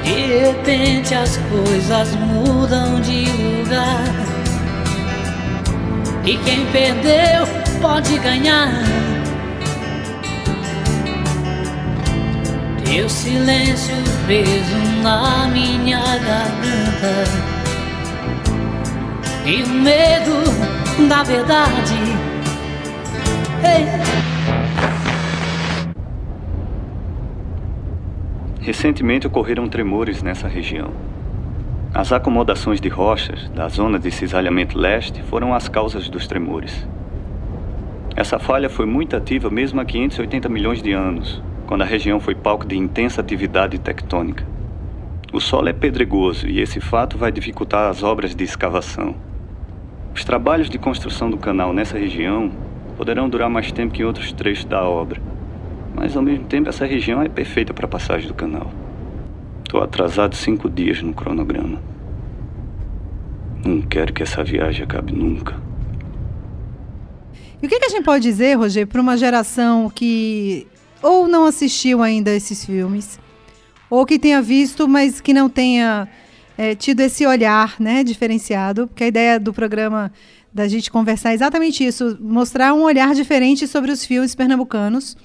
De 0.02 0.38
repente 0.38 1.14
as 1.14 1.36
coisas 1.36 2.16
mudam 2.16 3.00
de 3.02 3.26
lugar. 3.30 4.04
E 6.24 6.36
quem 6.38 6.64
perdeu 6.72 7.46
pode 7.82 8.18
ganhar. 8.18 8.70
Teu 12.84 13.08
silêncio 13.08 13.94
preso 14.26 15.02
na 15.02 15.46
minha 15.48 16.00
garganta 16.00 17.59
e 19.46 19.66
medo 19.66 21.08
da 21.08 21.22
verdade. 21.22 21.94
Recentemente 28.60 29.26
ocorreram 29.26 29.68
tremores 29.68 30.22
nessa 30.22 30.46
região. 30.46 30.92
As 31.92 32.12
acomodações 32.12 32.80
de 32.80 32.88
rochas 32.88 33.48
da 33.48 33.68
zona 33.68 33.98
de 33.98 34.10
cisalhamento 34.10 34.78
leste 34.78 35.22
foram 35.22 35.54
as 35.54 35.68
causas 35.68 36.08
dos 36.08 36.26
tremores. 36.26 36.86
Essa 38.14 38.38
falha 38.38 38.68
foi 38.68 38.86
muito 38.86 39.16
ativa 39.16 39.50
mesmo 39.50 39.80
há 39.80 39.84
580 39.84 40.48
milhões 40.48 40.82
de 40.82 40.92
anos, 40.92 41.42
quando 41.66 41.82
a 41.82 41.86
região 41.86 42.20
foi 42.20 42.34
palco 42.34 42.66
de 42.66 42.76
intensa 42.76 43.20
atividade 43.20 43.78
tectônica. 43.78 44.44
O 45.32 45.40
solo 45.40 45.68
é 45.68 45.72
pedregoso 45.72 46.46
e 46.46 46.60
esse 46.60 46.80
fato 46.80 47.16
vai 47.16 47.32
dificultar 47.32 47.88
as 47.88 48.02
obras 48.02 48.34
de 48.34 48.44
escavação. 48.44 49.29
Os 50.14 50.24
trabalhos 50.24 50.68
de 50.68 50.78
construção 50.78 51.30
do 51.30 51.36
canal 51.36 51.72
nessa 51.72 51.98
região 51.98 52.50
poderão 52.96 53.28
durar 53.28 53.48
mais 53.48 53.72
tempo 53.72 53.92
que 53.92 54.04
outros 54.04 54.32
trechos 54.32 54.64
da 54.64 54.82
obra, 54.82 55.20
mas 55.94 56.16
ao 56.16 56.22
mesmo 56.22 56.44
tempo 56.44 56.68
essa 56.68 56.84
região 56.84 57.22
é 57.22 57.28
perfeita 57.28 57.72
para 57.72 57.86
a 57.86 57.88
passagem 57.88 58.28
do 58.28 58.34
canal. 58.34 58.70
Estou 59.64 59.82
atrasado 59.82 60.34
cinco 60.34 60.68
dias 60.68 61.00
no 61.02 61.14
cronograma. 61.14 61.80
Não 63.64 63.80
quero 63.82 64.12
que 64.12 64.22
essa 64.22 64.42
viagem 64.42 64.84
acabe 64.84 65.12
nunca. 65.12 65.54
E 67.62 67.66
o 67.66 67.68
que, 67.68 67.78
que 67.78 67.84
a 67.84 67.88
gente 67.90 68.04
pode 68.04 68.22
dizer, 68.22 68.56
Roger, 68.56 68.86
para 68.86 69.00
uma 69.00 69.16
geração 69.16 69.90
que 69.90 70.66
ou 71.02 71.28
não 71.28 71.44
assistiu 71.44 72.02
ainda 72.02 72.30
esses 72.30 72.64
filmes, 72.64 73.18
ou 73.88 74.04
que 74.04 74.18
tenha 74.18 74.40
visto, 74.42 74.86
mas 74.88 75.20
que 75.20 75.32
não 75.32 75.48
tenha 75.48 76.08
é, 76.60 76.74
tido 76.74 77.00
esse 77.00 77.26
olhar 77.26 77.80
né, 77.80 78.04
diferenciado? 78.04 78.86
Porque 78.86 79.04
a 79.04 79.06
ideia 79.06 79.40
do 79.40 79.50
programa 79.50 80.12
da 80.52 80.68
gente 80.68 80.90
conversar 80.90 81.30
é 81.30 81.34
exatamente 81.34 81.82
isso, 81.82 82.18
mostrar 82.20 82.74
um 82.74 82.82
olhar 82.82 83.14
diferente 83.14 83.66
sobre 83.66 83.90
os 83.90 84.04
filmes 84.04 84.34
pernambucanos, 84.34 85.16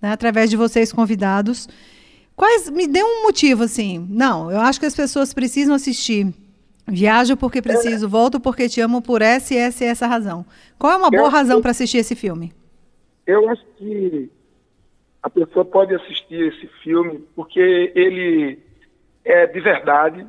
né, 0.00 0.12
através 0.12 0.48
de 0.48 0.56
vocês 0.56 0.92
convidados. 0.92 1.68
Quais 2.36 2.70
me 2.70 2.86
dê 2.86 3.02
um 3.02 3.24
motivo 3.24 3.64
assim? 3.64 4.06
Não, 4.08 4.48
eu 4.48 4.60
acho 4.60 4.78
que 4.78 4.86
as 4.86 4.94
pessoas 4.94 5.34
precisam 5.34 5.74
assistir. 5.74 6.32
Viajo 6.86 7.36
porque 7.36 7.60
preciso, 7.60 8.08
volto 8.08 8.38
porque 8.38 8.68
te 8.68 8.80
amo 8.80 9.02
por 9.02 9.22
essa 9.22 9.54
e 9.54 9.56
essa 9.56 9.84
e 9.84 9.88
essa 9.88 10.06
razão. 10.06 10.46
Qual 10.78 10.92
é 10.92 10.96
uma 10.96 11.10
boa 11.10 11.28
razão 11.28 11.60
para 11.60 11.72
assistir 11.72 11.98
esse 11.98 12.14
filme? 12.14 12.52
Eu 13.26 13.48
acho 13.48 13.64
que 13.76 14.30
a 15.20 15.28
pessoa 15.28 15.64
pode 15.64 15.92
assistir 15.96 16.54
esse 16.54 16.68
filme 16.84 17.24
porque 17.34 17.90
ele 17.96 18.60
é 19.24 19.48
de 19.48 19.60
verdade, 19.60 20.24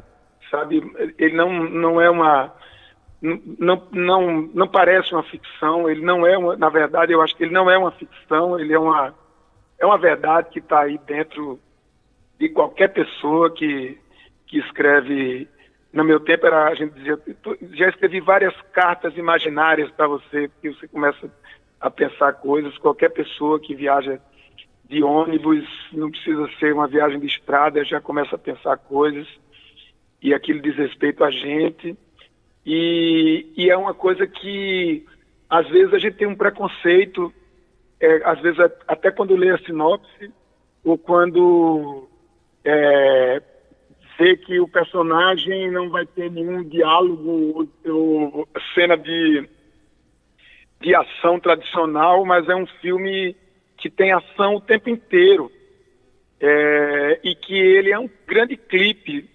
sabe? 0.50 0.82
Ele 1.18 1.36
não, 1.36 1.52
não 1.52 2.02
é 2.02 2.10
uma 2.10 2.54
não, 3.22 3.88
não, 3.92 4.42
não 4.54 4.68
parece 4.68 5.14
uma 5.14 5.24
ficção, 5.24 5.90
ele 5.90 6.02
não 6.02 6.26
é 6.26 6.38
uma, 6.38 6.56
na 6.56 6.70
verdade 6.70 7.12
eu 7.12 7.22
acho 7.22 7.36
que 7.36 7.44
ele 7.44 7.54
não 7.54 7.70
é 7.70 7.78
uma 7.78 7.92
ficção, 7.92 8.60
ele 8.60 8.74
é 8.74 8.80
uma 8.80 9.14
é 9.80 9.86
uma 9.86 9.98
verdade 9.98 10.50
que 10.50 10.60
está 10.60 10.82
aí 10.82 11.00
dentro 11.06 11.60
de 12.40 12.50
qualquer 12.50 12.90
pessoa 12.90 13.52
que, 13.54 13.98
que 14.46 14.60
escreve. 14.60 15.48
No 15.94 16.04
meu 16.04 16.20
tempo 16.20 16.46
era 16.46 16.68
a 16.68 16.76
gente 16.76 16.94
dizia, 16.94 17.20
já 17.74 17.90
escrevi 17.90 18.20
várias 18.20 18.54
cartas 18.74 19.16
imaginárias 19.18 19.90
para 19.92 20.08
você, 20.08 20.50
que 20.62 20.70
você 20.70 20.88
começa 20.88 21.32
a 21.80 21.90
pensar 21.90 22.34
coisas. 22.34 22.78
Qualquer 22.78 23.10
pessoa 23.10 23.60
que 23.60 23.76
viaja 23.76 24.20
de 24.86 25.04
ônibus, 25.04 25.66
não 25.92 26.10
precisa 26.10 26.48
ser 26.60 26.74
uma 26.74 26.88
viagem 26.88 27.20
de 27.20 27.28
estrada, 27.28 27.84
já 27.84 28.00
começa 28.00 28.36
a 28.36 28.40
pensar 28.40 28.78
coisas 28.78 29.28
e 30.22 30.34
aquilo 30.34 30.62
diz 30.62 30.76
respeito 30.76 31.24
a 31.24 31.32
gente. 31.32 31.96
E, 32.66 33.48
e 33.56 33.70
é 33.70 33.78
uma 33.78 33.94
coisa 33.94 34.28
que 34.28 35.06
às 35.50 35.68
vezes 35.70 35.94
a 35.94 36.00
gente 36.00 36.18
tem 36.18 36.28
um 36.28 36.36
preconceito, 36.36 37.34
é, 38.00 38.22
às 38.26 38.40
vezes 38.42 38.60
até 38.88 39.12
quando 39.12 39.36
lê 39.36 39.52
a 39.52 39.58
sinopse 39.60 40.32
ou 40.84 40.98
quando 40.98 42.08
é, 42.66 43.42
ver 44.18 44.38
que 44.38 44.60
o 44.60 44.68
personagem 44.68 45.72
não 45.72 45.90
vai 45.90 46.06
ter 46.06 46.30
nenhum 46.30 46.64
diálogo 46.64 47.70
ou, 47.86 47.94
ou 47.94 48.48
cena 48.74 48.98
de, 48.98 49.48
de 50.82 50.96
ação 50.96 51.40
tradicional, 51.40 52.26
mas 52.26 52.50
é 52.50 52.56
um 52.56 52.68
filme 52.82 53.36
que 53.78 53.90
tem 53.90 54.12
ação 54.12 54.56
o 54.56 54.62
tempo 54.62 54.90
inteiro. 54.90 55.52
É, 56.40 57.20
e 57.24 57.34
que 57.34 57.56
ele 57.56 57.92
é 57.92 57.98
um 57.98 58.10
grande 58.28 58.56
clipe. 58.56 59.28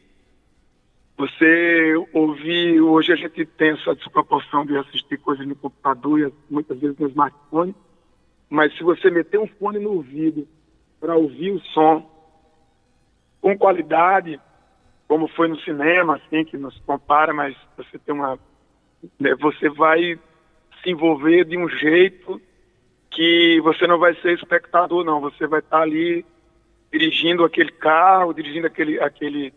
Você 1.23 1.95
ouvir, 2.13 2.81
hoje 2.81 3.13
a 3.13 3.15
gente 3.15 3.47
tem 3.47 3.71
essa 3.71 3.95
desproporção 3.95 4.67
de 4.67 4.77
assistir 4.77 5.19
coisas 5.19 5.47
no 5.47 5.55
computador 5.55 6.19
e 6.19 6.33
muitas 6.53 6.77
vezes 6.81 6.99
no 6.99 7.07
smartphone, 7.07 7.73
mas 8.51 8.77
se 8.77 8.83
você 8.83 9.09
meter 9.09 9.39
um 9.39 9.47
fone 9.47 9.79
no 9.79 9.93
ouvido 9.93 10.49
para 10.99 11.15
ouvir 11.15 11.53
o 11.53 11.61
som 11.61 12.11
com 13.41 13.57
qualidade, 13.57 14.41
como 15.07 15.29
foi 15.29 15.47
no 15.47 15.61
cinema, 15.61 16.17
assim, 16.17 16.45
que 16.45 16.57
nos 16.57 16.77
compara, 16.81 17.33
mas 17.33 17.57
você 17.77 18.01
tem 18.01 18.13
uma. 18.13 18.37
Né, 19.21 19.37
você 19.37 19.69
vai 19.69 20.19
se 20.83 20.91
envolver 20.91 21.45
de 21.45 21.57
um 21.57 21.69
jeito 21.69 22.43
que 23.13 23.61
você 23.61 23.87
não 23.87 23.97
vai 24.01 24.17
ser 24.17 24.35
espectador, 24.35 25.05
não. 25.05 25.21
Você 25.21 25.47
vai 25.47 25.61
estar 25.61 25.83
ali 25.83 26.27
dirigindo 26.91 27.45
aquele 27.45 27.71
carro, 27.71 28.35
dirigindo 28.35 28.67
aquele, 28.67 28.99
aquele, 28.99 29.55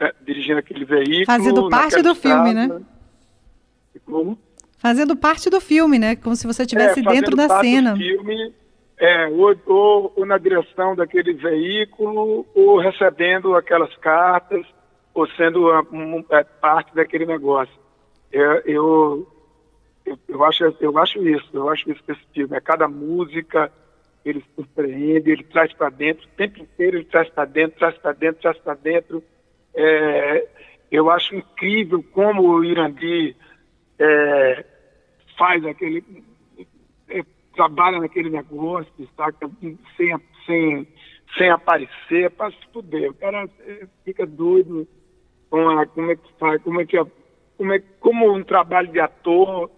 é, 0.00 0.14
dirigindo 0.24 0.58
aquele 0.58 0.84
veículo. 0.84 1.26
Fazendo 1.26 1.68
parte 1.68 2.02
do 2.02 2.14
filme, 2.14 2.54
né? 2.54 2.80
Como? 4.04 4.38
Fazendo 4.78 5.16
parte 5.16 5.50
do 5.50 5.60
filme, 5.60 5.98
né? 5.98 6.16
Como 6.16 6.36
se 6.36 6.46
você 6.46 6.62
estivesse 6.62 7.00
é, 7.00 7.02
dentro 7.02 7.36
da 7.36 7.60
cena. 7.60 7.92
Do 7.92 7.98
filme, 7.98 8.54
é, 8.96 9.26
ou, 9.28 9.56
ou, 9.66 10.12
ou, 10.16 10.26
na 10.26 10.38
direção 10.38 10.94
daquele 10.94 11.32
veículo, 11.32 12.46
ou 12.54 12.78
recebendo 12.78 13.54
aquelas 13.54 13.94
cartas, 13.96 14.64
ou 15.12 15.26
sendo 15.30 15.70
a, 15.70 15.82
um, 15.92 16.24
é, 16.30 16.44
parte 16.44 16.94
daquele 16.94 17.26
negócio. 17.26 17.74
É, 18.32 18.62
eu, 18.66 19.26
eu, 20.06 20.18
eu, 20.28 20.44
acho, 20.44 20.64
eu 20.80 20.98
acho 20.98 21.28
isso, 21.28 21.48
eu 21.52 21.68
acho 21.68 21.90
isso 21.90 22.02
desse 22.06 22.22
filme. 22.32 22.56
É 22.56 22.60
cada 22.60 22.86
música, 22.86 23.72
ele 24.24 24.44
surpreende, 24.54 25.30
ele 25.30 25.44
traz 25.44 25.72
para 25.72 25.90
dentro, 25.90 26.24
o 26.24 26.36
tempo 26.36 26.60
inteiro 26.60 26.98
ele 26.98 27.04
traz 27.04 27.28
para 27.28 27.44
dentro, 27.44 27.78
traz 27.78 27.96
para 27.98 28.12
dentro, 28.12 28.40
traz 28.40 28.58
para 28.58 28.74
dentro. 28.74 29.22
É, 29.74 30.48
eu 30.90 31.10
acho 31.10 31.34
incrível 31.34 32.02
como 32.12 32.42
o 32.48 32.64
Irandi 32.64 33.36
é, 33.98 34.64
faz 35.36 35.64
aquele 35.64 36.02
trabalha 37.58 37.98
naquele 37.98 38.30
negócio, 38.30 39.08
saca? 39.16 39.50
Sem, 39.96 40.16
sem, 40.46 40.88
sem 41.36 41.50
aparecer, 41.50 42.30
para 42.30 42.52
se 42.52 42.66
fuder. 42.72 43.10
O 43.10 43.14
cara 43.14 43.48
é, 43.66 43.88
fica 44.04 44.24
doido 44.24 44.86
com 45.50 45.68
a, 45.70 45.84
como 45.86 46.12
é 46.12 46.16
que 46.16 46.32
faz, 46.38 46.62
como 46.62 46.80
é 46.80 46.86
que 46.86 46.96
como, 47.56 47.72
é, 47.72 47.80
como 47.98 48.32
um 48.32 48.44
trabalho 48.44 48.92
de 48.92 49.00
ator, 49.00 49.68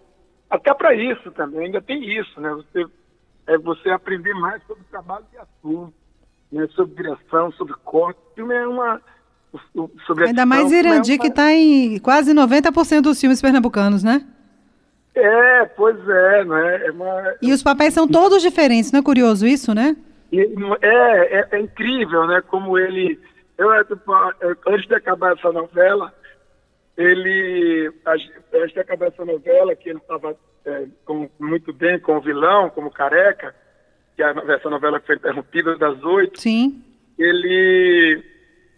até 0.47 0.71
para 0.75 0.93
isso 0.93 1.31
também, 1.31 1.65
ainda 1.65 1.81
tem 1.81 2.07
isso, 2.07 2.39
né? 2.39 2.51
Você, 2.51 2.85
é 3.47 3.57
você 3.57 3.89
aprender 3.89 4.35
mais 4.35 4.61
sobre 4.67 4.83
o 4.83 4.91
trabalho 4.91 5.25
de 5.31 5.37
ator, 5.39 5.91
né? 6.51 6.67
sobre 6.75 7.01
direção, 7.01 7.51
sobre 7.53 7.73
corte. 7.83 8.19
O 8.19 8.35
filme 8.35 8.53
é 8.53 8.67
uma. 8.67 9.01
Sobre 10.05 10.27
Ainda 10.27 10.45
mais 10.45 10.71
Irandi, 10.71 11.13
é 11.13 11.17
que 11.17 11.27
está 11.27 11.53
em 11.53 11.99
quase 11.99 12.33
90% 12.33 13.01
dos 13.01 13.19
filmes 13.19 13.41
pernambucanos, 13.41 14.03
né? 14.03 14.25
É, 15.13 15.65
pois 15.65 15.97
é, 16.07 16.45
né? 16.45 16.85
É 16.85 16.91
uma... 16.91 17.35
E 17.41 17.51
os 17.51 17.61
papéis 17.61 17.93
são 17.93 18.07
todos 18.07 18.41
diferentes, 18.41 18.91
não 18.91 19.01
é 19.01 19.03
curioso 19.03 19.45
isso, 19.45 19.73
né? 19.73 19.97
É, 20.81 21.39
é, 21.39 21.47
é 21.51 21.59
incrível, 21.59 22.25
né? 22.25 22.41
Como 22.47 22.77
ele. 22.77 23.19
Eu, 23.57 23.69
antes 23.71 24.87
de 24.87 24.95
acabar 24.95 25.33
essa 25.33 25.51
novela, 25.51 26.13
ele. 26.97 27.91
Antes 28.05 28.73
de 28.73 28.79
acabar 28.79 29.07
essa 29.07 29.25
novela, 29.25 29.75
que 29.75 29.89
ele 29.89 29.99
estava 29.99 30.35
é, 30.65 30.85
muito 31.37 31.73
bem 31.73 31.99
com 31.99 32.17
o 32.17 32.21
vilão, 32.21 32.69
como 32.69 32.89
careca, 32.89 33.53
que 34.15 34.23
a, 34.23 34.33
essa 34.55 34.69
novela 34.69 35.01
foi 35.05 35.15
interrompida 35.15 35.77
das 35.77 36.01
oito. 36.01 36.39
Sim. 36.39 36.81
Ele. 37.19 38.23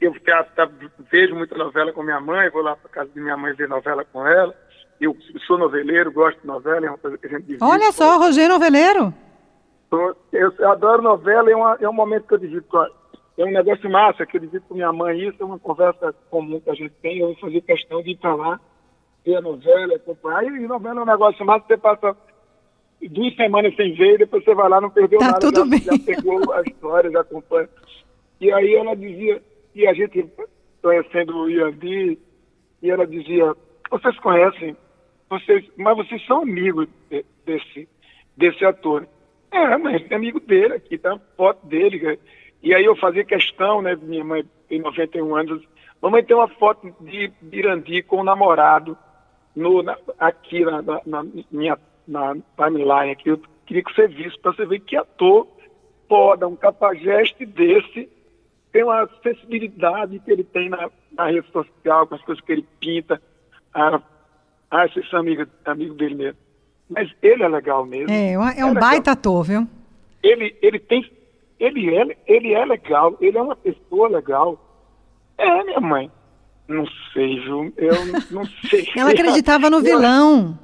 Eu 0.04 0.14
tá, 0.20 0.44
tá, 0.44 0.70
vejo 1.10 1.34
muita 1.34 1.58
novela 1.58 1.94
com 1.94 2.04
minha 2.04 2.20
mãe, 2.20 2.50
vou 2.50 2.62
lá 2.62 2.76
para 2.76 2.90
casa 2.90 3.10
de 3.14 3.22
minha 3.22 3.38
mãe 3.38 3.54
ver 3.54 3.70
novela 3.70 4.04
com 4.04 4.28
ela. 4.28 4.54
Eu 5.00 5.16
sou 5.48 5.58
noveleiro, 5.58 6.12
gosto 6.12 6.42
de 6.42 6.46
novela, 6.48 6.86
é 6.86 6.90
uma 6.90 6.98
coisa 6.98 7.18
que 7.18 7.26
a 7.26 7.30
gente 7.30 7.44
divide. 7.44 7.64
Olha 7.64 7.90
só, 7.94 8.18
Rogério 8.18 8.54
Noveleiro. 8.54 9.14
Eu, 9.90 10.52
eu, 10.60 10.72
adoro 10.72 11.02
novela, 11.02 11.50
é, 11.50 11.56
uma, 11.56 11.78
é 11.80 11.88
um 11.88 11.94
momento 11.94 12.28
que 12.28 12.34
eu 12.34 12.38
divido. 12.38 12.66
É 13.38 13.46
um 13.46 13.52
negócio 13.52 13.90
massa 13.90 14.26
que 14.26 14.36
eu 14.36 14.42
divido 14.42 14.66
com 14.68 14.76
minha 14.76 14.92
mãe, 14.92 15.26
isso 15.26 15.42
é 15.42 15.46
uma 15.46 15.58
conversa 15.58 16.14
comum 16.30 16.60
que 16.60 16.70
a 16.70 16.74
gente 16.74 16.94
tem. 17.02 17.20
Eu 17.20 17.28
vou 17.28 17.38
fazer 17.38 17.62
questão 17.62 18.04
de 18.04 18.12
ir 18.12 18.18
para 18.18 18.36
lá, 18.36 18.60
ver 19.26 19.38
a 19.38 19.42
novela, 19.42 19.96
acompanhar. 19.96 20.44
E 20.44 20.68
novela 20.68 21.00
é 21.00 21.04
um 21.04 21.06
negócio 21.06 21.46
massa, 21.46 21.66
você 21.66 21.78
passa 21.78 22.14
duas 23.10 23.34
semanas 23.38 23.74
sem 23.78 23.94
ver, 23.96 24.16
e 24.16 24.18
depois 24.18 24.44
você 24.44 24.54
vai 24.54 24.68
lá, 24.68 24.82
não 24.82 24.90
perdeu 24.90 25.20
tá 25.20 25.28
nada. 25.28 25.40
Tudo 25.40 25.60
já, 25.60 25.66
bem. 25.66 25.80
já 25.80 25.98
pegou 25.98 26.52
a 26.52 26.62
história, 26.62 27.10
já 27.10 27.22
acompanha. 27.22 27.70
E 28.42 28.52
aí 28.52 28.76
ela 28.76 28.96
dizia, 28.96 29.42
e 29.76 29.88
a 29.88 29.94
gente 29.94 30.26
conhecendo 30.82 31.38
o 31.38 31.50
Iandi, 31.50 32.20
e 32.82 32.92
ela 32.92 33.08
dizia, 33.08 33.56
vocês 33.90 34.18
conhecem 34.20 34.76
vocês, 35.30 35.66
mas 35.78 35.96
vocês 35.96 36.24
são 36.26 36.42
amigos 36.42 36.88
de, 37.10 37.26
desse, 37.46 37.88
desse 38.36 38.66
ator. 38.66 39.08
É, 39.52 39.78
mas 39.78 40.10
é 40.10 40.16
amigo 40.16 40.40
dele 40.40 40.74
aqui, 40.74 40.98
tá 40.98 41.20
foto 41.38 41.66
dele. 41.66 42.20
E 42.62 42.74
aí 42.74 42.84
eu 42.84 42.96
fazia 42.96 43.24
questão, 43.24 43.82
né? 43.82 43.96
Minha 43.96 44.24
mãe 44.24 44.46
tem 44.68 44.82
91 44.82 45.36
anos. 45.36 45.64
Mamãe 46.02 46.24
tem 46.24 46.36
uma 46.36 46.48
foto 46.48 46.94
de 47.00 47.32
Birandi 47.42 48.04
com 48.04 48.18
o 48.18 48.24
namorado 48.24 48.98
no, 49.56 49.82
na, 49.82 49.98
aqui 50.20 50.66
na, 50.66 50.82
na, 50.82 51.02
na, 51.06 51.26
minha 51.52 51.78
na 52.08 52.36
timeline 52.58 53.12
aqui. 53.12 53.30
Eu 53.30 53.42
queria 53.66 53.84
que 53.84 53.94
você 53.94 54.08
visse 54.08 54.38
para 54.40 54.52
você 54.52 54.66
ver 54.66 54.80
que 54.82 54.98
ator 54.98 55.48
foda, 56.10 56.48
um 56.48 56.56
capageste 56.56 57.46
desse 57.46 58.10
tem 58.74 58.84
uma 58.84 59.08
sensibilidade 59.22 60.20
que 60.20 60.32
ele 60.32 60.44
tem 60.44 60.68
na, 60.68 60.90
na 61.12 61.28
rede 61.28 61.48
social, 61.52 62.08
com 62.08 62.16
as 62.16 62.22
coisas 62.24 62.44
que 62.44 62.52
ele 62.52 62.68
pinta. 62.80 63.22
Ah, 63.74 64.02
ah 64.70 64.86
esses 64.88 65.08
são 65.10 65.20
amigos 65.20 65.48
amigo 65.64 65.94
dele 65.94 66.16
mesmo. 66.16 66.40
Mas 66.90 67.10
ele 67.22 67.44
é 67.44 67.48
legal 67.48 67.86
mesmo. 67.86 68.12
É, 68.12 68.34
é 68.34 68.66
um 68.66 68.72
é 68.72 68.80
baita 68.80 69.12
ator, 69.12 69.44
viu? 69.44 69.68
Ele, 70.24 70.58
ele 70.62 70.80
tem. 70.80 71.10
Ele 71.60 71.96
é, 71.96 72.18
ele 72.26 72.54
é 72.54 72.66
legal, 72.66 73.16
ele 73.22 73.38
é 73.38 73.42
uma 73.42 73.56
pessoa 73.56 74.10
legal. 74.10 74.60
É, 75.38 75.64
minha 75.64 75.80
mãe. 75.80 76.12
Não 76.68 76.86
sei, 77.14 77.40
viu? 77.42 77.72
Eu 77.78 77.94
não 78.32 78.46
sei. 78.70 78.88
Ela 78.98 79.12
acreditava 79.12 79.70
no 79.70 79.82
vilão. 79.82 80.58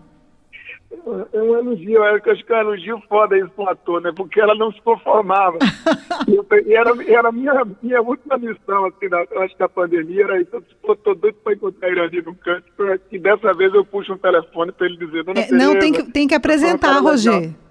É 1.34 1.42
um 1.42 1.58
elogio, 1.58 2.04
eu 2.04 2.04
acho 2.04 2.46
que 2.46 2.54
é 2.54 2.56
um 2.56 2.60
elogio 2.60 3.02
foda 3.08 3.38
isso 3.38 3.50
pro 3.56 3.70
ator, 3.70 4.02
né? 4.02 4.12
Porque 4.16 4.40
ela 4.40 4.56
não 4.56 4.72
se 4.72 4.82
conformava. 4.82 5.58
e 6.66 6.74
era, 6.74 6.92
era 7.12 7.30
a 7.30 7.32
minha, 7.32 7.66
minha 7.82 8.02
última 8.02 8.38
missão, 8.38 8.86
assim, 8.86 9.10
da, 9.10 9.22
acho 9.44 9.54
que 9.54 9.60
da 9.60 9.70
pandemia 9.70 10.24
era 10.24 10.42
isso. 10.42 10.64
Eu 10.84 10.96
tô 10.96 11.14
doido 11.14 11.38
pra 11.44 11.54
encontrar 11.54 11.90
Irani 11.90 12.22
no 12.22 12.36
canto. 12.36 12.66
E 13.12 13.20
dessa 13.20 13.54
vez 13.54 13.74
eu 13.74 13.86
puxo 13.86 14.14
um 14.14 14.18
telefone 14.18 14.72
pra 14.72 14.88
ele 14.88 14.98
dizer, 14.98 15.24
Dona 15.24 15.42
é, 15.42 15.52
Não, 15.52 15.78
tem 15.78 15.92
que, 15.92 16.04
tem 16.12 16.28
que 16.28 16.36
apresentar, 16.36 17.00
Roger. 17.00 17.54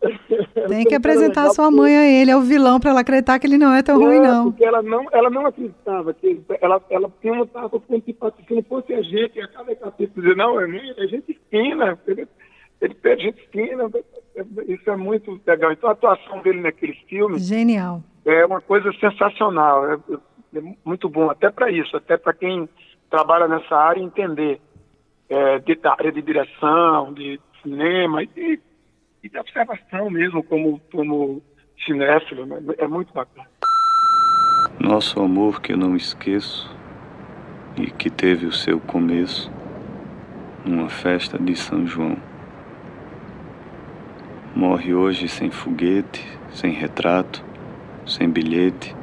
Tem 0.68 0.84
que 0.84 0.94
apresentar 0.94 1.46
a 1.46 1.50
sua 1.50 1.70
mãe 1.70 1.94
a 1.96 2.10
ele, 2.10 2.30
é 2.30 2.36
o 2.36 2.40
vilão, 2.40 2.80
para 2.80 2.90
ela 2.90 3.00
acreditar 3.00 3.38
que 3.38 3.46
ele 3.46 3.58
não 3.58 3.72
é 3.72 3.82
tão 3.82 4.00
é, 4.00 4.04
ruim, 4.04 4.20
não. 4.20 4.50
Porque 4.50 4.64
ela 4.64 4.82
não, 4.82 5.06
ela 5.12 5.28
não 5.28 5.46
acreditava 5.46 6.14
que 6.14 6.26
ele, 6.26 6.44
ela, 6.60 6.80
ela 6.90 7.12
estava 7.44 7.68
com 7.68 7.94
antipatia, 7.94 8.44
se 8.46 8.54
não 8.54 8.62
fosse 8.62 8.94
a 8.94 9.02
gente, 9.02 9.40
a 9.40 9.48
cada 9.48 9.74
capítulo 9.74 10.22
dizer, 10.22 10.36
não, 10.36 10.60
é, 10.60 10.64
é 10.96 11.06
gente 11.06 11.38
fina, 11.50 11.98
ele, 12.06 12.26
ele 12.80 12.94
pede 12.94 13.24
gente 13.24 13.48
fina, 13.48 13.90
isso 14.66 14.90
é 14.90 14.96
muito 14.96 15.40
legal. 15.46 15.72
Então 15.72 15.88
a 15.90 15.92
atuação 15.92 16.40
dele 16.42 16.60
naquele 16.60 16.94
filme. 17.08 17.38
Genial. 17.38 18.02
É 18.24 18.44
uma 18.44 18.60
coisa 18.60 18.92
sensacional, 18.94 19.92
é, 19.92 19.98
é 20.56 20.62
muito 20.84 21.08
bom, 21.08 21.30
até 21.30 21.50
para 21.50 21.70
isso, 21.70 21.96
até 21.96 22.16
para 22.16 22.32
quem 22.32 22.68
trabalha 23.10 23.48
nessa 23.48 23.74
área 23.74 24.00
entender 24.00 24.60
é, 25.28 25.58
de, 25.58 25.74
da 25.76 25.92
área 25.92 26.12
de 26.12 26.20
direção, 26.20 27.12
de 27.14 27.40
cinema 27.62 28.22
e 28.22 28.60
e 29.22 29.28
da 29.28 29.40
observação 29.40 30.10
mesmo 30.10 30.42
como, 30.42 30.80
como 30.90 31.42
cinéfilo, 31.84 32.46
né? 32.46 32.60
é 32.78 32.86
muito 32.86 33.12
bacana. 33.12 33.48
Nosso 34.78 35.20
amor 35.20 35.60
que 35.60 35.72
eu 35.72 35.76
não 35.76 35.94
esqueço 35.94 36.74
e 37.76 37.90
que 37.90 38.10
teve 38.10 38.46
o 38.46 38.52
seu 38.52 38.80
começo 38.80 39.50
numa 40.64 40.88
festa 40.88 41.38
de 41.38 41.54
São 41.54 41.86
João. 41.86 42.16
Morre 44.54 44.92
hoje 44.92 45.28
sem 45.28 45.48
foguete, 45.48 46.26
sem 46.52 46.72
retrato, 46.72 47.40
sem 48.04 48.28
bilhete, 48.28 48.96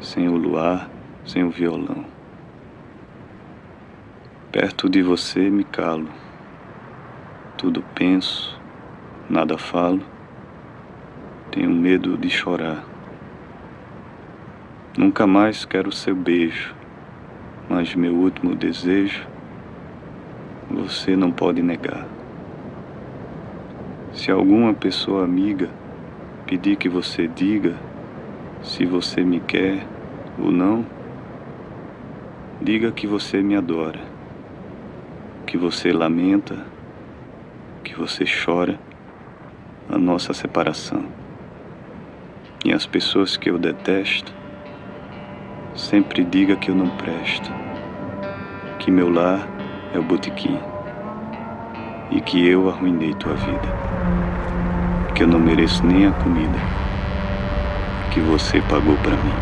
sem 0.00 0.28
o 0.28 0.36
luar, 0.36 0.90
sem 1.24 1.44
o 1.44 1.50
violão. 1.50 2.04
Perto 4.50 4.88
de 4.88 5.00
você 5.00 5.48
me 5.48 5.62
calo, 5.62 6.08
tudo 7.56 7.84
penso, 7.94 8.60
nada 9.30 9.56
falo, 9.56 10.02
tenho 11.52 11.70
medo 11.70 12.18
de 12.18 12.28
chorar. 12.28 12.84
Nunca 14.98 15.24
mais 15.24 15.64
quero 15.64 15.92
seu 15.92 16.16
beijo, 16.16 16.74
mas 17.68 17.94
meu 17.94 18.12
último 18.12 18.56
desejo 18.56 19.24
você 20.68 21.14
não 21.14 21.30
pode 21.30 21.62
negar. 21.62 22.17
Se 24.18 24.32
alguma 24.32 24.74
pessoa 24.74 25.22
amiga 25.22 25.70
pedir 26.44 26.74
que 26.74 26.88
você 26.88 27.28
diga 27.28 27.76
se 28.64 28.84
você 28.84 29.22
me 29.22 29.38
quer 29.38 29.86
ou 30.36 30.50
não, 30.50 30.84
diga 32.60 32.90
que 32.90 33.06
você 33.06 33.40
me 33.40 33.54
adora, 33.54 34.00
que 35.46 35.56
você 35.56 35.92
lamenta, 35.92 36.66
que 37.84 37.94
você 37.94 38.24
chora 38.24 38.76
a 39.88 39.96
nossa 39.96 40.34
separação. 40.34 41.04
E 42.64 42.72
as 42.72 42.84
pessoas 42.84 43.36
que 43.36 43.48
eu 43.48 43.56
detesto, 43.56 44.34
sempre 45.76 46.24
diga 46.24 46.56
que 46.56 46.72
eu 46.72 46.74
não 46.74 46.88
presto, 46.96 47.52
que 48.80 48.90
meu 48.90 49.08
lar 49.08 49.46
é 49.94 49.98
o 50.00 50.02
botequim 50.02 50.58
e 52.10 52.20
que 52.20 52.46
eu 52.46 52.68
arruinei 52.68 53.14
tua 53.14 53.34
vida, 53.34 55.12
que 55.14 55.22
eu 55.22 55.26
não 55.26 55.38
mereço 55.38 55.84
nem 55.84 56.06
a 56.06 56.12
comida 56.12 56.58
que 58.12 58.20
você 58.20 58.60
pagou 58.62 58.96
para 58.98 59.16
mim. 59.16 59.34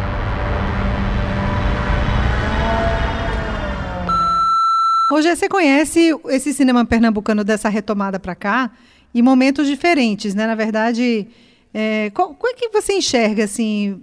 Roger, 5.11 5.37
você 5.37 5.49
conhece 5.49 6.11
esse 6.29 6.53
cinema 6.53 6.85
pernambucano 6.85 7.45
dessa 7.45 7.69
retomada 7.69 8.19
para 8.19 8.35
cá? 8.35 8.71
em 9.19 9.23
momentos 9.23 9.67
diferentes, 9.67 10.35
né? 10.35 10.47
Na 10.47 10.55
verdade, 10.55 11.27
é, 11.73 12.11
qual, 12.11 12.35
qual, 12.35 12.53
é 12.53 12.55
que 12.55 12.69
você 12.69 12.93
enxerga 12.93 13.45
assim 13.45 14.03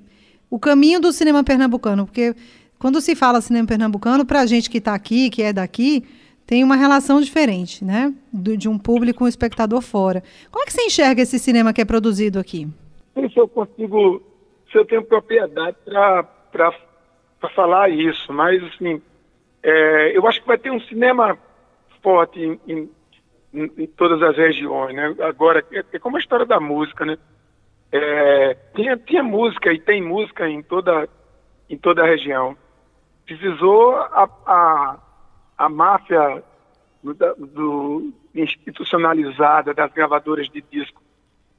o 0.50 0.58
caminho 0.58 1.00
do 1.00 1.14
cinema 1.14 1.44
pernambucano? 1.44 2.08
Porque 2.08 2.36
quando 2.80 3.00
se 3.00 3.16
fala 3.16 3.40
cinema 3.40 3.68
pernambucano, 3.68 4.26
para 4.26 4.42
a 4.42 4.46
gente 4.48 4.72
que 4.72 4.80
está 4.80 4.96
aqui, 4.96 5.30
que 5.30 5.44
é 5.44 5.54
daqui, 5.54 6.04
tem 6.46 6.64
uma 6.64 6.76
relação 6.76 7.22
diferente, 7.22 7.84
né? 7.84 8.14
Do, 8.32 8.58
de 8.58 8.68
um 8.68 8.78
público 8.78 9.24
um 9.24 9.28
espectador 9.28 9.82
fora. 9.82 10.24
Como 10.52 10.64
é 10.64 10.66
que 10.66 10.74
você 10.74 10.84
enxerga 10.84 11.22
esse 11.22 11.40
cinema 11.40 11.74
que 11.74 11.82
é 11.82 11.86
produzido 11.86 12.40
aqui? 12.40 12.68
Se 13.16 13.40
eu 13.40 13.48
consigo, 13.48 14.22
se 14.72 14.78
eu 14.78 14.86
tenho 14.86 15.04
propriedade 15.04 15.78
para 15.86 16.74
falar 17.56 17.90
isso, 17.90 18.32
mas 18.34 18.64
assim, 18.64 19.02
é, 19.62 20.18
eu 20.18 20.28
acho 20.28 20.42
que 20.42 20.48
vai 20.48 20.58
ter 20.58 20.72
um 20.72 20.80
cinema 20.82 21.38
forte 22.02 22.60
em 22.68 22.90
em, 23.54 23.72
em 23.78 23.88
todas 23.88 24.22
as 24.22 24.36
regiões, 24.36 24.96
né? 24.96 25.16
Agora, 25.22 25.64
é, 25.72 25.84
é, 25.94 26.00
como 26.00 26.18
a 26.18 26.20
história 26.20 26.46
da 26.46 26.60
música, 26.60 27.06
né? 27.06 27.18
É, 27.92 28.58
tinha, 28.76 28.98
tinha 28.98 29.22
música 29.22 29.72
e 29.72 29.80
tem 29.80 30.02
música 30.02 30.50
em 30.50 30.64
toda, 30.64 31.08
em 31.70 31.78
toda 31.78 32.02
a 32.02 32.08
região. 32.08 32.58
Precisou 33.26 33.96
a, 33.96 34.28
a, 34.48 35.00
a 35.64 35.70
máfia 35.70 36.44
do, 37.02 37.14
do, 37.14 38.14
institucionalizada 38.36 39.74
das 39.74 39.92
gravadoras 39.94 40.50
de 40.50 40.62
disco 40.62 41.02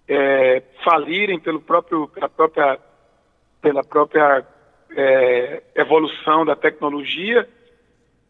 é, 0.06 0.62
falirem 0.84 1.38
pelo 1.38 1.60
próprio, 1.60 2.08
pela 2.08 2.28
própria, 2.28 2.78
pela 3.62 3.82
própria 3.82 4.46
é, 4.94 5.62
evolução 5.74 6.44
da 6.44 6.54
tecnologia 6.54 7.48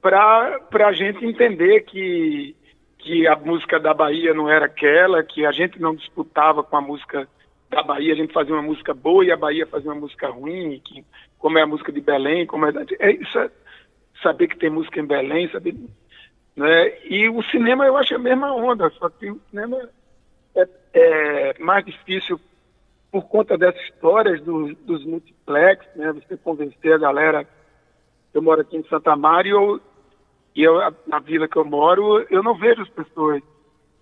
para 0.01 0.61
a 0.87 0.93
gente 0.93 1.25
entender 1.25 1.81
que 1.83 2.55
que 2.99 3.27
a 3.27 3.37
música 3.37 3.79
da 3.79 3.93
Bahia 3.93 4.33
não 4.33 4.49
era 4.49 4.65
aquela, 4.65 5.23
que 5.23 5.45
a 5.45 5.53
gente 5.53 5.79
não 5.79 5.95
disputava 5.95 6.65
com 6.65 6.75
a 6.75 6.81
música 6.81 7.29
da 7.69 7.83
Bahia, 7.83 8.15
a 8.15 8.17
gente 8.17 8.33
fazia 8.33 8.55
uma 8.55 8.63
música 8.63 8.95
boa 8.95 9.23
e 9.23 9.31
a 9.31 9.37
Bahia 9.37 9.67
fazia 9.67 9.93
uma 9.93 10.01
música 10.01 10.31
ruim, 10.31 10.81
que, 10.83 11.05
como 11.39 11.59
é 11.59 11.63
a 11.63 11.67
música 11.67 11.93
de 11.93 12.01
Belém, 12.01 12.47
como 12.47 12.65
é, 12.65 12.73
é 13.01 13.13
isso 13.13 13.39
é 13.39 13.51
saber 14.25 14.49
que 14.49 14.59
tem 14.59 14.71
música 14.71 14.99
em 14.99 15.07
Belém, 15.07 15.49
saber, 15.53 15.77
né? 16.57 17.05
E 17.05 17.29
o 17.29 17.41
cinema 17.45 17.87
eu 17.87 17.97
acho 17.97 18.17
a 18.17 18.19
mesma 18.19 18.53
onda, 18.53 18.91
só 18.99 19.09
que 19.09 19.31
o 19.31 19.41
cinema 19.51 19.89
é, 20.57 20.69
é 20.95 21.59
mais 21.61 21.85
difícil 21.85 22.41
por 23.13 23.29
conta 23.29 23.57
dessas 23.57 23.81
histórias 23.83 24.41
do, 24.41 24.75
dos 24.75 25.05
multiplex, 25.05 25.87
né? 25.95 26.13
Você 26.13 26.37
convencer 26.37 26.95
a 26.95 26.99
galera. 26.99 27.47
Eu 28.33 28.43
moro 28.43 28.63
aqui 28.63 28.77
em 28.77 28.89
Santa 28.89 29.15
Maria 29.15 29.53
e 29.53 29.55
eu 29.55 29.81
e 30.55 30.63
eu, 30.63 30.75
na 31.07 31.19
vila 31.19 31.49
que 31.49 31.57
eu 31.57 31.65
moro, 31.65 32.25
eu 32.31 32.43
não 32.43 32.55
vejo 32.55 32.83
as 32.83 32.89
pessoas 32.89 33.43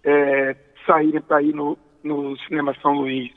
é, 0.05 0.55
saírem 0.87 1.21
para 1.23 1.43
ir 1.43 1.55
no, 1.55 1.79
no 2.05 2.37
cinema 2.41 2.77
São 2.83 2.93
Luís. 2.93 3.33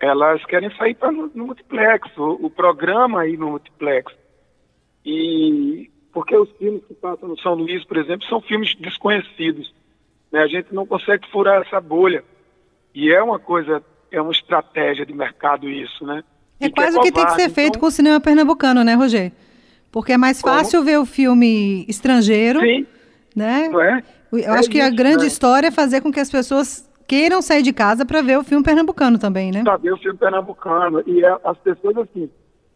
Elas 0.00 0.42
querem 0.46 0.74
sair 0.76 0.94
para 0.94 1.12
no, 1.12 1.30
no, 1.34 1.46
multiplex, 1.46 2.08
o, 2.16 2.46
o 2.46 2.50
programa 2.50 3.20
aí 3.20 3.36
no 3.36 3.50
multiplex. 3.50 4.12
E 5.04 5.90
porque 6.12 6.36
os 6.36 6.50
filmes 6.52 6.82
que 6.86 6.94
passam 6.94 7.28
no 7.28 7.40
São 7.40 7.54
Luís, 7.54 7.84
por 7.84 7.96
exemplo, 7.96 8.26
são 8.28 8.40
filmes 8.40 8.74
desconhecidos. 8.74 9.72
Né? 10.30 10.40
A 10.40 10.46
gente 10.46 10.74
não 10.74 10.86
consegue 10.86 11.26
furar 11.30 11.62
essa 11.62 11.80
bolha. 11.80 12.22
E 12.94 13.10
é 13.10 13.22
uma 13.22 13.38
coisa, 13.38 13.82
é 14.10 14.20
uma 14.20 14.32
estratégia 14.32 15.06
de 15.06 15.14
mercado 15.14 15.68
isso, 15.68 16.04
né? 16.04 16.22
É 16.60 16.66
e 16.66 16.70
quase 16.70 16.96
o 16.96 17.00
que, 17.00 17.08
é 17.08 17.10
que 17.10 17.16
tem 17.16 17.26
que 17.26 17.34
ser 17.34 17.48
feito 17.48 17.70
então... 17.70 17.80
com 17.80 17.86
o 17.86 17.90
cinema 17.90 18.20
pernambucano, 18.20 18.84
né, 18.84 18.94
Roger? 18.94 19.32
Porque 19.90 20.12
é 20.12 20.18
mais 20.18 20.40
fácil 20.40 20.80
Como? 20.80 20.84
ver 20.84 20.98
o 20.98 21.06
filme 21.06 21.84
estrangeiro. 21.88 22.60
Sim. 22.60 22.86
Né? 23.34 23.68
É? 23.68 24.02
Eu 24.32 24.54
é 24.54 24.58
acho 24.58 24.68
que 24.68 24.80
a 24.80 24.90
grande 24.90 25.22
né? 25.22 25.26
história 25.26 25.68
é 25.68 25.70
fazer 25.70 26.02
com 26.02 26.12
que 26.12 26.20
as 26.20 26.30
pessoas 26.30 26.88
queiram 27.06 27.42
sair 27.42 27.62
de 27.62 27.72
casa 27.72 28.04
para 28.04 28.22
ver 28.22 28.38
o 28.38 28.44
filme 28.44 28.62
pernambucano 28.62 29.18
também, 29.18 29.50
né? 29.50 29.62
Para 29.62 29.76
ver 29.78 29.92
o 29.92 29.98
filme 29.98 30.18
pernambucano. 30.18 31.02
E 31.06 31.24
é, 31.24 31.36
as 31.44 31.58
pessoas, 31.58 31.96
assim, 31.96 32.30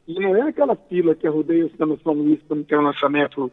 e 0.07 0.14
não 0.21 0.37
é 0.37 0.42
aquela 0.49 0.77
fila 0.77 1.14
que 1.14 1.27
rodeia 1.27 1.66
o 1.66 1.99
São 2.03 2.12
Luís 2.12 2.40
quando 2.47 2.64
tem 2.64 2.79
o 2.79 2.81
um 2.81 2.85
lançamento 2.85 3.51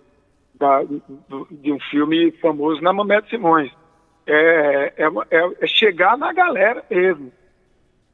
da, 0.53 0.83
do, 0.83 1.47
de 1.49 1.71
um 1.71 1.79
filme 1.79 2.31
famoso 2.33 2.81
na 2.81 2.93
Mamete 2.93 3.29
Simões. 3.29 3.71
É, 4.25 4.93
é, 4.97 5.07
é, 5.31 5.53
é, 5.61 5.67
chegar 5.67 6.17
na 6.17 6.31
galera 6.31 6.85
mesmo. 6.89 7.31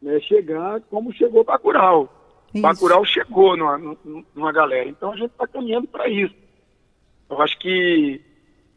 É 0.06 0.20
chegar 0.22 0.80
como 0.90 1.14
chegou 1.14 1.44
Bacurau. 1.44 2.10
Isso. 2.54 2.62
Bacurau 2.62 3.04
chegou 3.06 3.58
numa, 3.58 3.98
numa 4.34 4.52
galera. 4.52 4.90
Então 4.90 5.12
a 5.12 5.16
gente 5.18 5.32
está 5.32 5.46
caminhando 5.46 5.88
para 5.88 6.08
isso. 6.08 6.34
Eu 7.30 7.42
acho 7.42 7.60
que, 7.60 8.22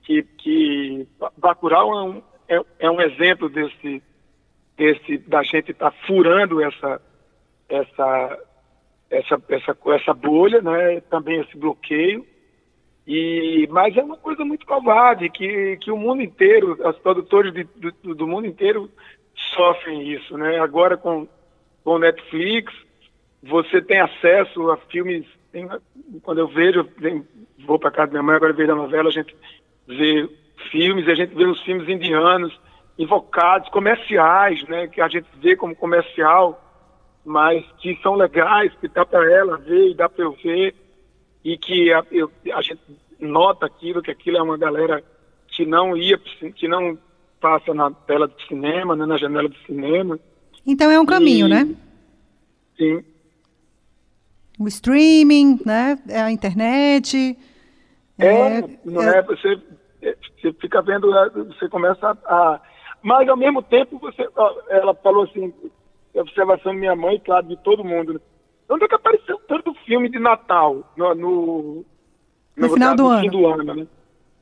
que, 0.03 0.22
que 0.22 1.09
Bacurau 1.38 1.96
é 1.96 2.03
um, 2.03 2.22
é, 2.48 2.64
é 2.81 2.90
um 2.90 3.01
exemplo 3.01 3.48
desse, 3.48 4.03
desse 4.77 5.18
da 5.18 5.42
gente 5.42 5.70
estar 5.70 5.90
tá 5.90 5.96
furando 6.07 6.61
essa, 6.61 7.01
essa, 7.68 8.38
essa, 9.12 9.40
essa, 9.51 9.77
essa 9.87 10.14
bolha, 10.14 10.61
né? 10.62 11.01
também 11.03 11.40
esse 11.40 11.57
bloqueio. 11.57 12.27
E, 13.07 13.68
mas 13.70 13.96
é 13.96 14.03
uma 14.03 14.16
coisa 14.16 14.44
muito 14.44 14.64
covarde 14.64 15.29
que, 15.29 15.77
que 15.79 15.90
o 15.90 15.96
mundo 15.96 16.22
inteiro, 16.22 16.79
os 16.83 16.98
produtores 16.98 17.53
de, 17.53 17.64
do, 17.64 18.14
do, 18.14 18.27
mundo 18.27 18.46
inteiro 18.46 18.90
sofrem 19.55 20.11
isso. 20.11 20.37
Né? 20.38 20.59
Agora 20.59 20.96
com 20.96 21.29
o 21.85 21.98
Netflix, 21.98 22.72
você 23.42 23.83
tem 23.83 24.01
acesso 24.01 24.70
a 24.70 24.77
filmes. 24.77 25.27
Tem, 25.51 25.68
quando 26.22 26.38
eu 26.38 26.48
vejo, 26.48 26.88
vou 27.66 27.79
para 27.79 27.90
casa 27.90 28.07
da 28.07 28.12
minha 28.12 28.22
mãe, 28.22 28.37
agora 28.37 28.53
vejo 28.53 28.72
a 28.72 28.77
novela, 28.77 29.09
a 29.09 29.12
gente 29.12 29.37
vê 29.87 30.29
filmes, 30.70 31.09
a 31.09 31.14
gente 31.14 31.35
vê 31.35 31.44
os 31.44 31.61
filmes 31.62 31.88
indianos 31.88 32.59
invocados, 32.98 33.68
comerciais, 33.70 34.62
né, 34.68 34.87
que 34.87 35.01
a 35.01 35.09
gente 35.09 35.27
vê 35.40 35.57
como 35.57 35.75
comercial, 35.75 36.71
mas 37.24 37.64
que 37.78 37.98
são 38.02 38.14
legais, 38.14 38.72
que 38.80 38.88
dá 38.88 39.04
para 39.04 39.30
ela 39.30 39.56
ver 39.56 39.90
e 39.90 39.94
dá 39.94 40.08
para 40.08 40.24
eu 40.24 40.32
ver, 40.42 40.74
e 41.44 41.56
que 41.56 41.92
a, 41.92 42.04
eu, 42.11 42.30
a 42.52 42.62
gente 42.62 42.80
nota 43.20 43.66
aquilo, 43.66 44.02
que 44.02 44.11
aquilo 44.11 44.38
é 44.38 44.42
uma 44.42 44.56
galera 44.56 45.02
que 45.48 45.64
não 45.64 45.96
ia, 45.96 46.18
que 46.18 46.66
não 46.66 46.98
passa 47.40 47.74
na 47.74 47.90
tela 47.90 48.28
do 48.28 48.40
cinema, 48.42 48.96
né, 48.96 49.06
na 49.06 49.16
janela 49.16 49.48
do 49.48 49.58
cinema. 49.66 50.18
Então 50.66 50.90
é 50.90 50.98
um 50.98 51.06
caminho, 51.06 51.46
e, 51.46 51.50
né? 51.50 51.76
Sim. 52.76 53.04
O 54.58 54.68
streaming, 54.68 55.61
né? 55.64 55.98
É 56.08 56.20
a 56.20 56.30
internet. 56.30 57.37
É, 58.18 58.26
é 58.26 58.78
não 58.85 59.02
é, 59.02 59.18
é 59.18 59.22
você 59.22 59.61
você 60.42 60.52
fica 60.54 60.82
vendo, 60.82 61.11
né, 61.11 61.30
você 61.35 61.68
começa 61.68 62.18
a. 62.26 62.61
Mas 63.02 63.28
ao 63.28 63.37
mesmo 63.37 63.62
tempo, 63.62 63.98
você, 63.98 64.28
ela 64.68 64.94
falou 64.94 65.24
assim, 65.24 65.52
observação 66.20 66.72
da 66.72 66.79
minha 66.79 66.96
mãe, 66.96 67.20
claro, 67.25 67.46
de 67.46 67.57
todo 67.57 67.85
mundo. 67.85 68.14
Né? 68.14 68.20
Onde 68.68 68.85
é 68.85 68.88
que 68.88 68.94
apareceu 68.94 69.38
tanto 69.48 69.75
filme 69.87 70.09
de 70.09 70.18
Natal 70.18 70.83
no, 70.96 71.14
no, 71.14 71.85
no, 72.57 72.66
no 72.68 72.70
final 72.70 72.94
do, 72.94 73.07
ano. 73.09 73.31
do 73.31 73.46
ano 73.46 73.75
né? 73.75 73.87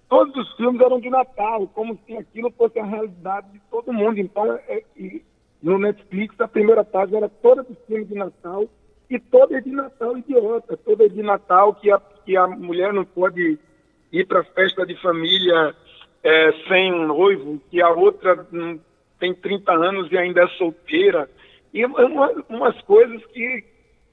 Todos 0.08 0.34
os 0.36 0.56
filmes 0.56 0.80
eram 0.80 0.98
de 0.98 1.08
Natal, 1.08 1.68
como 1.68 1.98
se 2.04 2.16
aquilo 2.16 2.50
fosse 2.50 2.78
a 2.80 2.84
realidade 2.84 3.52
de 3.52 3.60
todo 3.70 3.92
mundo. 3.92 4.18
Então, 4.18 4.52
é, 4.66 4.82
é, 4.98 5.20
no 5.62 5.78
Netflix, 5.78 6.40
a 6.40 6.48
primeira 6.48 6.84
página 6.84 7.18
era 7.18 7.28
toda 7.28 7.62
dos 7.62 7.78
filmes 7.86 8.08
de 8.08 8.14
Natal, 8.16 8.68
e 9.08 9.18
toda 9.18 9.60
de 9.60 9.70
Natal 9.70 10.16
idiota, 10.16 10.76
toda 10.76 11.08
de 11.08 11.22
Natal 11.22 11.74
que 11.74 11.90
a, 11.90 12.00
que 12.24 12.36
a 12.36 12.46
mulher 12.46 12.92
não 12.92 13.04
pode 13.04 13.58
ir 14.12 14.26
para 14.26 14.44
festa 14.44 14.86
de 14.86 14.94
família 15.02 15.74
é, 16.22 16.52
sem 16.68 16.92
um 16.92 17.08
noivo, 17.08 17.60
que 17.70 17.82
a 17.82 17.90
outra 17.90 18.46
tem 19.18 19.34
30 19.34 19.72
anos 19.72 20.12
e 20.12 20.16
ainda 20.16 20.44
é 20.44 20.48
solteira. 20.48 21.28
E 21.72 21.84
uma, 21.84 22.30
umas 22.48 22.80
coisas 22.82 23.24
que, 23.26 23.64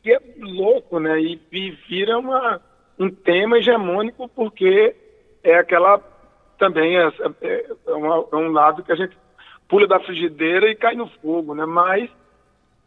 que 0.03 0.11
é 0.11 0.19
louco, 0.39 0.99
né? 0.99 1.19
E, 1.19 1.41
e 1.51 1.71
vira 1.89 2.17
uma, 2.17 2.61
um 2.99 3.09
tema 3.09 3.57
hegemônico 3.57 4.27
porque 4.29 4.95
é 5.43 5.55
aquela 5.57 6.01
também 6.57 6.97
é, 6.97 7.07
é, 7.41 7.65
é, 7.87 7.93
uma, 7.93 8.25
é, 8.31 8.35
um 8.35 8.51
lado 8.51 8.83
que 8.83 8.91
a 8.91 8.95
gente 8.95 9.17
pula 9.67 9.87
da 9.87 9.99
frigideira 9.99 10.69
e 10.69 10.75
cai 10.75 10.95
no 10.95 11.07
fogo, 11.21 11.53
né? 11.53 11.65
Mas 11.65 12.09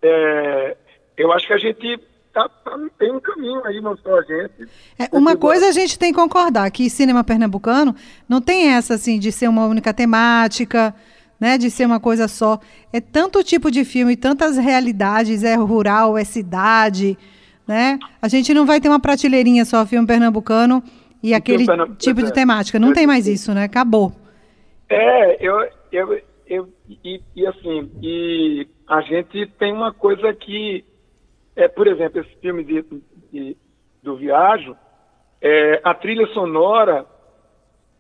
é, 0.02 0.76
eu 1.16 1.32
acho 1.32 1.46
que 1.46 1.52
a 1.52 1.58
gente 1.58 1.98
tá, 2.32 2.48
tá, 2.48 2.78
tem 2.98 3.12
um 3.12 3.20
caminho 3.20 3.64
aí, 3.64 3.80
não 3.80 3.96
só 3.96 4.18
a 4.18 4.22
gente. 4.22 4.68
É, 4.98 5.08
uma 5.12 5.36
coisa 5.36 5.68
a 5.68 5.72
gente 5.72 5.98
tem 5.98 6.12
que 6.12 6.18
concordar, 6.18 6.70
que 6.70 6.90
cinema 6.90 7.22
pernambucano 7.22 7.94
não 8.28 8.40
tem 8.40 8.74
essa 8.74 8.94
assim 8.94 9.18
de 9.18 9.30
ser 9.30 9.48
uma 9.48 9.66
única 9.66 9.92
temática, 9.92 10.94
né, 11.40 11.56
de 11.56 11.70
ser 11.70 11.86
uma 11.86 11.98
coisa 11.98 12.28
só. 12.28 12.60
É 12.92 13.00
tanto 13.00 13.42
tipo 13.42 13.70
de 13.70 13.84
filme, 13.84 14.16
tantas 14.16 14.58
realidades, 14.58 15.42
é 15.42 15.54
rural, 15.54 16.18
é 16.18 16.24
cidade, 16.24 17.16
né? 17.66 17.98
A 18.20 18.28
gente 18.28 18.52
não 18.52 18.66
vai 18.66 18.80
ter 18.80 18.88
uma 18.88 19.00
prateleirinha 19.00 19.64
só 19.64 19.86
filme 19.86 20.06
pernambucano 20.06 20.82
e 21.22 21.32
aquele 21.32 21.64
tipo 21.98 22.20
de 22.22 22.28
é. 22.28 22.32
temática. 22.32 22.78
Não 22.78 22.92
tem 22.92 23.06
mais 23.06 23.26
isso, 23.26 23.54
né? 23.54 23.64
Acabou. 23.64 24.12
É, 24.88 25.36
eu, 25.44 25.68
eu, 25.90 26.20
eu 26.46 26.68
e, 26.88 27.22
e 27.34 27.46
assim, 27.46 27.90
e 28.02 28.66
a 28.86 29.00
gente 29.02 29.46
tem 29.58 29.72
uma 29.72 29.92
coisa 29.92 30.34
que 30.34 30.84
é, 31.56 31.68
por 31.68 31.86
exemplo, 31.86 32.20
esse 32.20 32.34
filme 32.40 32.64
de, 32.64 32.84
de 33.32 33.56
do 34.02 34.16
Viajo, 34.16 34.76
é, 35.40 35.80
a 35.84 35.94
trilha 35.94 36.26
sonora 36.28 37.04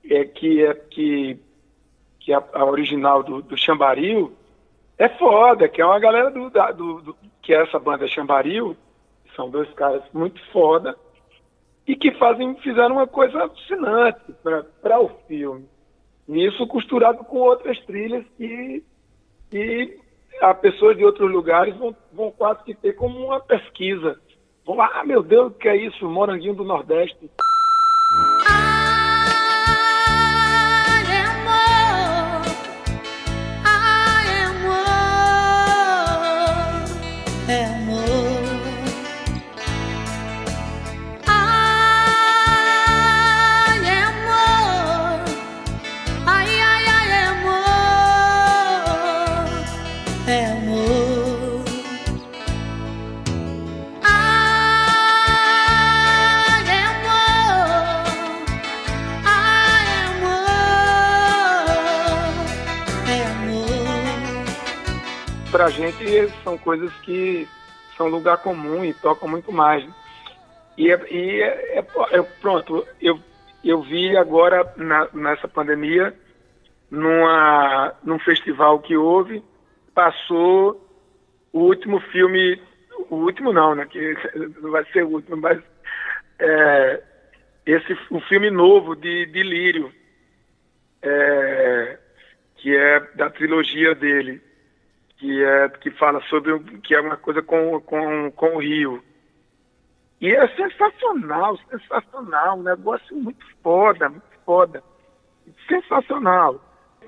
é, 0.08 0.24
que 0.24 0.64
é 0.64 0.74
que, 0.74 1.38
que 2.20 2.32
é 2.32 2.36
a, 2.52 2.64
original 2.64 3.22
do, 3.22 3.42
do 3.42 3.56
Chambaril 3.56 4.32
é 4.98 5.08
foda, 5.08 5.68
que 5.68 5.80
é 5.80 5.86
uma 5.86 5.98
galera 5.98 6.30
do, 6.30 6.50
da, 6.50 6.70
do, 6.70 7.00
do 7.00 7.16
que 7.42 7.54
é 7.54 7.62
essa 7.62 7.78
banda 7.78 8.06
Chambaril, 8.06 8.76
são 9.34 9.48
dois 9.48 9.72
caras 9.72 10.02
muito 10.12 10.40
foda 10.52 10.94
e 11.86 11.96
que 11.96 12.12
fazem 12.12 12.54
fizeram 12.56 12.96
uma 12.96 13.06
coisa 13.06 13.40
alucinante 13.40 14.20
para 14.82 15.00
o 15.00 15.08
filme. 15.26 15.66
Isso 16.28 16.66
costurado 16.66 17.24
com 17.24 17.38
outras 17.38 17.78
trilhas 17.86 18.24
que, 18.36 18.84
que 19.50 19.98
a 20.40 20.54
pessoas 20.54 20.96
de 20.96 21.04
outros 21.04 21.30
lugares 21.30 21.76
vão, 21.76 21.96
vão 22.12 22.30
quase 22.30 22.62
que 22.62 22.74
ter 22.74 22.92
como 22.92 23.18
uma 23.24 23.40
pesquisa. 23.40 24.20
Vão 24.64 24.80
ah, 24.80 25.02
meu 25.04 25.22
Deus, 25.22 25.50
o 25.50 25.54
que 25.54 25.68
é 25.68 25.76
isso? 25.76 26.08
Moranguinho 26.08 26.54
do 26.54 26.64
Nordeste. 26.64 27.30
Para 65.60 65.66
a 65.66 65.70
gente 65.72 66.26
são 66.42 66.56
coisas 66.56 66.90
que 67.02 67.46
são 67.94 68.08
lugar 68.08 68.38
comum 68.38 68.82
e 68.82 68.94
tocam 68.94 69.28
muito 69.28 69.52
mais. 69.52 69.86
E, 70.74 70.90
é, 70.90 70.98
e 71.12 71.42
é, 71.42 71.78
é, 71.78 71.86
é, 72.12 72.22
pronto, 72.40 72.86
eu, 72.98 73.20
eu 73.62 73.82
vi 73.82 74.16
agora 74.16 74.72
na, 74.78 75.06
nessa 75.12 75.46
pandemia, 75.46 76.14
numa, 76.90 77.92
num 78.02 78.18
festival 78.20 78.78
que 78.78 78.96
houve, 78.96 79.44
passou 79.94 80.82
o 81.52 81.58
último 81.58 82.00
filme, 82.10 82.58
o 83.10 83.16
último 83.16 83.52
não, 83.52 83.74
né? 83.74 83.84
Que 83.84 84.16
não 84.62 84.70
vai 84.70 84.86
ser 84.86 85.04
o 85.04 85.10
último, 85.10 85.36
mas 85.36 85.62
é, 86.38 87.02
esse 87.66 87.98
um 88.10 88.20
filme 88.22 88.50
novo 88.50 88.96
de, 88.96 89.26
de 89.26 89.42
Lírio, 89.42 89.92
é, 91.02 91.98
que 92.56 92.74
é 92.74 93.00
da 93.14 93.28
trilogia 93.28 93.94
dele 93.94 94.48
que 95.20 95.44
é 95.44 95.68
que 95.68 95.90
fala 95.92 96.20
sobre 96.22 96.58
que 96.80 96.94
é 96.94 97.00
uma 97.00 97.16
coisa 97.18 97.42
com, 97.42 97.78
com, 97.82 98.30
com 98.32 98.56
o 98.56 98.58
Rio. 98.58 99.04
E 100.18 100.34
é 100.34 100.48
sensacional, 100.48 101.58
sensacional, 101.70 102.58
um 102.58 102.62
negócio 102.62 103.14
muito 103.14 103.44
foda, 103.62 104.08
muito 104.08 104.24
foda. 104.44 104.82
Sensacional. 105.68 106.60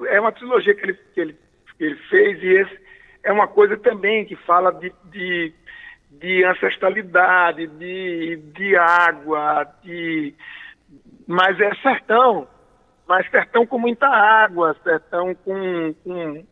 É 0.06 0.20
uma 0.20 0.32
trilogia 0.32 0.74
que 0.74 0.82
ele, 0.82 0.94
que 1.14 1.20
ele, 1.20 1.38
que 1.78 1.84
ele 1.84 1.96
fez 2.08 2.42
e 2.42 2.46
esse 2.46 2.82
é 3.24 3.32
uma 3.32 3.48
coisa 3.48 3.76
também 3.78 4.26
que 4.26 4.36
fala 4.36 4.72
de, 4.72 4.92
de, 5.04 5.54
de 6.10 6.44
ancestralidade, 6.44 7.66
de, 7.66 8.36
de 8.36 8.76
água, 8.76 9.64
de... 9.82 10.34
mas 11.26 11.58
é 11.60 11.74
sertão, 11.76 12.48
mas 13.06 13.30
sertão 13.30 13.66
com 13.66 13.78
muita 13.78 14.06
água, 14.06 14.76
sertão 14.82 15.34
com, 15.34 15.94
com 16.02 16.44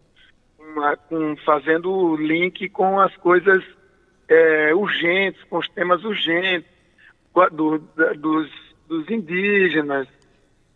com, 1.08 1.36
fazendo 1.44 2.16
link 2.16 2.68
com 2.68 3.00
as 3.00 3.14
coisas 3.16 3.62
é, 4.28 4.74
urgentes, 4.74 5.42
com 5.44 5.58
os 5.58 5.68
temas 5.68 6.04
urgentes 6.04 6.68
do, 7.52 7.78
da, 7.96 8.12
dos, 8.12 8.50
dos 8.88 9.08
indígenas, 9.10 10.08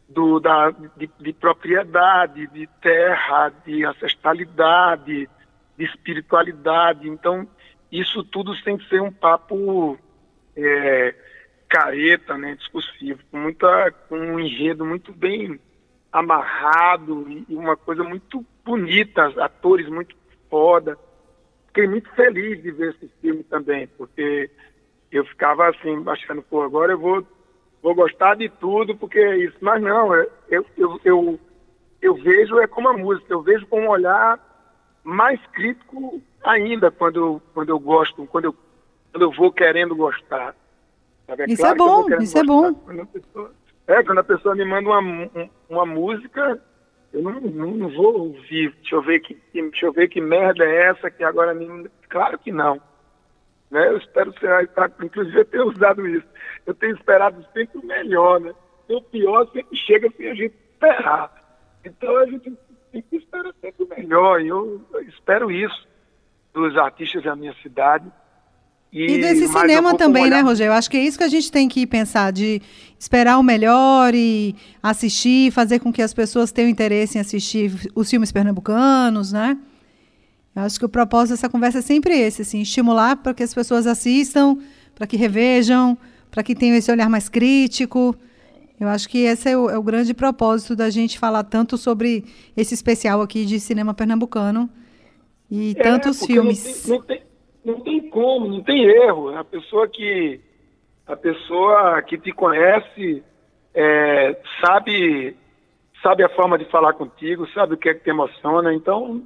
do, 0.08 0.38
da, 0.40 0.70
de, 0.70 1.10
de, 1.20 1.32
propriedade, 1.32 2.46
de 2.48 2.66
terra, 2.80 3.52
de 3.64 3.84
ancestralidade, 3.84 5.28
de 5.76 5.84
espiritualidade. 5.84 7.08
Então, 7.08 7.48
isso 7.90 8.22
tudo 8.24 8.54
tem 8.62 8.76
que 8.76 8.88
ser 8.88 9.00
um 9.00 9.12
papo 9.12 9.98
é, 10.56 11.14
careta, 11.68 12.36
né, 12.36 12.54
discursivo, 12.54 13.20
com, 13.30 13.38
muita, 13.38 13.90
com 14.08 14.16
um 14.16 14.38
enredo 14.38 14.84
muito 14.84 15.12
bem 15.12 15.58
amarrado 16.12 17.26
e 17.48 17.54
uma 17.56 17.76
coisa 17.76 18.04
muito 18.04 18.44
bonita, 18.64 19.32
atores 19.42 19.88
muito 19.88 20.16
foda. 20.48 20.98
Fiquei 21.68 21.88
muito 21.88 22.08
feliz 22.10 22.62
de 22.62 22.70
ver 22.70 22.94
esse 22.94 23.10
filme 23.20 23.42
também, 23.44 23.86
porque 23.98 24.50
eu 25.10 25.24
ficava 25.24 25.68
assim, 25.68 26.02
achando, 26.06 26.42
pô, 26.42 26.62
agora 26.62 26.92
eu 26.92 26.98
vou, 26.98 27.26
vou 27.82 27.94
gostar 27.94 28.36
de 28.36 28.48
tudo, 28.48 28.96
porque 28.96 29.18
é 29.18 29.36
isso. 29.38 29.56
Mas 29.60 29.82
não, 29.82 30.14
é, 30.14 30.26
eu, 30.48 30.64
eu, 30.76 31.00
eu, 31.04 31.40
eu 32.00 32.14
vejo 32.14 32.58
é 32.60 32.66
como 32.66 32.88
a 32.88 32.96
música, 32.96 33.32
eu 33.32 33.42
vejo 33.42 33.66
com 33.66 33.82
um 33.82 33.88
olhar 33.88 34.38
mais 35.02 35.40
crítico 35.48 36.22
ainda 36.42 36.90
quando 36.90 37.16
eu, 37.16 37.42
quando 37.52 37.68
eu 37.68 37.78
gosto, 37.78 38.26
quando 38.26 38.46
eu, 38.46 38.56
quando 39.12 39.22
eu 39.22 39.32
vou 39.32 39.52
querendo 39.52 39.94
gostar. 39.94 40.54
É 41.26 41.50
isso 41.50 41.64
é 41.64 41.74
bom, 41.74 42.06
isso 42.20 42.38
é 42.38 42.44
bom. 42.44 42.74
Quando 42.74 43.06
pessoa, 43.06 43.52
é, 43.86 44.02
quando 44.02 44.18
a 44.18 44.24
pessoa 44.24 44.54
me 44.54 44.64
manda 44.64 44.88
uma, 44.88 45.30
uma 45.68 45.86
música, 45.86 46.62
eu 47.14 47.22
não, 47.22 47.40
não, 47.40 47.70
não, 47.76 47.88
vou 47.90 48.18
ouvir, 48.18 48.74
deixa 48.74 48.96
eu, 48.96 49.02
ver 49.02 49.20
que, 49.20 49.40
deixa 49.52 49.86
eu 49.86 49.92
ver 49.92 50.08
que 50.08 50.20
merda 50.20 50.64
é 50.64 50.88
essa 50.88 51.08
que 51.08 51.22
agora 51.22 51.54
me... 51.54 51.88
Claro 52.08 52.36
que 52.36 52.50
não. 52.50 52.82
Né? 53.70 53.88
Eu 53.88 53.98
espero 53.98 54.34
ser, 54.40 54.68
inclusive 55.00 55.44
ter 55.44 55.60
usado 55.60 56.04
isso. 56.08 56.26
Eu 56.66 56.74
tenho 56.74 56.96
esperado 56.96 57.46
sempre 57.52 57.78
o 57.78 57.86
melhor, 57.86 58.40
né? 58.40 58.52
E 58.88 58.94
o 58.94 59.00
pior 59.00 59.48
sempre 59.52 59.76
chega 59.76 60.10
sem 60.16 60.28
a 60.28 60.34
gente 60.34 60.56
esperar. 60.72 61.30
Então 61.84 62.16
a 62.16 62.26
gente 62.26 62.52
tem 62.90 63.02
que 63.02 63.16
esperar 63.16 63.54
sempre 63.60 63.84
o 63.84 63.88
melhor. 63.88 64.40
E 64.40 64.48
eu, 64.48 64.84
eu 64.92 65.02
espero 65.02 65.52
isso 65.52 65.86
dos 66.52 66.76
artistas 66.76 67.22
da 67.22 67.36
minha 67.36 67.54
cidade. 67.62 68.10
E, 68.94 69.14
e 69.14 69.20
desse 69.20 69.48
cinema 69.48 69.96
também, 69.96 70.30
né, 70.30 70.40
Rogério? 70.40 70.70
Eu 70.70 70.74
acho 70.74 70.88
que 70.88 70.96
é 70.96 71.04
isso 71.04 71.18
que 71.18 71.24
a 71.24 71.28
gente 71.28 71.50
tem 71.50 71.68
que 71.68 71.84
pensar, 71.84 72.32
de 72.32 72.62
esperar 72.96 73.38
o 73.38 73.42
melhor 73.42 74.14
e 74.14 74.54
assistir, 74.80 75.50
fazer 75.50 75.80
com 75.80 75.92
que 75.92 76.00
as 76.00 76.14
pessoas 76.14 76.52
tenham 76.52 76.70
interesse 76.70 77.18
em 77.18 77.20
assistir 77.20 77.72
os 77.92 78.08
filmes 78.08 78.30
pernambucanos, 78.30 79.32
né? 79.32 79.58
Eu 80.54 80.62
acho 80.62 80.78
que 80.78 80.84
o 80.84 80.88
propósito 80.88 81.30
dessa 81.30 81.48
conversa 81.48 81.80
é 81.80 81.82
sempre 81.82 82.16
esse, 82.16 82.42
assim, 82.42 82.60
estimular 82.60 83.16
para 83.16 83.34
que 83.34 83.42
as 83.42 83.52
pessoas 83.52 83.88
assistam, 83.88 84.56
para 84.94 85.08
que 85.08 85.16
revejam, 85.16 85.98
para 86.30 86.44
que 86.44 86.54
tenham 86.54 86.76
esse 86.76 86.92
olhar 86.92 87.10
mais 87.10 87.28
crítico. 87.28 88.14
Eu 88.78 88.86
acho 88.86 89.08
que 89.08 89.18
esse 89.18 89.50
é 89.50 89.58
o, 89.58 89.68
é 89.68 89.76
o, 89.76 89.82
grande 89.82 90.14
propósito 90.14 90.76
da 90.76 90.88
gente 90.88 91.18
falar 91.18 91.42
tanto 91.42 91.76
sobre 91.76 92.24
esse 92.56 92.74
especial 92.74 93.20
aqui 93.20 93.44
de 93.44 93.58
cinema 93.58 93.92
pernambucano 93.92 94.70
e 95.50 95.74
é, 95.76 95.82
tantos 95.82 96.24
filmes. 96.24 96.86
Não 96.86 97.02
tem, 97.02 97.18
não 97.18 97.26
tem 97.26 97.33
não 97.64 97.80
tem 97.80 98.08
como, 98.10 98.48
não 98.48 98.62
tem 98.62 98.84
erro. 98.84 99.36
A 99.36 99.44
pessoa 99.44 99.88
que 99.88 100.40
a 101.06 101.16
pessoa 101.16 102.02
que 102.02 102.18
te 102.18 102.32
conhece 102.32 103.22
é, 103.74 104.40
sabe 104.60 105.36
sabe 106.02 106.22
a 106.22 106.28
forma 106.28 106.58
de 106.58 106.66
falar 106.66 106.92
contigo, 106.92 107.48
sabe 107.52 107.74
o 107.74 107.76
que 107.78 107.88
é 107.88 107.94
que 107.94 108.04
te 108.04 108.10
emociona. 108.10 108.74
Então 108.74 109.22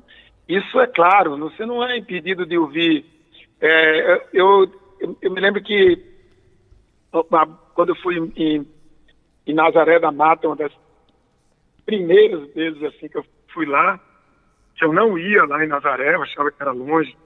isso 0.48 0.80
é 0.80 0.86
claro. 0.86 1.36
Você 1.38 1.66
não 1.66 1.84
é 1.84 1.98
impedido 1.98 2.46
de 2.46 2.56
ouvir. 2.56 3.04
É, 3.60 4.28
eu, 4.32 4.70
eu, 5.00 5.16
eu 5.20 5.30
me 5.32 5.40
lembro 5.40 5.62
que 5.62 6.00
quando 7.74 7.88
eu 7.88 7.96
fui 7.96 8.16
em, 8.36 8.66
em 9.46 9.54
Nazaré 9.54 9.98
da 9.98 10.12
Mata, 10.12 10.46
uma 10.46 10.56
das 10.56 10.72
primeiras 11.84 12.52
vezes 12.54 12.82
assim 12.84 13.08
que 13.08 13.18
eu 13.18 13.24
fui 13.52 13.66
lá, 13.66 13.98
que 14.76 14.84
eu 14.84 14.92
não 14.92 15.18
ia 15.18 15.44
lá 15.44 15.64
em 15.64 15.68
Nazaré, 15.68 16.14
eu 16.14 16.22
achava 16.22 16.52
que 16.52 16.62
era 16.62 16.70
longe 16.70 17.16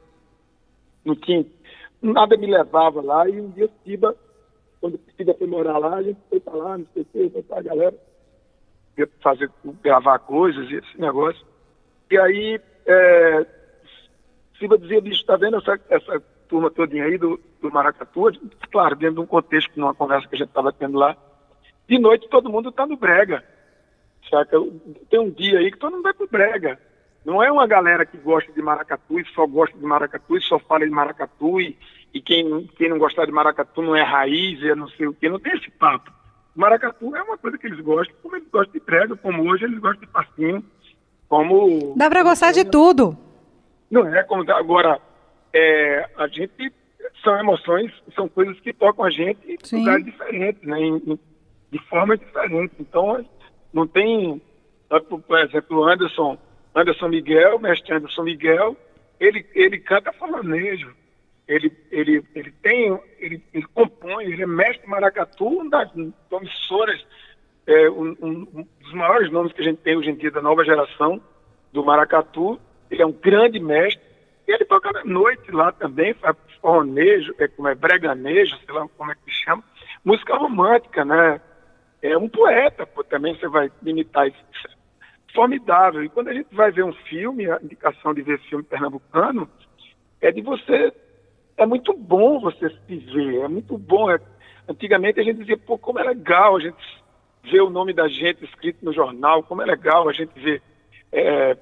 não 1.04 1.14
tinha, 1.16 1.44
nada 2.00 2.36
me 2.36 2.46
levava 2.46 3.00
lá, 3.00 3.28
e 3.28 3.40
um 3.40 3.50
dia 3.50 3.68
Ciba, 3.84 4.16
quando 4.80 5.00
Ciba 5.16 5.34
foi 5.34 5.46
morar 5.46 5.78
lá, 5.78 5.96
a 5.96 6.02
gente 6.02 6.18
foi 6.28 6.40
para 6.40 6.54
lá, 6.54 6.78
não 6.78 6.86
sei 6.92 7.02
o 7.02 7.04
que, 7.06 7.30
foi 7.30 7.42
para 7.42 7.58
a 7.58 7.62
galera 7.62 7.94
fazer, 9.20 9.50
gravar 9.82 10.18
coisas 10.20 10.68
e 10.70 10.74
esse 10.76 11.00
negócio. 11.00 11.44
E 12.10 12.18
aí, 12.18 12.60
é, 12.86 13.46
Ciba 14.58 14.78
dizia, 14.78 15.00
bicho, 15.00 15.24
tá 15.24 15.36
vendo 15.36 15.56
essa, 15.56 15.80
essa 15.88 16.22
turma 16.48 16.70
todinha 16.70 17.04
aí 17.04 17.16
do, 17.16 17.40
do 17.60 17.70
Maracatu? 17.70 18.30
Claro, 18.70 18.96
dentro 18.96 19.16
de 19.16 19.20
um 19.20 19.26
contexto, 19.26 19.70
numa 19.76 19.94
conversa 19.94 20.28
que 20.28 20.34
a 20.34 20.38
gente 20.38 20.48
estava 20.48 20.72
tendo 20.72 20.98
lá. 20.98 21.16
De 21.88 21.98
noite 21.98 22.28
todo 22.28 22.50
mundo 22.50 22.68
está 22.68 22.86
no 22.86 22.96
brega. 22.96 23.42
Saca? 24.28 24.56
Tem 25.10 25.20
um 25.20 25.30
dia 25.30 25.58
aí 25.58 25.70
que 25.70 25.78
todo 25.78 25.92
mundo 25.92 26.02
vai 26.02 26.14
pro 26.14 26.28
brega. 26.28 26.78
Não 27.24 27.42
é 27.42 27.50
uma 27.50 27.66
galera 27.66 28.04
que 28.04 28.16
gosta 28.18 28.50
de 28.52 28.60
maracatu 28.60 29.20
e 29.20 29.24
só 29.34 29.46
gosta 29.46 29.76
de 29.78 29.84
maracatu 29.84 30.36
e 30.36 30.42
só 30.42 30.58
fala 30.58 30.84
de 30.84 30.90
maracatu 30.90 31.60
e, 31.60 31.78
e 32.12 32.20
quem, 32.20 32.68
quem 32.76 32.88
não 32.88 32.98
gostar 32.98 33.26
de 33.26 33.32
maracatu 33.32 33.80
não 33.80 33.94
é 33.94 34.02
raiz, 34.02 34.60
e 34.60 34.74
não 34.74 34.88
sei 34.88 35.06
o 35.06 35.14
quê. 35.14 35.28
Não 35.28 35.38
tem 35.38 35.56
esse 35.56 35.70
papo. 35.70 36.10
Maracatu 36.54 37.14
é 37.16 37.22
uma 37.22 37.38
coisa 37.38 37.56
que 37.56 37.66
eles 37.66 37.80
gostam, 37.80 38.14
como 38.22 38.36
eles 38.36 38.48
gostam 38.50 38.72
de 38.72 38.80
prego, 38.80 39.16
como 39.16 39.50
hoje 39.50 39.64
eles 39.64 39.78
gostam 39.78 40.00
de 40.00 40.06
passinho, 40.08 40.64
como... 41.28 41.94
Dá 41.96 42.10
para 42.10 42.22
gostar 42.22 42.52
de 42.52 42.64
tudo. 42.64 43.16
Não 43.90 44.06
é 44.14 44.22
como 44.24 44.50
agora, 44.50 45.00
é, 45.52 46.08
a 46.16 46.26
gente 46.26 46.72
são 47.22 47.38
emoções, 47.38 47.92
são 48.14 48.28
coisas 48.28 48.58
que 48.60 48.72
tocam 48.72 49.04
a 49.04 49.10
gente 49.10 49.38
em 49.72 49.78
lugares 49.78 50.04
diferentes, 50.04 50.62
né? 50.62 50.78
Em, 50.80 50.96
em, 50.96 51.18
de 51.70 51.78
formas 51.88 52.18
diferentes. 52.18 52.76
Então, 52.78 53.24
não 53.72 53.86
tem, 53.86 54.42
por 54.88 55.38
exemplo, 55.38 55.78
o 55.78 55.84
Anderson 55.84 56.36
Anderson 56.74 57.08
Miguel, 57.08 57.58
mestre 57.58 57.94
Anderson 57.94 58.22
Miguel, 58.22 58.76
ele, 59.20 59.46
ele 59.54 59.78
canta 59.78 60.12
falanejo. 60.12 60.94
Ele, 61.46 61.72
ele, 61.90 62.24
ele 62.34 62.50
tem, 62.62 62.98
ele, 63.18 63.42
ele 63.52 63.66
compõe, 63.74 64.24
ele 64.24 64.42
é 64.42 64.46
mestre 64.46 64.88
maracatu, 64.88 65.46
uma 65.46 65.68
das 65.68 65.90
emissoras, 65.94 67.04
é, 67.66 67.90
um, 67.90 68.16
um, 68.22 68.66
dos 68.80 68.92
maiores 68.94 69.30
nomes 69.30 69.52
que 69.52 69.60
a 69.60 69.64
gente 69.64 69.78
tem 69.78 69.96
hoje 69.96 70.10
em 70.10 70.14
dia 70.14 70.30
da 70.30 70.40
nova 70.40 70.64
geração 70.64 71.20
do 71.72 71.84
maracatu. 71.84 72.60
Ele 72.90 73.02
é 73.02 73.06
um 73.06 73.12
grande 73.12 73.58
mestre. 73.60 74.02
E 74.46 74.52
ele 74.52 74.64
toca 74.64 74.98
à 74.98 75.04
noite 75.04 75.50
lá 75.50 75.72
também, 75.72 76.14
faz 76.14 76.36
é, 77.38 77.48
como 77.48 77.68
é 77.68 77.74
breganejo, 77.74 78.56
sei 78.64 78.74
lá 78.74 78.86
como 78.96 79.10
é 79.10 79.14
que 79.14 79.30
se 79.30 79.44
chama. 79.44 79.62
Música 80.04 80.36
romântica, 80.36 81.04
né? 81.04 81.40
É 82.00 82.16
um 82.16 82.28
poeta, 82.28 82.84
pô, 82.84 83.04
também 83.04 83.34
você 83.36 83.46
vai 83.46 83.70
imitar 83.84 84.26
isso 84.26 84.38
formidável. 85.34 86.04
E 86.04 86.08
quando 86.08 86.28
a 86.28 86.34
gente 86.34 86.54
vai 86.54 86.70
ver 86.70 86.84
um 86.84 86.92
filme, 86.92 87.50
a 87.50 87.58
indicação 87.62 88.14
de 88.14 88.22
ver 88.22 88.38
filme 88.40 88.64
pernambucano 88.64 89.48
é 90.20 90.30
de 90.30 90.42
você. 90.42 90.92
É 91.56 91.66
muito 91.66 91.92
bom 91.94 92.40
você 92.40 92.70
se 92.70 92.96
ver, 92.96 93.42
é 93.42 93.48
muito 93.48 93.76
bom. 93.76 94.10
É, 94.10 94.18
antigamente 94.68 95.20
a 95.20 95.22
gente 95.22 95.38
dizia, 95.38 95.56
pô, 95.56 95.76
como 95.78 95.98
é 95.98 96.02
legal 96.02 96.56
a 96.56 96.60
gente 96.60 97.02
ver 97.44 97.60
o 97.60 97.70
nome 97.70 97.92
da 97.92 98.08
gente 98.08 98.44
escrito 98.44 98.84
no 98.84 98.92
jornal, 98.92 99.42
como 99.42 99.62
é 99.62 99.66
legal 99.66 100.08
a 100.08 100.12
gente 100.12 100.32
ver, 100.40 100.62
é, 101.10 101.56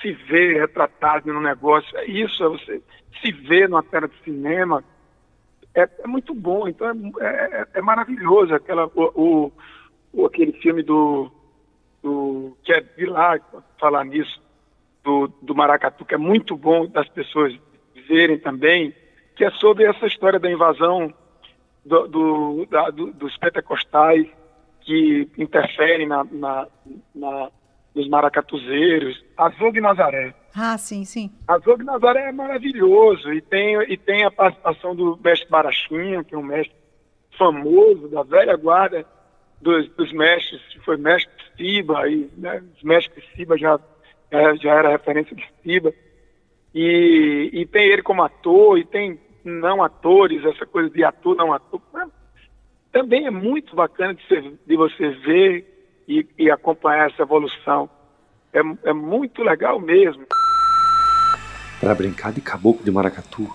se 0.00 0.12
ver 0.12 0.60
retratado 0.60 1.32
no 1.32 1.40
negócio. 1.40 1.96
É 1.98 2.06
isso, 2.06 2.42
é 2.42 2.48
você 2.48 2.82
se 3.22 3.32
ver 3.32 3.68
numa 3.68 3.82
tela 3.82 4.08
de 4.08 4.16
cinema. 4.24 4.82
É, 5.74 5.88
é 6.02 6.06
muito 6.06 6.34
bom, 6.34 6.66
então 6.66 6.88
é, 7.20 7.26
é, 7.26 7.66
é 7.74 7.82
maravilhoso 7.82 8.52
aquela, 8.54 8.86
o, 8.94 9.52
o, 10.12 10.26
aquele 10.26 10.52
filme 10.54 10.82
do 10.82 11.30
do, 12.02 12.56
que 12.62 12.72
é 12.72 12.80
de 12.80 13.06
lá 13.06 13.38
falar 13.78 14.04
nisso, 14.04 14.40
do, 15.02 15.28
do 15.42 15.54
maracatu, 15.54 16.04
que 16.04 16.14
é 16.14 16.18
muito 16.18 16.56
bom 16.56 16.86
das 16.86 17.08
pessoas 17.08 17.58
verem 18.08 18.38
também, 18.38 18.94
que 19.36 19.44
é 19.44 19.50
sobre 19.52 19.84
essa 19.84 20.06
história 20.06 20.38
da 20.38 20.50
invasão 20.50 21.12
do, 21.84 22.06
do, 22.08 22.66
da, 22.66 22.90
do, 22.90 23.12
dos 23.12 23.36
pentecostais 23.38 24.26
que 24.82 25.28
interferem 25.38 26.06
na, 26.06 26.24
na, 26.24 26.66
na, 27.14 27.50
nos 27.94 28.08
maracatuzeiros. 28.08 29.22
Azog 29.36 29.80
Nazaré. 29.80 30.34
Ah, 30.54 30.76
sim, 30.76 31.04
sim. 31.04 31.30
Azog 31.46 31.84
Nazaré 31.84 32.28
é 32.28 32.32
maravilhoso 32.32 33.32
e 33.32 33.40
tem, 33.40 33.80
e 33.82 33.96
tem 33.96 34.24
a 34.24 34.30
participação 34.30 34.94
do 34.94 35.18
mestre 35.22 35.48
Barachinha, 35.48 36.24
que 36.24 36.34
é 36.34 36.38
um 36.38 36.42
mestre 36.42 36.74
famoso 37.38 38.08
da 38.08 38.22
velha 38.22 38.56
guarda 38.56 39.06
dos, 39.60 39.88
dos 39.90 40.12
mestres, 40.12 40.60
foi 40.84 40.96
mestre 40.96 41.32
Siba, 41.60 42.08
e 42.08 42.30
né, 42.38 42.62
os 42.74 42.82
mestres 42.82 43.22
Siba 43.36 43.58
já, 43.58 43.78
já, 44.60 44.74
era 44.74 44.88
referência 44.88 45.36
de 45.36 45.46
Siba. 45.62 45.92
E, 46.74 47.50
e 47.52 47.66
tem 47.66 47.88
ele 47.88 48.02
como 48.02 48.22
ator, 48.22 48.78
e 48.78 48.84
tem 48.84 49.20
não 49.44 49.82
atores, 49.82 50.44
essa 50.44 50.64
coisa 50.64 50.88
de 50.88 51.04
ator, 51.04 51.36
não 51.36 51.52
ator. 51.52 51.80
Também 52.90 53.26
é 53.26 53.30
muito 53.30 53.76
bacana 53.76 54.14
de, 54.14 54.26
ser, 54.26 54.58
de 54.66 54.76
você 54.76 55.10
ver 55.10 56.02
e, 56.08 56.26
e, 56.38 56.50
acompanhar 56.50 57.10
essa 57.10 57.22
evolução. 57.22 57.88
É, 58.52 58.60
é 58.88 58.92
muito 58.92 59.42
legal 59.42 59.78
mesmo. 59.78 60.26
Para 61.78 61.94
brincar 61.94 62.32
de 62.32 62.40
caboclo 62.40 62.84
de 62.84 62.90
maracatu, 62.90 63.48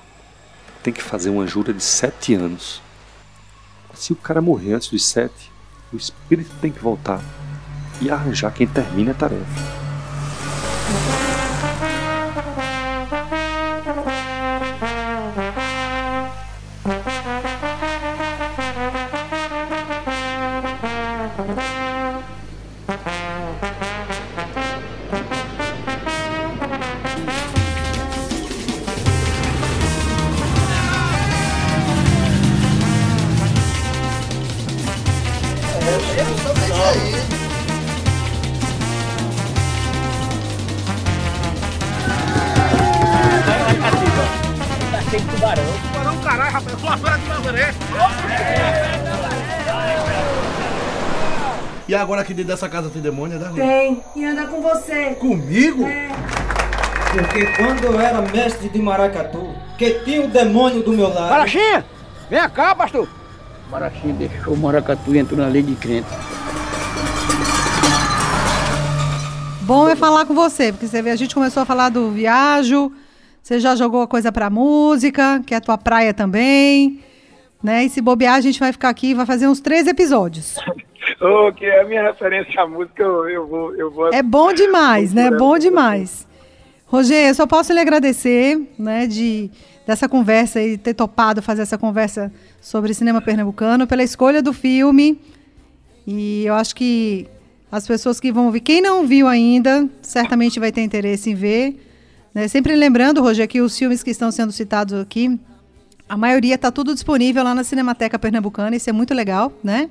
tem 0.84 0.94
que 0.94 1.02
fazer 1.02 1.30
uma 1.30 1.48
jura 1.48 1.74
de 1.74 1.84
sete 1.84 2.34
anos. 2.34 2.82
Se 3.94 4.14
o 4.14 4.16
cara 4.16 4.42
morrer 4.42 4.74
antes 4.74 4.90
dos 4.90 5.06
sete, 5.06 5.52
o 5.92 5.98
espírito 5.98 6.52
tem 6.62 6.72
que 6.72 6.80
voltar 6.80 7.22
e 8.02 8.10
arranjar 8.10 8.52
quem 8.52 8.68
termine 8.68 9.12
a 9.12 9.14
tarefa. 9.14 9.85
E 51.96 51.98
agora 51.98 52.20
aqui 52.20 52.34
dentro 52.34 52.52
dessa 52.52 52.68
casa 52.68 52.90
tem 52.90 53.02
demônio, 53.02 53.40
né? 53.40 53.50
Tem, 53.56 54.04
e 54.18 54.26
anda 54.26 54.46
com 54.48 54.62
você. 54.62 55.12
Comigo? 55.12 55.86
É. 55.86 56.10
Porque 57.14 57.46
quando 57.56 57.86
eu 57.86 57.98
era 57.98 58.22
mestre 58.22 58.68
de 58.68 58.80
maracatu, 58.80 59.56
que 59.78 59.92
tinha 60.04 60.26
o 60.26 60.28
demônio 60.28 60.84
do 60.84 60.92
meu 60.92 61.08
lado. 61.08 61.30
Marachinha! 61.30 61.86
Vem 62.30 62.50
cá, 62.50 62.76
pastor! 62.76 63.08
Marachinha 63.72 64.14
deixou 64.14 64.56
o 64.56 64.58
maracatu 64.58 65.16
e 65.16 65.20
entrou 65.20 65.40
na 65.40 65.48
lei 65.48 65.64
de 65.64 65.74
crente. 65.76 66.10
Bom 69.62 69.88
é 69.88 69.96
falar 69.96 70.26
com 70.26 70.34
você, 70.34 70.74
porque 70.74 70.88
você 70.88 71.02
vê, 71.02 71.12
a 71.12 71.16
gente 71.16 71.34
começou 71.34 71.64
a 71.64 71.66
falar 71.66 71.88
do 71.88 72.12
viajo, 72.12 72.92
você 73.42 73.58
já 73.58 73.74
jogou 73.74 74.02
a 74.02 74.08
coisa 74.08 74.34
pra 74.34 74.50
música, 74.50 75.42
que 75.46 75.54
é 75.54 75.58
a 75.58 75.62
tua 75.62 75.78
praia 75.78 76.14
também, 76.14 77.00
né? 77.64 77.86
E 77.86 77.90
se 77.90 78.02
bobear, 78.02 78.36
a 78.36 78.42
gente 78.42 78.60
vai 78.60 78.74
ficar 78.74 78.90
aqui, 78.90 79.14
vai 79.14 79.26
fazer 79.26 79.48
uns 79.48 79.62
três 79.62 79.88
episódios. 79.88 80.56
Ô, 81.22 81.52
que 81.54 81.66
é 81.66 81.82
a 81.82 81.86
minha 81.86 82.04
referência 82.04 82.62
à 82.62 82.68
música, 82.68 83.02
eu, 83.02 83.30
eu 83.30 83.48
vou, 83.48 83.76
eu 83.76 83.92
vou. 83.92 84.14
É 84.14 84.22
bom 84.22 84.54
demais, 84.54 85.14
né? 85.14 85.32
Bom 85.32 85.58
demais. 85.58 86.28
Roger, 86.86 87.30
eu 87.30 87.34
só 87.34 87.48
posso 87.48 87.74
lhe 87.74 87.80
agradecer, 87.80 88.60
né, 88.78 89.08
de 89.08 89.50
dessa 89.86 90.10
conversa 90.10 90.62
e 90.62 90.78
ter 90.78 90.94
topado 90.94 91.42
fazer 91.42 91.62
essa 91.62 91.78
conversa 91.78 92.32
sobre 92.60 92.94
cinema 92.94 93.22
pernambucano, 93.22 93.86
pela 93.86 94.04
escolha 94.04 94.42
do 94.42 94.52
filme. 94.52 95.20
E 96.08 96.44
eu 96.46 96.56
acho 96.56 96.76
que 96.76 97.28
as 97.72 97.86
pessoas 97.86 98.20
que 98.20 98.32
vão 98.32 98.52
ver, 98.52 98.62
quem 98.62 98.82
não 98.82 99.06
viu 99.06 99.28
ainda, 99.28 99.88
certamente 100.02 100.60
vai 100.60 100.72
ter 100.72 100.82
interesse 100.82 101.30
em 101.30 101.36
ver. 101.36 101.80
Né? 102.34 102.48
Sempre 102.48 102.76
lembrando, 102.76 103.22
Roger, 103.22 103.48
que 103.48 103.62
os 103.62 103.78
filmes 103.78 104.02
que 104.02 104.10
estão 104.12 104.32
sendo 104.32 104.52
citados 104.52 105.00
aqui, 105.00 105.40
a 106.10 106.18
maioria 106.18 106.56
está 106.56 106.72
tudo 106.72 106.94
disponível 106.94 107.44
lá 107.44 107.54
na 107.54 107.64
Cinemateca 107.64 108.18
Pernambucana, 108.18 108.76
isso 108.76 108.90
é 108.90 108.94
muito 108.94 109.14
legal, 109.14 109.52
né? 109.64 109.90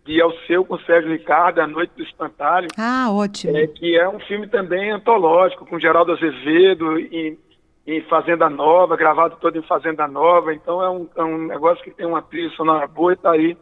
de 0.09 0.23
Alceu 0.23 0.65
com 0.65 0.79
Sérgio 0.79 1.13
Ricardo, 1.13 1.61
A 1.61 1.67
Noite 1.67 1.93
do 1.95 2.03
Espantalho. 2.03 2.69
Ah, 2.79 3.09
ótimo. 3.11 3.55
É, 3.55 3.67
que 3.67 3.95
é 3.95 4.09
um 4.09 4.19
filme 4.21 4.49
também 4.49 4.91
antológico, 4.91 5.67
com 5.67 5.79
Geraldo 5.79 6.13
Azevedo 6.13 6.99
e, 6.99 7.39
em 7.87 8.01
Fazenda 8.09 8.49
Nova, 8.49 8.97
gravado 8.97 9.37
todo 9.39 9.59
em 9.59 9.63
Fazenda 9.63 10.09
Nova. 10.09 10.55
Então 10.55 10.83
é 10.83 10.89
um, 10.89 11.07
é 11.15 11.23
um 11.23 11.47
negócio 11.47 11.85
que 11.85 11.91
tem 11.91 12.07
uma 12.07 12.23
trilha 12.23 12.49
sonora 12.57 12.87
boa 12.87 13.13
e 13.13 13.17
está 13.17 13.33
aí 13.33 13.55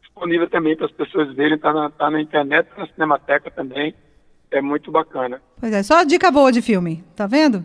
disponível 0.00 0.50
também 0.50 0.76
para 0.76 0.86
as 0.86 0.92
pessoas 0.92 1.32
verem. 1.34 1.54
Está 1.54 1.72
na, 1.72 1.88
tá 1.88 2.10
na 2.10 2.20
internet, 2.20 2.66
tá 2.66 2.82
na 2.82 2.88
Cinemateca 2.88 3.48
também. 3.52 3.94
É 4.50 4.60
muito 4.60 4.90
bacana. 4.90 5.40
Pois 5.60 5.72
é, 5.72 5.84
só 5.84 6.02
dica 6.02 6.32
boa 6.32 6.50
de 6.50 6.60
filme, 6.60 7.04
tá 7.14 7.28
vendo? 7.28 7.64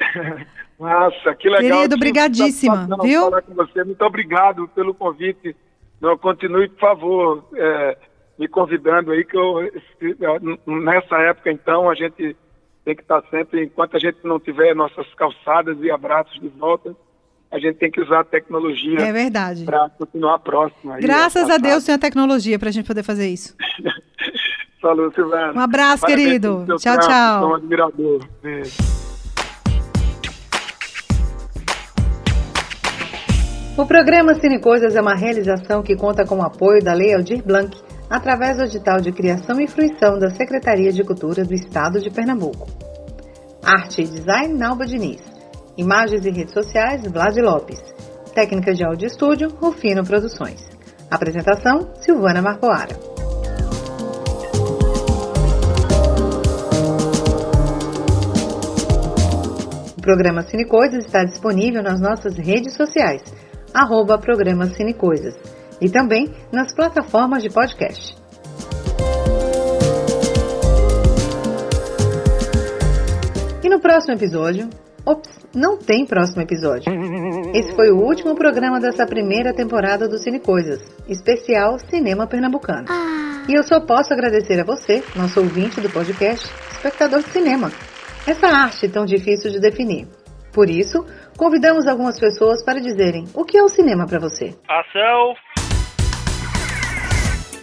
Nossa, 0.80 1.32
que 1.36 1.48
legal. 1.48 1.78
Querido, 1.78 1.96
brigadíssima, 1.96 2.88
tá 2.88 2.96
viu? 3.00 3.20
Falar 3.20 3.42
com 3.42 3.54
você. 3.54 3.84
Muito 3.84 4.04
obrigado 4.04 4.66
pelo 4.74 4.92
convite. 4.92 5.54
Não, 6.00 6.16
continue, 6.16 6.68
por 6.68 6.80
favor, 6.80 7.44
é, 7.54 7.96
me 8.38 8.48
convidando 8.48 9.12
aí, 9.12 9.24
que 9.24 9.36
eu, 9.36 9.70
nessa 10.66 11.16
época, 11.18 11.52
então, 11.52 11.90
a 11.90 11.94
gente 11.94 12.36
tem 12.84 12.96
que 12.96 13.02
estar 13.02 13.22
sempre, 13.30 13.64
enquanto 13.64 13.96
a 13.96 14.00
gente 14.00 14.18
não 14.24 14.40
tiver 14.40 14.74
nossas 14.74 15.06
calçadas 15.14 15.76
e 15.80 15.90
abraços 15.90 16.40
de 16.40 16.48
volta, 16.48 16.96
a 17.50 17.58
gente 17.58 17.76
tem 17.76 17.90
que 17.90 18.00
usar 18.00 18.20
a 18.20 18.24
tecnologia. 18.24 19.00
É 19.00 19.12
verdade. 19.12 19.64
Para 19.64 19.90
continuar 19.90 20.38
próximo. 20.38 20.92
Aí, 20.92 21.02
Graças 21.02 21.50
a 21.50 21.58
Deus 21.58 21.84
tem 21.84 21.94
a 21.94 21.98
tecnologia 21.98 22.58
para 22.58 22.68
a 22.68 22.72
gente 22.72 22.86
poder 22.86 23.02
fazer 23.02 23.28
isso. 23.28 23.56
Falou, 24.80 25.12
Silvana. 25.12 25.52
Um 25.52 25.60
abraço, 25.60 26.02
Parabéns 26.02 26.24
querido. 26.24 26.64
Tchau, 26.78 26.98
tchau. 26.98 27.40
Sou 27.40 27.50
um 27.50 27.54
admirador. 27.54 28.20
Beijo. 28.42 29.09
O 33.80 33.86
programa 33.86 34.34
Cine 34.34 34.60
Coisas 34.60 34.94
é 34.94 35.00
uma 35.00 35.14
realização 35.14 35.82
que 35.82 35.96
conta 35.96 36.26
com 36.26 36.36
o 36.36 36.42
apoio 36.42 36.84
da 36.84 36.92
Lei 36.92 37.14
Aldir 37.14 37.42
Blanc, 37.42 37.74
através 38.10 38.58
do 38.58 38.64
edital 38.64 39.00
de 39.00 39.10
criação 39.10 39.58
e 39.58 39.66
fruição 39.66 40.18
da 40.18 40.28
Secretaria 40.28 40.92
de 40.92 41.02
Cultura 41.02 41.46
do 41.46 41.54
Estado 41.54 41.98
de 41.98 42.10
Pernambuco. 42.10 42.68
Arte 43.64 44.02
e 44.02 44.06
design, 44.06 44.52
Nalba 44.52 44.84
Diniz. 44.84 45.22
Imagens 45.78 46.26
e 46.26 46.30
redes 46.30 46.52
sociais, 46.52 47.10
Vlad 47.10 47.34
Lopes. 47.38 47.80
Técnica 48.34 48.74
de 48.74 48.84
áudio 48.84 49.06
estúdio, 49.06 49.48
Rufino 49.48 50.04
Produções. 50.04 50.60
Apresentação, 51.10 51.90
Silvana 52.02 52.42
Marcoara. 52.42 52.94
O 59.96 60.02
programa 60.02 60.42
Cine 60.42 60.66
Coisas 60.66 61.06
está 61.06 61.24
disponível 61.24 61.82
nas 61.82 61.98
nossas 61.98 62.36
redes 62.36 62.74
sociais, 62.74 63.22
arroba 63.72 64.18
programa 64.18 64.66
Cine 64.66 64.94
Coisas, 64.94 65.34
e 65.80 65.88
também 65.88 66.30
nas 66.52 66.74
plataformas 66.74 67.42
de 67.42 67.50
podcast. 67.50 68.16
E 73.62 73.68
no 73.68 73.80
próximo 73.80 74.14
episódio, 74.14 74.68
ops, 75.04 75.30
não 75.54 75.76
tem 75.76 76.06
próximo 76.06 76.42
episódio. 76.42 76.92
Esse 77.54 77.74
foi 77.74 77.90
o 77.90 77.98
último 77.98 78.34
programa 78.34 78.80
dessa 78.80 79.06
primeira 79.06 79.52
temporada 79.52 80.08
do 80.08 80.18
Cine 80.18 80.40
Coisas, 80.40 80.80
especial 81.08 81.78
Cinema 81.90 82.26
Pernambucano. 82.26 82.86
E 83.48 83.54
eu 83.54 83.62
só 83.62 83.80
posso 83.80 84.12
agradecer 84.12 84.60
a 84.60 84.64
você, 84.64 85.02
nosso 85.16 85.40
ouvinte 85.40 85.80
do 85.80 85.90
podcast, 85.90 86.48
espectador 86.72 87.22
de 87.22 87.30
cinema, 87.30 87.72
essa 88.26 88.46
arte 88.46 88.88
tão 88.88 89.04
difícil 89.04 89.50
de 89.50 89.58
definir. 89.58 90.06
Por 90.52 90.68
isso, 90.68 91.04
convidamos 91.36 91.86
algumas 91.86 92.18
pessoas 92.18 92.64
para 92.64 92.80
dizerem 92.80 93.24
o 93.34 93.44
que 93.44 93.58
é 93.58 93.62
o 93.62 93.68
cinema 93.68 94.06
para 94.06 94.18
você. 94.18 94.54
Ação. 94.68 95.34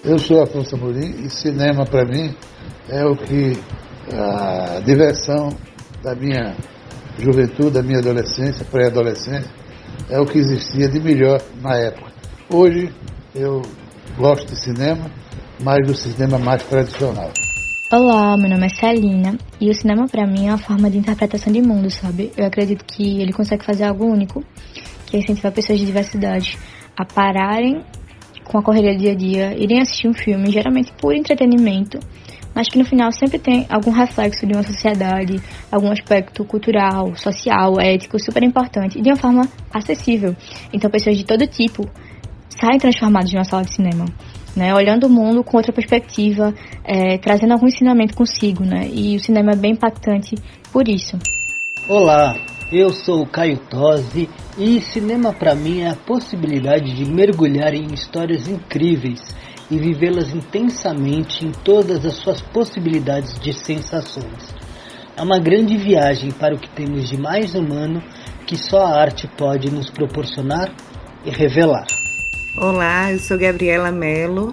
Eu 0.04 0.18
sou 0.18 0.42
Afonso 0.42 0.76
Amorim 0.76 1.26
e 1.26 1.30
cinema 1.30 1.86
para 1.86 2.06
mim 2.06 2.36
é 2.90 3.06
o 3.06 3.16
que 3.16 3.60
a 4.14 4.80
diversão 4.80 5.50
da 6.02 6.16
minha 6.16 6.56
juventude, 7.20 7.72
da 7.72 7.84
minha 7.84 8.00
adolescência, 8.00 8.66
pré-adolescência, 8.66 9.50
é 10.10 10.20
o 10.20 10.26
que 10.26 10.38
existia 10.38 10.88
de 10.88 11.00
melhor 11.00 11.42
na 11.62 11.76
época. 11.76 12.12
Hoje 12.50 12.94
eu 13.36 13.62
gosto 14.18 14.48
de 14.48 14.56
cinema, 14.56 15.12
mas 15.62 15.86
do 15.86 15.96
cinema 15.96 16.38
mais 16.38 16.64
tradicional. 16.64 17.32
Olá, 17.90 18.36
meu 18.36 18.50
nome 18.50 18.66
é 18.66 18.70
Celina 18.70 19.38
e 19.62 19.70
o 19.70 19.74
cinema 19.74 20.10
para 20.10 20.28
mim 20.28 20.48
é 20.48 20.50
uma 20.50 20.58
forma 20.58 20.90
de 20.90 20.98
interpretação 20.98 21.54
de 21.54 21.62
mundo, 21.62 21.90
sabe? 21.90 22.34
Eu 22.36 22.46
acredito 22.46 22.84
que 22.84 23.22
ele 23.22 23.32
consegue 23.32 23.64
fazer 23.64 23.86
algo 23.86 24.06
único, 24.06 24.44
que 25.06 25.16
é 25.16 25.20
incentivar 25.22 25.54
pessoas 25.54 25.80
de 25.80 25.86
diversidade 25.86 26.58
a 26.98 27.06
pararem 27.06 27.82
com 28.44 28.58
a 28.58 28.62
correria 28.62 28.94
do 28.94 29.00
dia 29.00 29.14
a 29.14 29.16
dia, 29.16 29.58
irem 29.58 29.80
assistir 29.80 30.10
um 30.10 30.14
filme, 30.14 30.52
geralmente 30.52 30.92
por 31.00 31.16
entretenimento, 31.16 31.98
mas 32.54 32.68
que 32.68 32.78
no 32.78 32.84
final 32.84 33.10
sempre 33.14 33.40
tem 33.40 33.66
algum 33.70 33.92
reflexo 33.92 34.46
de 34.46 34.52
uma 34.52 34.64
sociedade, 34.64 35.42
algum 35.72 35.90
aspecto 35.90 36.44
cultural, 36.44 37.16
social, 37.16 37.80
ético 37.80 38.20
super 38.20 38.44
importante 38.44 39.00
e 39.00 39.02
de 39.02 39.10
uma 39.12 39.16
forma 39.16 39.48
acessível. 39.74 40.36
Então 40.74 40.92
pessoas 40.92 41.16
de 41.16 41.24
todo 41.24 41.48
tipo 41.48 41.90
saem 42.50 42.80
transformadas 42.80 43.30
de 43.30 43.38
uma 43.38 43.46
sala 43.46 43.64
de 43.64 43.74
cinema. 43.74 44.04
Né, 44.58 44.74
olhando 44.74 45.06
o 45.06 45.10
mundo 45.10 45.44
com 45.44 45.56
outra 45.56 45.72
perspectiva, 45.72 46.52
é, 46.84 47.20
trazendo 47.20 47.54
algum 47.54 47.68
ensinamento 47.68 48.16
consigo, 48.16 48.66
né? 48.66 48.90
E 48.92 49.16
o 49.16 49.20
cinema 49.20 49.52
é 49.52 49.56
bem 49.56 49.74
impactante 49.74 50.34
por 50.74 50.88
isso. 50.88 51.16
Olá, 51.88 52.36
eu 52.72 52.90
sou 52.90 53.22
o 53.22 53.28
Caio 53.28 53.60
Tosi 53.70 54.28
e 54.58 54.82
cinema 54.82 55.32
para 55.32 55.54
mim 55.54 55.82
é 55.82 55.92
a 55.92 55.96
possibilidade 55.96 56.92
de 56.96 57.06
mergulhar 57.06 57.76
em 57.76 57.94
histórias 57.94 58.48
incríveis 58.48 59.22
e 59.70 59.78
vivê-las 59.78 60.34
intensamente 60.34 61.46
em 61.46 61.52
todas 61.52 62.04
as 62.04 62.16
suas 62.16 62.42
possibilidades 62.42 63.40
de 63.40 63.54
sensações. 63.54 64.56
É 65.16 65.22
uma 65.22 65.38
grande 65.38 65.78
viagem 65.78 66.32
para 66.32 66.56
o 66.56 66.60
que 66.60 66.70
temos 66.72 67.08
de 67.08 67.16
mais 67.16 67.54
humano 67.54 68.02
que 68.48 68.58
só 68.58 68.88
a 68.88 69.00
arte 69.00 69.28
pode 69.38 69.70
nos 69.70 69.92
proporcionar 69.92 70.74
e 71.24 71.30
revelar. 71.30 71.86
Olá, 72.60 73.14
eu 73.14 73.20
sou 73.20 73.38
Gabriela 73.38 73.92
Mello. 73.92 74.52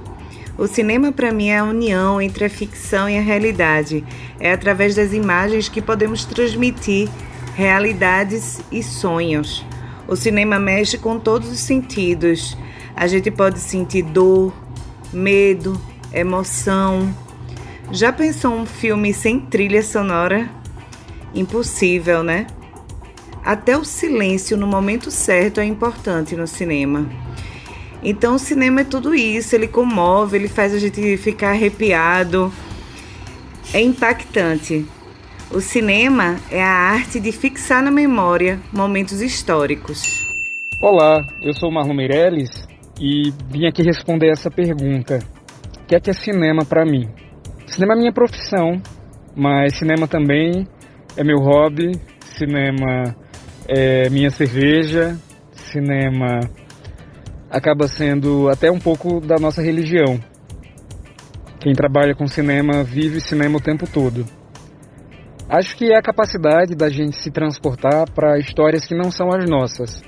O 0.59 0.67
cinema 0.67 1.11
para 1.11 1.33
mim 1.33 1.49
é 1.49 1.57
a 1.57 1.65
união 1.65 2.21
entre 2.21 2.45
a 2.45 2.51
ficção 2.51 3.09
e 3.09 3.17
a 3.17 3.23
realidade. 3.23 4.05
É 4.39 4.53
através 4.53 4.95
das 4.95 5.15
imagens 5.15 5.71
que 5.71 5.81
podemos 5.81 6.27
transmitir 6.27 7.09
realidades 7.55 8.61
e 8.71 8.83
sonhos. 8.83 9.65
O 10.07 10.15
cinema 10.17 10.59
mexe 10.59 10.99
com 10.99 11.19
todos 11.19 11.51
os 11.51 11.61
sentidos. 11.61 12.59
A 12.95 13.07
gente 13.07 13.31
pode 13.31 13.59
sentir 13.59 14.03
dor, 14.03 14.53
medo, 15.11 15.81
emoção. 16.13 17.09
Já 17.91 18.13
pensou 18.13 18.53
um 18.53 18.67
filme 18.67 19.15
sem 19.15 19.41
trilha 19.41 19.83
sonora? 19.83 20.51
Impossível, 21.35 22.23
né? 22.23 22.49
Até 23.43 23.79
o 23.79 23.85
silêncio 23.85 24.59
no 24.59 24.67
momento 24.67 25.11
certo 25.11 25.59
é 25.59 25.65
importante 25.65 26.37
no 26.37 26.47
cinema. 26.47 27.09
Então 28.05 28.35
o 28.35 28.39
cinema 28.39 28.83
é 28.83 28.85
tudo 28.85 29.15
isso, 29.15 29.57
ele 29.57 29.67
comove, 29.67 30.37
ele 30.37 30.47
faz 30.47 30.75
a 30.75 30.79
gente 30.79 31.17
ficar 31.17 31.53
arrepiado. 31.53 32.53
É 33.73 33.81
impactante. 33.81 34.85
O 35.51 35.59
cinema 35.59 36.37
é 36.51 36.63
a 36.63 36.69
arte 36.69 37.19
de 37.19 37.33
fixar 37.33 37.83
na 37.83 37.91
memória 37.91 38.61
momentos 38.71 39.23
históricos. 39.23 40.03
Olá, 40.83 41.25
eu 41.41 41.55
sou 41.55 41.73
Marlon 41.73 41.95
Meirelles 41.95 42.51
e 43.01 43.33
vim 43.49 43.67
aqui 43.67 43.83
responder 43.83 44.31
essa 44.31 44.51
pergunta. 44.51 45.21
O 45.83 45.87
que 45.87 45.97
é 45.97 46.01
que 46.01 46.11
é 46.11 46.13
cinema 46.13 46.63
para 46.63 46.85
mim? 46.85 47.09
Cinema 47.67 47.95
é 47.95 47.97
minha 47.97 48.13
profissão, 48.13 48.83
mas 49.35 49.79
cinema 49.79 50.07
também 50.07 50.67
é 51.17 51.25
meu 51.25 51.39
hobby, 51.39 51.93
cinema 52.21 53.17
é 53.67 54.11
minha 54.11 54.31
cerveja, 54.31 55.19
cinema 55.53 56.41
acaba 57.55 57.87
sendo 57.87 58.49
até 58.49 58.69
um 58.69 58.81
pouco 58.81 59.21
da 59.21 59.37
nossa 59.37 59.63
religião. 59.63 60.19
Quem 61.61 61.73
trabalha 61.73 62.13
com 62.13 62.27
cinema 62.27 62.83
vive 62.83 63.21
cinema 63.21 63.59
o 63.59 63.61
tempo 63.61 63.87
todo. 63.87 64.27
Acho 65.49 65.77
que 65.77 65.93
é 65.93 65.97
a 65.97 66.03
capacidade 66.03 66.75
da 66.75 66.89
gente 66.89 67.17
se 67.17 67.31
transportar 67.31 68.11
para 68.11 68.41
histórias 68.41 68.85
que 68.85 68.95
não 68.95 69.09
são 69.11 69.29
as 69.33 69.49
nossas. 69.49 70.03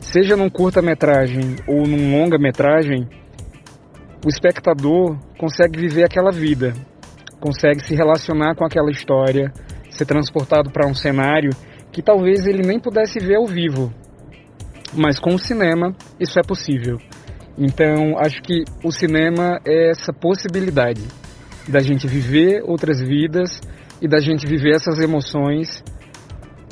Seja 0.00 0.34
num 0.34 0.48
curta-metragem 0.48 1.56
ou 1.68 1.86
num 1.86 2.18
longa-metragem, 2.18 3.06
o 4.24 4.28
espectador 4.28 5.18
consegue 5.38 5.78
viver 5.78 6.04
aquela 6.04 6.32
vida, 6.32 6.72
consegue 7.38 7.86
se 7.86 7.94
relacionar 7.94 8.54
com 8.54 8.64
aquela 8.64 8.90
história, 8.90 9.52
ser 9.90 10.06
transportado 10.06 10.70
para 10.70 10.86
um 10.86 10.94
cenário 10.94 11.50
que 11.92 12.00
talvez 12.00 12.46
ele 12.46 12.62
nem 12.66 12.80
pudesse 12.80 13.18
ver 13.18 13.36
ao 13.36 13.46
vivo, 13.46 13.92
mas 14.94 15.18
com 15.18 15.34
o 15.34 15.38
cinema 15.38 15.94
isso 16.20 16.38
é 16.38 16.42
possível. 16.42 16.98
Então 17.58 18.18
acho 18.18 18.42
que 18.42 18.64
o 18.84 18.92
cinema 18.92 19.58
é 19.66 19.90
essa 19.90 20.12
possibilidade 20.12 21.02
da 21.68 21.80
gente 21.80 22.06
viver 22.06 22.62
outras 22.64 23.00
vidas 23.00 23.60
e 24.00 24.06
da 24.06 24.18
gente 24.18 24.46
viver 24.46 24.74
essas 24.74 24.98
emoções 24.98 25.82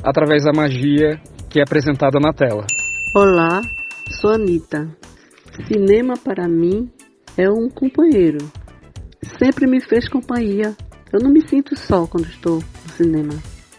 através 0.02 0.44
da 0.44 0.52
magia 0.52 1.20
que 1.48 1.58
é 1.58 1.62
apresentada 1.62 2.18
na 2.20 2.32
tela. 2.32 2.66
Olá, 3.14 3.62
sou 4.20 4.32
Anitta. 4.32 4.88
Cinema 5.66 6.14
para 6.22 6.48
mim 6.48 6.90
é 7.36 7.48
um 7.48 7.68
companheiro. 7.68 8.38
Sempre 9.38 9.66
me 9.66 9.80
fez 9.80 10.08
companhia. 10.08 10.76
Eu 11.12 11.20
não 11.20 11.30
me 11.30 11.46
sinto 11.48 11.78
só 11.78 12.06
quando 12.06 12.26
estou 12.26 12.56
no 12.56 12.92
cinema, 12.92 13.34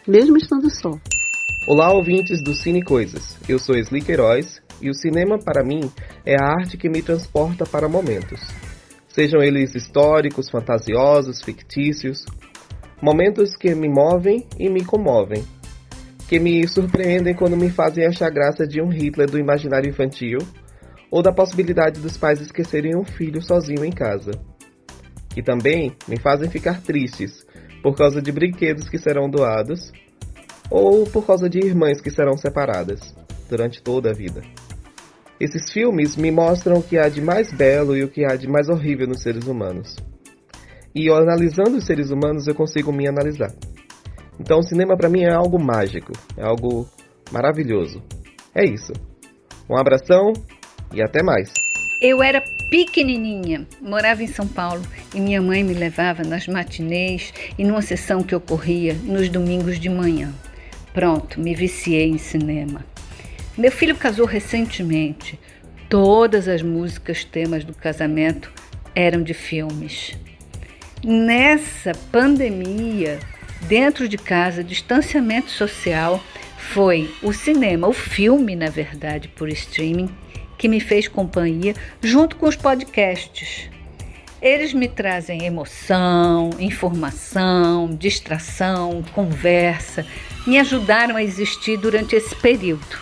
mesmo 0.08 0.38
estando 0.38 0.70
só. 0.70 0.92
Olá, 1.68 1.92
ouvintes 1.92 2.44
do 2.44 2.54
Cine 2.54 2.84
Coisas. 2.84 3.36
Eu 3.50 3.58
sou 3.58 3.76
Esli 3.76 4.00
Queiroz 4.00 4.62
e 4.80 4.88
o 4.88 4.94
cinema 4.94 5.40
para 5.40 5.64
mim 5.64 5.82
é 6.24 6.36
a 6.40 6.60
arte 6.60 6.78
que 6.78 6.88
me 6.88 7.02
transporta 7.02 7.66
para 7.66 7.90
momentos. 7.90 8.40
Sejam 9.08 9.42
eles 9.42 9.74
históricos, 9.74 10.48
fantasiosos, 10.48 11.42
fictícios, 11.42 12.24
momentos 13.02 13.56
que 13.56 13.74
me 13.74 13.90
movem 13.90 14.46
e 14.60 14.70
me 14.70 14.86
comovem, 14.86 15.44
que 16.30 16.40
me 16.40 16.68
surpreendem 16.68 17.34
quando 17.34 17.58
me 17.58 17.72
fazem 17.72 18.06
achar 18.06 18.30
graça 18.30 18.68
de 18.68 18.80
um 18.80 18.90
Hitler 18.90 19.28
do 19.28 19.40
imaginário 19.40 19.90
infantil 19.90 20.38
ou 21.10 21.24
da 21.24 21.34
possibilidade 21.34 22.00
dos 22.00 22.16
pais 22.16 22.40
esquecerem 22.42 22.96
um 22.96 23.04
filho 23.04 23.42
sozinho 23.42 23.84
em 23.84 23.92
casa. 23.92 24.34
Que 25.32 25.42
também 25.42 25.96
me 26.08 26.20
fazem 26.20 26.48
ficar 26.48 26.80
tristes 26.84 27.44
por 27.82 27.96
causa 27.96 28.22
de 28.22 28.32
brinquedos 28.32 28.88
que 28.88 29.00
serão 29.00 29.28
doados 29.28 29.92
ou 30.70 31.06
por 31.06 31.26
causa 31.26 31.50
de 31.50 31.60
irmãs 31.60 32.02
que 32.02 32.10
serão 32.10 32.38
separadas 32.38 33.16
durante 33.50 33.82
toda 33.82 34.10
a 34.10 34.14
vida. 34.14 34.42
Esses 35.40 35.72
filmes 35.72 36.16
me 36.16 36.32
mostram 36.32 36.78
o 36.78 36.84
que 36.84 36.98
há 36.98 37.10
de 37.10 37.22
mais 37.22 37.52
belo 37.52 37.96
e 37.96 38.04
o 38.04 38.10
que 38.10 38.24
há 38.24 38.36
de 38.36 38.48
mais 38.48 38.70
horrível 38.70 39.08
nos 39.08 39.22
seres 39.22 39.46
humanos. 39.48 39.96
E 40.94 41.10
analisando 41.10 41.78
os 41.78 41.86
seres 41.86 42.10
humanos 42.10 42.48
eu 42.48 42.56
consigo 42.56 42.92
me 42.94 43.08
analisar. 43.08 43.54
Então 44.40 44.60
o 44.60 44.64
cinema 44.64 44.96
para 44.96 45.10
mim 45.10 45.24
é 45.24 45.34
algo 45.34 45.60
mágico, 45.60 46.14
é 46.38 46.44
algo 46.44 46.88
maravilhoso. 47.32 48.02
É 48.54 48.64
isso. 48.64 48.94
Um 49.70 49.78
abração 49.78 50.32
e 50.94 51.04
até 51.04 51.22
mais. 51.22 51.52
Eu 52.02 52.22
era 52.22 52.42
pequenininha, 52.70 53.68
morava 53.82 54.24
em 54.24 54.28
São 54.28 54.48
Paulo 54.48 54.82
e 55.14 55.20
minha 55.20 55.42
mãe 55.42 55.64
me 55.64 55.74
levava 55.74 56.24
nas 56.24 56.48
matinês 56.48 57.34
e 57.58 57.64
numa 57.64 57.82
sessão 57.82 58.22
que 58.22 58.36
ocorria 58.36 58.94
nos 58.94 59.28
domingos 59.28 59.80
de 59.80 59.90
manhã. 59.90 60.34
Pronto, 60.96 61.42
me 61.42 61.54
viciei 61.54 62.10
em 62.10 62.18
cinema. 62.18 62.86
Meu 63.58 63.70
filho 63.70 63.98
casou 63.98 64.26
recentemente. 64.26 65.38
Todas 65.90 66.48
as 66.48 66.62
músicas 66.62 67.26
temas 67.26 67.66
do 67.66 67.74
casamento 67.74 68.50
eram 68.96 69.22
de 69.22 69.34
filmes. 69.34 70.18
Nessa 71.04 71.92
pandemia, 72.14 73.20
dentro 73.68 74.08
de 74.08 74.18
casa, 74.18 74.64
distanciamento 74.64 75.52
social, 75.52 76.24
foi 76.58 77.14
o 77.22 77.34
cinema, 77.34 77.90
o 77.90 77.94
filme, 77.94 78.56
na 78.56 78.70
verdade, 78.70 79.28
por 79.28 79.50
streaming, 79.50 80.10
que 80.58 80.70
me 80.70 80.80
fez 80.80 81.10
companhia 81.10 81.76
junto 82.02 82.38
com 82.38 82.48
os 82.48 82.56
podcasts. 82.56 83.70
Eles 84.46 84.76
me 84.76 84.88
trazem 84.88 85.44
emoção, 85.44 86.52
informação, 86.60 87.88
distração, 87.96 89.04
conversa, 89.12 90.06
me 90.46 90.60
ajudaram 90.60 91.16
a 91.16 91.24
existir 91.24 91.78
durante 91.78 92.16
esse 92.16 92.36
período. 92.36 92.96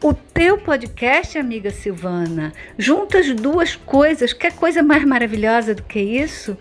O 0.00 0.14
teu 0.14 0.56
podcast, 0.56 1.36
amiga 1.36 1.72
Silvana, 1.72 2.52
junta 2.78 3.18
as 3.18 3.34
duas 3.34 3.74
coisas, 3.74 4.32
que 4.32 4.48
coisa 4.52 4.80
mais 4.80 5.04
maravilhosa 5.04 5.74
do 5.74 5.82
que 5.82 5.98
isso? 5.98 6.56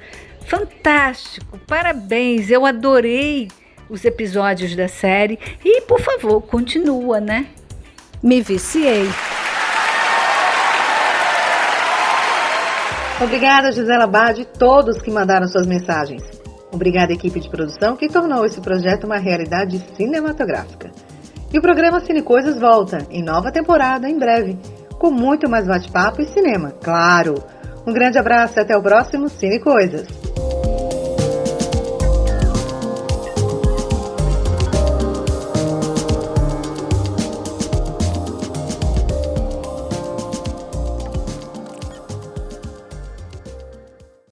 Fantástico, 0.47 1.59
parabéns, 1.67 2.49
eu 2.49 2.65
adorei 2.65 3.47
os 3.87 4.03
episódios 4.03 4.75
da 4.75 4.87
série 4.87 5.37
e, 5.63 5.81
por 5.81 6.01
favor, 6.01 6.41
continua, 6.41 7.21
né? 7.21 7.45
Me 8.23 8.41
viciei. 8.41 9.07
Obrigada, 13.19 13.71
Gisela 13.71 14.05
Bade 14.05 14.41
e 14.41 14.45
todos 14.45 15.01
que 15.01 15.09
mandaram 15.09 15.47
suas 15.47 15.65
mensagens. 15.65 16.21
Obrigada, 16.71 17.11
equipe 17.11 17.39
de 17.39 17.49
produção 17.49 17.95
que 17.95 18.07
tornou 18.07 18.45
esse 18.45 18.61
projeto 18.61 19.05
uma 19.05 19.17
realidade 19.17 19.83
cinematográfica. 19.95 20.91
E 21.51 21.57
o 21.57 21.61
programa 21.61 21.99
Cine 21.99 22.21
Coisas 22.21 22.59
volta 22.59 22.99
em 23.09 23.23
nova 23.23 23.51
temporada 23.51 24.07
em 24.07 24.19
breve, 24.19 24.59
com 24.99 25.09
muito 25.09 25.49
mais 25.49 25.65
bate-papo 25.65 26.21
e 26.21 26.25
cinema, 26.25 26.71
claro. 26.83 27.43
Um 27.87 27.93
grande 27.93 28.19
abraço 28.19 28.59
e 28.59 28.61
até 28.61 28.77
o 28.77 28.83
próximo 28.83 29.29
Cine 29.29 29.59
Coisas. 29.59 30.07